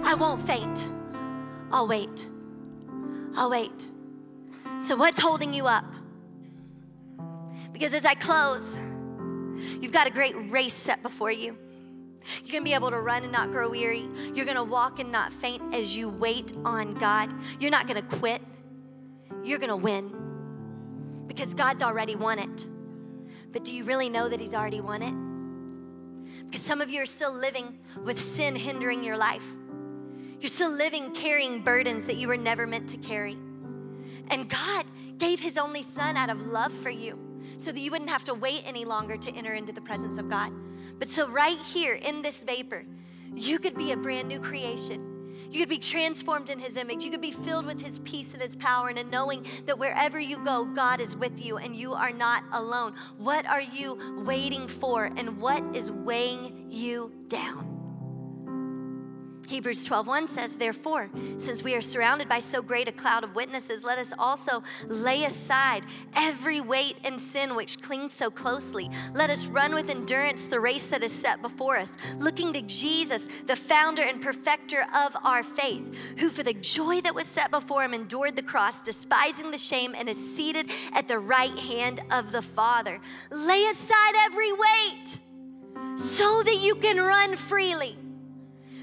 I 0.04 0.14
won't 0.16 0.42
faint. 0.42 0.90
I'll 1.72 1.88
wait. 1.88 2.28
I'll 3.36 3.50
wait. 3.50 3.88
So, 4.86 4.96
what's 4.96 5.20
holding 5.20 5.54
you 5.54 5.66
up? 5.66 5.86
Because 7.72 7.94
as 7.94 8.06
I 8.06 8.14
close, 8.14 8.78
you've 9.82 9.92
got 9.92 10.08
a 10.08 10.12
great 10.12 10.36
race 10.52 10.74
set 10.74 11.02
before 11.02 11.32
you. 11.32 11.58
You're 12.44 12.54
gonna 12.54 12.64
be 12.64 12.74
able 12.74 12.92
to 12.92 13.00
run 13.00 13.24
and 13.24 13.32
not 13.32 13.52
grow 13.52 13.70
weary. 13.70 14.08
You're 14.34 14.46
gonna 14.46 14.64
walk 14.64 15.00
and 15.00 15.12
not 15.12 15.34
faint 15.34 15.74
as 15.74 15.96
you 15.96 16.10
wait 16.10 16.54
on 16.64 16.94
God. 16.94 17.34
You're 17.60 17.72
not 17.72 17.88
gonna 17.88 18.02
quit. 18.02 18.42
You're 19.44 19.60
gonna 19.60 19.76
win 19.76 21.26
because 21.28 21.54
God's 21.54 21.82
already 21.82 22.16
won 22.16 22.40
it. 22.40 22.68
But 23.52 23.66
do 23.66 23.74
you 23.74 23.84
really 23.84 24.10
know 24.10 24.30
that 24.30 24.40
He's 24.40 24.54
already 24.54 24.82
won 24.82 25.02
it? 25.02 25.33
Because 26.46 26.62
some 26.62 26.82
of 26.82 26.92
you 26.92 27.02
are 27.02 27.06
still 27.06 27.34
living 27.34 27.80
with 28.04 28.20
sin 28.20 28.56
hindering 28.56 29.04
your 29.04 29.18
life. 29.18 29.46
You're 30.40 30.50
still 30.50 30.72
living 30.72 31.12
carrying 31.12 31.62
burdens 31.62 32.06
that 32.06 32.18
you 32.18 32.28
were 32.28 32.38
never 32.38 32.68
meant 32.68 32.90
to 32.90 32.98
carry. 32.98 33.38
And 34.30 34.50
God 34.50 34.86
gave 35.18 35.40
His 35.40 35.58
only 35.58 35.84
Son 35.84 36.18
out 36.18 36.30
of 36.30 36.48
love 36.48 36.74
for 36.74 36.90
you 36.90 37.18
so 37.58 37.72
that 37.72 37.80
you 37.80 37.92
wouldn't 37.92 38.10
have 38.10 38.24
to 38.26 38.34
wait 38.34 38.64
any 38.66 38.86
longer 38.86 39.18
to 39.18 39.32
enter 39.32 39.54
into 39.54 39.72
the 39.72 39.82
presence 39.82 40.18
of 40.18 40.30
God. 40.30 40.52
But 41.00 41.08
so, 41.08 41.28
right 41.28 41.58
here 41.58 41.96
in 41.96 42.22
this 42.22 42.44
vapor, 42.44 42.86
you 43.36 43.60
could 43.60 43.76
be 43.76 43.92
a 43.92 43.98
brand 43.98 44.28
new 44.28 44.40
creation. 44.40 45.13
You 45.54 45.60
could 45.60 45.70
be 45.70 45.78
transformed 45.78 46.50
in 46.50 46.58
His 46.58 46.78
image. 46.78 47.06
You 47.06 47.12
could 47.12 47.22
be 47.22 47.32
filled 47.32 47.68
with 47.68 47.80
His 47.80 48.00
peace 48.00 48.34
and 48.34 48.42
His 48.42 48.56
power, 48.56 48.90
and 48.90 48.98
a 48.98 49.04
knowing 49.04 49.46
that 49.68 49.78
wherever 49.78 50.20
you 50.20 50.44
go, 50.44 50.66
God 50.66 51.00
is 51.00 51.16
with 51.16 51.46
you 51.46 51.58
and 51.58 51.76
you 51.76 51.94
are 51.94 52.12
not 52.12 52.44
alone. 52.52 52.96
What 53.20 53.46
are 53.46 53.62
you 53.62 54.24
waiting 54.26 54.68
for, 54.68 55.06
and 55.16 55.40
what 55.40 55.64
is 55.76 55.92
weighing 55.92 56.72
you 56.72 57.12
down? 57.28 57.73
Hebrews 59.48 59.84
12:1 59.84 60.28
says, 60.28 60.56
"Therefore, 60.56 61.10
since 61.38 61.64
we 61.64 61.76
are 61.76 61.82
surrounded 61.82 62.28
by 62.28 62.40
so 62.40 62.62
great 62.62 62.88
a 62.88 62.92
cloud 62.92 63.24
of 63.24 63.36
witnesses, 63.36 63.84
let 63.84 64.00
us 64.00 64.14
also 64.18 64.64
lay 64.88 65.26
aside 65.26 65.86
every 66.16 66.62
weight 66.62 66.98
and 67.04 67.22
sin 67.22 67.54
which 67.56 67.82
clings 67.82 68.14
so 68.14 68.32
closely. 68.32 68.90
Let 69.14 69.30
us 69.30 69.46
run 69.46 69.76
with 69.76 69.90
endurance 69.90 70.46
the 70.46 70.60
race 70.60 70.88
that 70.88 71.04
is 71.04 71.12
set 71.12 71.42
before 71.42 71.78
us, 71.78 71.92
looking 72.18 72.54
to 72.54 72.62
Jesus, 72.62 73.28
the 73.46 73.56
founder 73.56 74.02
and 74.02 74.22
perfecter 74.22 74.88
of 74.94 75.16
our 75.24 75.44
faith, 75.44 76.18
who 76.20 76.30
for 76.30 76.44
the 76.44 76.54
joy 76.54 77.02
that 77.02 77.14
was 77.14 77.28
set 77.28 77.52
before 77.52 77.84
him 77.84 77.94
endured 77.94 78.36
the 78.36 78.44
cross, 78.44 78.82
despising 78.82 79.52
the 79.52 79.58
shame, 79.58 79.94
and 79.96 80.10
is 80.10 80.36
seated 80.36 80.72
at 80.94 81.08
the 81.08 81.20
right 81.20 81.58
hand 81.60 82.02
of 82.12 82.32
the 82.32 82.42
Father. 82.42 83.00
Lay 83.30 83.66
aside 83.66 84.16
every 84.26 84.52
weight 84.52 85.20
so 85.98 86.42
that 86.44 86.58
you 86.58 86.76
can 86.76 87.00
run 87.00 87.36
freely." 87.36 88.03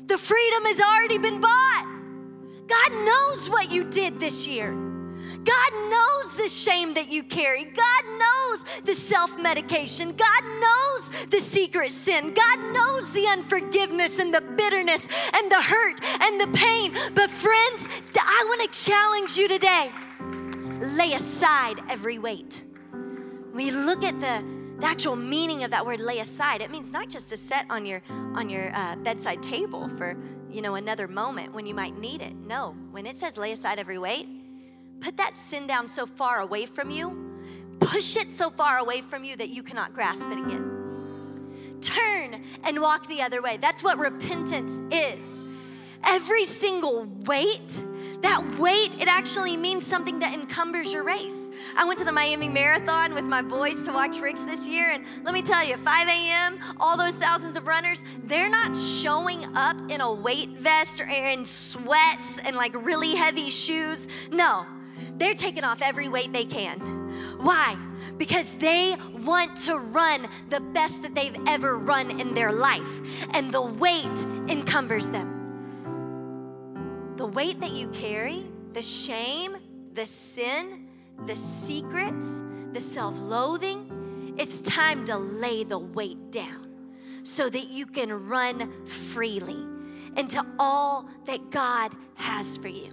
The 0.07 0.18
freedom 0.18 0.64
has 0.64 0.80
already 0.80 1.18
been 1.18 1.40
bought. 1.40 1.86
God 2.66 2.92
knows 3.05 3.51
what 3.51 3.72
you 3.72 3.84
did 3.84 4.20
this 4.20 4.46
year. 4.46 4.70
God 5.44 5.72
knows 5.90 6.36
the 6.36 6.48
shame 6.48 6.94
that 6.94 7.09
you 7.09 7.22
carry. 7.22 7.64
God 7.64 8.05
knows 8.18 8.64
the 8.84 8.94
self 8.94 9.40
medication. 9.40 10.14
God 10.16 10.44
knows 10.61 11.26
the 11.26 11.40
secret 11.40 11.92
sin. 11.92 12.32
God 12.32 12.72
knows 12.72 13.12
the 13.12 13.26
unforgiveness 13.26 14.18
and 14.18 14.32
the 14.32 14.40
bitterness 14.40 15.07
and 15.34 15.51
the 15.51 15.62
hurt 15.62 16.01
and 16.22 16.40
the 16.40 16.48
pain. 16.59 16.92
But, 17.14 17.30
friends, 17.30 17.88
I 18.16 18.44
want 18.46 18.72
to 18.72 18.84
challenge 18.84 19.36
you 19.36 19.48
today 19.48 19.90
lay 20.96 21.12
aside 21.12 21.80
every 21.88 22.18
weight. 22.18 22.64
We 23.53 23.70
look 23.70 24.05
at 24.05 24.18
the 24.20 24.60
the 24.81 24.87
actual 24.87 25.16
meaning 25.16 25.64
of 25.64 25.70
that 25.70 25.85
word 25.85 26.01
lay 26.01 26.18
aside. 26.18 26.62
It 26.62 26.70
means 26.70 26.93
not 26.93 27.09
just 27.09 27.28
to 27.31 27.37
set 27.37 27.66
on 27.70 27.87
your 27.87 28.03
on 28.35 28.49
your 28.49 28.74
uh, 28.74 28.97
bedside 28.97 29.43
table 29.43 29.89
for 29.97 30.16
you 30.51 30.62
know 30.62 30.74
another 30.74 31.07
moment 31.07 31.53
when 31.53 31.66
you 31.66 31.74
might 31.74 31.97
need 31.99 32.22
it. 32.22 32.35
No. 32.35 32.74
When 32.91 33.07
it 33.07 33.18
says 33.18 33.37
lay 33.37 33.53
aside 33.53 33.78
every 33.78 33.99
weight 33.99 34.28
put 35.01 35.16
that 35.16 35.35
sin 35.35 35.66
down 35.66 35.89
so 35.89 36.05
far 36.05 36.41
away 36.41 36.66
from 36.66 36.91
you 36.91 37.31
push 37.81 38.16
it 38.16 38.28
so 38.28 38.51
far 38.51 38.78
away 38.78 39.01
from 39.01 39.24
you 39.24 39.35
that 39.37 39.49
you 39.49 39.62
cannot 39.62 39.93
grasp 39.93 40.28
it 40.28 40.39
again. 40.39 41.78
Turn 41.81 42.45
and 42.62 42.81
walk 42.81 43.09
the 43.09 43.22
other 43.22 43.41
way. 43.43 43.57
That's 43.57 43.83
what 43.83 43.99
repentance 43.99 44.83
is 44.95 45.43
every 46.05 46.44
single 46.44 47.07
weight 47.26 47.84
that 48.22 48.59
weight, 48.59 49.01
it 49.01 49.09
actually 49.09 49.57
means 49.57 49.86
something 49.86 50.18
that 50.18 50.34
encumbers 50.34 50.92
your 50.92 51.05
race. 51.05 51.51
I 51.76 51.84
went 51.84 51.98
to 52.01 52.05
the 52.05 52.12
Miami 52.12 52.48
Marathon 52.48 53.14
with 53.14 53.24
my 53.24 53.42
boys 53.42 53.84
to 53.86 53.92
watch 53.92 54.20
Rich 54.20 54.44
this 54.44 54.68
year, 54.68 54.90
and 54.90 55.05
let 55.24 55.32
me 55.32 55.42
tell 55.42 55.64
you, 55.64 55.76
5 55.76 56.09
a.m., 56.09 56.59
all 56.78 56.96
those 56.96 57.14
thousands 57.14 57.57
of 57.57 57.66
runners, 57.66 58.05
they're 58.24 58.51
not 58.51 58.76
showing 58.76 59.44
up 59.57 59.76
in 59.90 60.01
a 60.01 60.12
weight 60.12 60.51
vest 60.51 61.01
or 61.01 61.07
in 61.07 61.44
sweats 61.44 62.38
and 62.44 62.57
like 62.57 62.74
really 62.84 63.14
heavy 63.14 63.48
shoes. 63.48 64.07
No, 64.30 64.66
they're 65.14 65.34
taking 65.34 65.64
off 65.64 65.80
every 65.80 66.09
weight 66.09 66.32
they 66.32 66.44
can. 66.44 66.78
Why? 67.38 67.76
Because 68.18 68.55
they 68.57 68.96
want 69.24 69.57
to 69.59 69.78
run 69.78 70.28
the 70.51 70.61
best 70.61 71.03
that 71.03 71.14
they've 71.14 71.36
ever 71.46 71.78
run 71.78 72.20
in 72.20 72.34
their 72.34 72.53
life, 72.53 73.26
and 73.32 73.51
the 73.51 73.62
weight 73.62 74.26
encumbers 74.48 75.09
them 75.09 75.39
the 75.39 75.39
weight 77.31 77.61
that 77.61 77.72
you 77.72 77.89
carry, 77.89 78.45
the 78.72 78.83
shame, 78.83 79.57
the 79.93 80.07
sin, 80.07 80.87
the 81.26 81.37
secrets, 81.37 82.43
the 82.72 82.81
self 82.81 83.18
loathing, 83.18 84.35
it's 84.39 84.62
time 84.62 85.05
to 85.07 85.16
lay 85.16 85.64
the 85.64 85.78
weight 85.78 86.31
down 86.31 86.68
so 87.22 87.49
that 87.49 87.68
you 87.68 87.87
can 87.87 88.28
run 88.28 88.87
freely 88.87 89.66
into 90.16 90.45
all 90.59 91.09
that 91.26 91.51
God 91.51 91.93
has 92.14 92.57
for 92.57 92.68
you. 92.68 92.89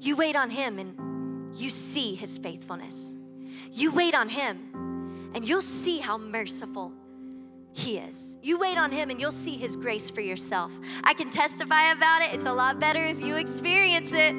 You 0.00 0.16
wait 0.16 0.36
on 0.36 0.50
Him 0.50 0.78
and 0.78 1.58
you 1.58 1.70
see 1.70 2.14
His 2.14 2.38
faithfulness. 2.38 3.14
You 3.72 3.92
wait 3.92 4.14
on 4.14 4.28
Him 4.28 5.30
and 5.34 5.46
you'll 5.46 5.60
see 5.60 5.98
how 5.98 6.18
merciful 6.18 6.92
he 7.74 7.98
is. 7.98 8.36
You 8.42 8.58
wait 8.58 8.76
on 8.76 8.92
Him 8.92 9.10
and 9.10 9.20
you'll 9.20 9.32
see 9.32 9.56
His 9.56 9.76
grace 9.76 10.10
for 10.10 10.20
yourself. 10.20 10.72
I 11.04 11.14
can 11.14 11.30
testify 11.30 11.90
about 11.92 12.22
it. 12.22 12.34
It's 12.34 12.46
a 12.46 12.52
lot 12.52 12.78
better 12.78 13.02
if 13.02 13.20
you 13.20 13.36
experience 13.36 14.12
it. 14.12 14.34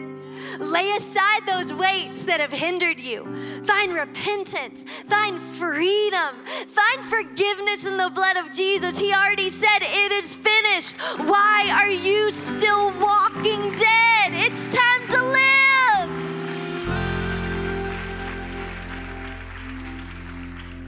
Lay 0.60 0.92
aside 0.92 1.46
those 1.46 1.74
weights 1.74 2.24
that 2.24 2.40
have 2.40 2.52
hindered 2.52 3.00
you. 3.00 3.24
Find 3.66 3.94
repentance. 3.94 4.84
Find 5.08 5.40
freedom. 5.42 6.36
Find 6.68 7.06
forgiveness 7.06 7.86
in 7.86 7.98
the 7.98 8.12
blood 8.14 8.38
of 8.38 8.52
Jesus. 8.52 9.00
He 9.00 9.14
already 9.14 9.50
said, 9.50 9.80
It 9.82 10.12
is 10.12 10.36
finished. 10.36 10.98
Why 11.28 11.72
are 11.74 11.90
you 11.90 12.30
still 12.30 12.92
walking 13.00 13.72
dead? 13.76 14.34
It's 14.34 14.76
time 14.76 15.08
to 15.10 15.24
live. 15.24 16.10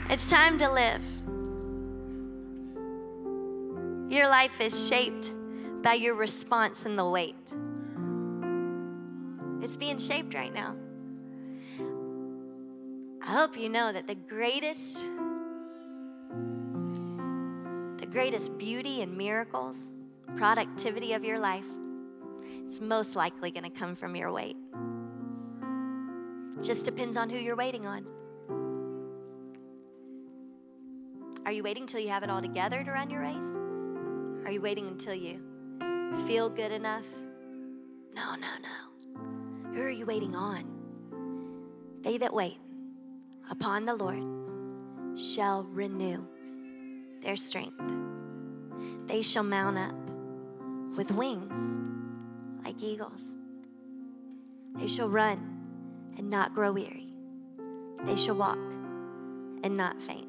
It's 0.09 0.29
time 0.29 0.57
to 0.59 0.71
live. 0.71 1.14
Your 4.15 4.29
life 4.29 4.61
is 4.61 4.87
shaped 4.87 5.33
by 5.81 5.95
your 5.95 6.15
response 6.15 6.85
and 6.85 6.97
the 6.97 7.03
wait. 7.03 7.35
It's 9.61 9.75
being 9.75 9.97
shaped 9.97 10.33
right 10.33 10.53
now. 10.53 10.73
I 13.21 13.33
hope 13.33 13.57
you 13.57 13.67
know 13.67 13.91
that 13.91 14.07
the 14.07 14.15
greatest 14.15 15.03
the 17.97 18.05
greatest 18.09 18.57
beauty 18.57 19.01
and 19.01 19.17
miracles, 19.17 19.89
productivity 20.37 21.11
of 21.11 21.25
your 21.25 21.37
life 21.37 21.67
is 22.65 22.79
most 22.79 23.17
likely 23.17 23.51
going 23.51 23.65
to 23.65 23.69
come 23.69 23.97
from 23.97 24.15
your 24.15 24.31
wait. 24.31 24.55
Just 26.61 26.85
depends 26.85 27.17
on 27.17 27.29
who 27.29 27.37
you're 27.37 27.57
waiting 27.57 27.85
on. 27.85 28.05
Are 31.45 31.51
you 31.51 31.63
waiting 31.63 31.85
till 31.85 31.99
you 31.99 32.07
have 32.07 32.23
it 32.23 32.29
all 32.29 32.41
together 32.41 32.81
to 32.81 32.91
run 32.91 33.09
your 33.09 33.19
race? 33.19 33.51
Are 34.45 34.51
you 34.51 34.61
waiting 34.61 34.87
until 34.87 35.15
you 35.15 35.41
feel 36.27 36.49
good 36.49 36.71
enough? 36.71 37.07
No, 38.13 38.35
no, 38.35 38.47
no. 38.61 39.73
Who 39.73 39.81
are 39.81 39.89
you 39.89 40.05
waiting 40.05 40.35
on? 40.35 41.99
They 42.03 42.19
that 42.19 42.31
wait 42.31 42.59
upon 43.49 43.85
the 43.85 43.95
Lord 43.95 44.23
shall 45.19 45.63
renew 45.63 46.27
their 47.21 47.35
strength. 47.35 47.81
They 49.07 49.23
shall 49.23 49.41
mount 49.41 49.79
up 49.79 49.95
with 50.95 51.09
wings 51.09 51.79
like 52.63 52.83
eagles. 52.83 53.35
They 54.75 54.87
shall 54.87 55.09
run 55.09 55.39
and 56.19 56.29
not 56.29 56.53
grow 56.53 56.71
weary. 56.71 57.15
They 58.03 58.15
shall 58.15 58.35
walk 58.35 58.59
and 59.63 59.75
not 59.75 59.99
faint. 59.99 60.27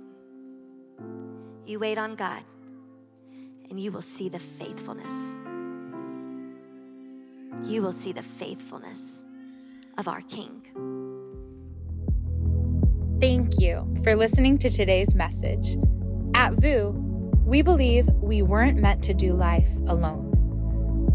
You 1.67 1.79
wait 1.79 1.99
on 1.99 2.15
God 2.15 2.43
and 3.71 3.81
you 3.81 3.93
will 3.93 4.03
see 4.03 4.29
the 4.29 4.39
faithfulness. 4.39 5.37
You 7.65 7.83
will 7.83 7.93
see 7.93 8.13
the 8.13 8.23
faithfulness 8.23 9.25
of 9.99 10.09
our 10.09 10.21
King. 10.23 10.63
Thank 13.21 13.59
you 13.59 13.93
for 14.05 14.15
listening 14.15 14.59
to 14.59 14.69
today's 14.69 15.15
message. 15.15 15.77
At 16.35 16.53
VOUS, 16.55 16.95
we 17.45 17.63
believe 17.63 18.09
we 18.21 18.43
weren't 18.43 18.79
meant 18.79 19.03
to 19.05 19.15
do 19.15 19.33
life 19.33 19.71
alone. 19.87 20.33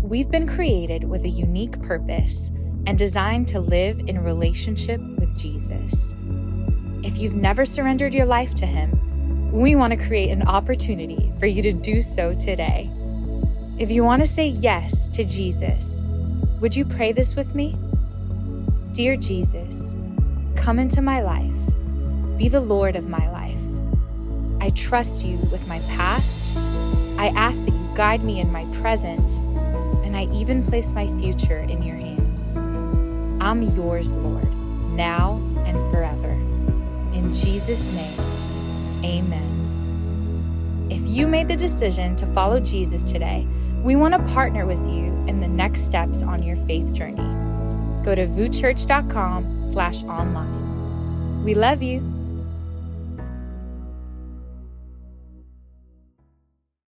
We've 0.01 0.29
been 0.29 0.47
created 0.47 1.03
with 1.03 1.23
a 1.25 1.29
unique 1.29 1.81
purpose 1.81 2.51
and 2.87 2.97
designed 2.97 3.47
to 3.49 3.59
live 3.59 3.99
in 4.07 4.23
relationship 4.23 4.99
with 5.19 5.37
Jesus. 5.37 6.15
If 7.03 7.17
you've 7.17 7.35
never 7.35 7.65
surrendered 7.65 8.13
your 8.13 8.25
life 8.25 8.55
to 8.55 8.65
Him, 8.65 9.10
we 9.51 9.75
want 9.75 9.91
to 9.91 10.07
create 10.07 10.29
an 10.29 10.47
opportunity 10.47 11.29
for 11.37 11.45
you 11.45 11.61
to 11.61 11.73
do 11.73 12.01
so 12.01 12.33
today. 12.33 12.89
If 13.77 13.91
you 13.91 14.03
want 14.03 14.21
to 14.21 14.27
say 14.27 14.47
yes 14.47 15.09
to 15.09 15.25
Jesus, 15.25 16.01
would 16.61 16.73
you 16.73 16.85
pray 16.85 17.11
this 17.11 17.35
with 17.35 17.53
me? 17.53 17.75
Dear 18.93 19.17
Jesus, 19.17 19.93
come 20.55 20.79
into 20.79 21.01
my 21.01 21.21
life. 21.21 21.51
Be 22.37 22.47
the 22.47 22.61
Lord 22.61 22.95
of 22.95 23.09
my 23.09 23.29
life. 23.29 23.59
I 24.61 24.69
trust 24.69 25.25
you 25.25 25.37
with 25.51 25.67
my 25.67 25.79
past. 25.81 26.55
I 27.17 27.33
ask 27.35 27.65
that 27.65 27.73
you 27.73 27.89
guide 27.93 28.23
me 28.23 28.39
in 28.39 28.51
my 28.53 28.63
present, 28.79 29.37
and 30.05 30.15
I 30.15 30.27
even 30.33 30.63
place 30.63 30.93
my 30.93 31.07
future 31.19 31.59
in 31.59 31.83
your 31.83 31.97
hands. 31.97 32.57
I'm 33.41 33.63
yours, 33.63 34.15
Lord, 34.15 34.49
now 34.91 35.41
and 35.65 35.77
forever. 35.91 36.31
In 37.13 37.33
Jesus' 37.33 37.91
name, 37.91 38.30
Amen. 39.03 40.87
If 40.89 41.01
you 41.07 41.27
made 41.27 41.47
the 41.47 41.55
decision 41.55 42.15
to 42.17 42.25
follow 42.27 42.59
Jesus 42.59 43.11
today, 43.11 43.47
we 43.83 43.95
want 43.95 44.13
to 44.13 44.33
partner 44.33 44.65
with 44.65 44.85
you 44.87 45.13
in 45.27 45.39
the 45.39 45.47
next 45.47 45.81
steps 45.81 46.21
on 46.21 46.43
your 46.43 46.57
faith 46.67 46.93
journey. 46.93 47.15
Go 48.03 48.15
to 48.15 48.27
vouschurch.com 48.27 49.59
slash 49.59 50.03
online. 50.03 51.43
We 51.43 51.53
love 51.53 51.81
you. 51.81 52.10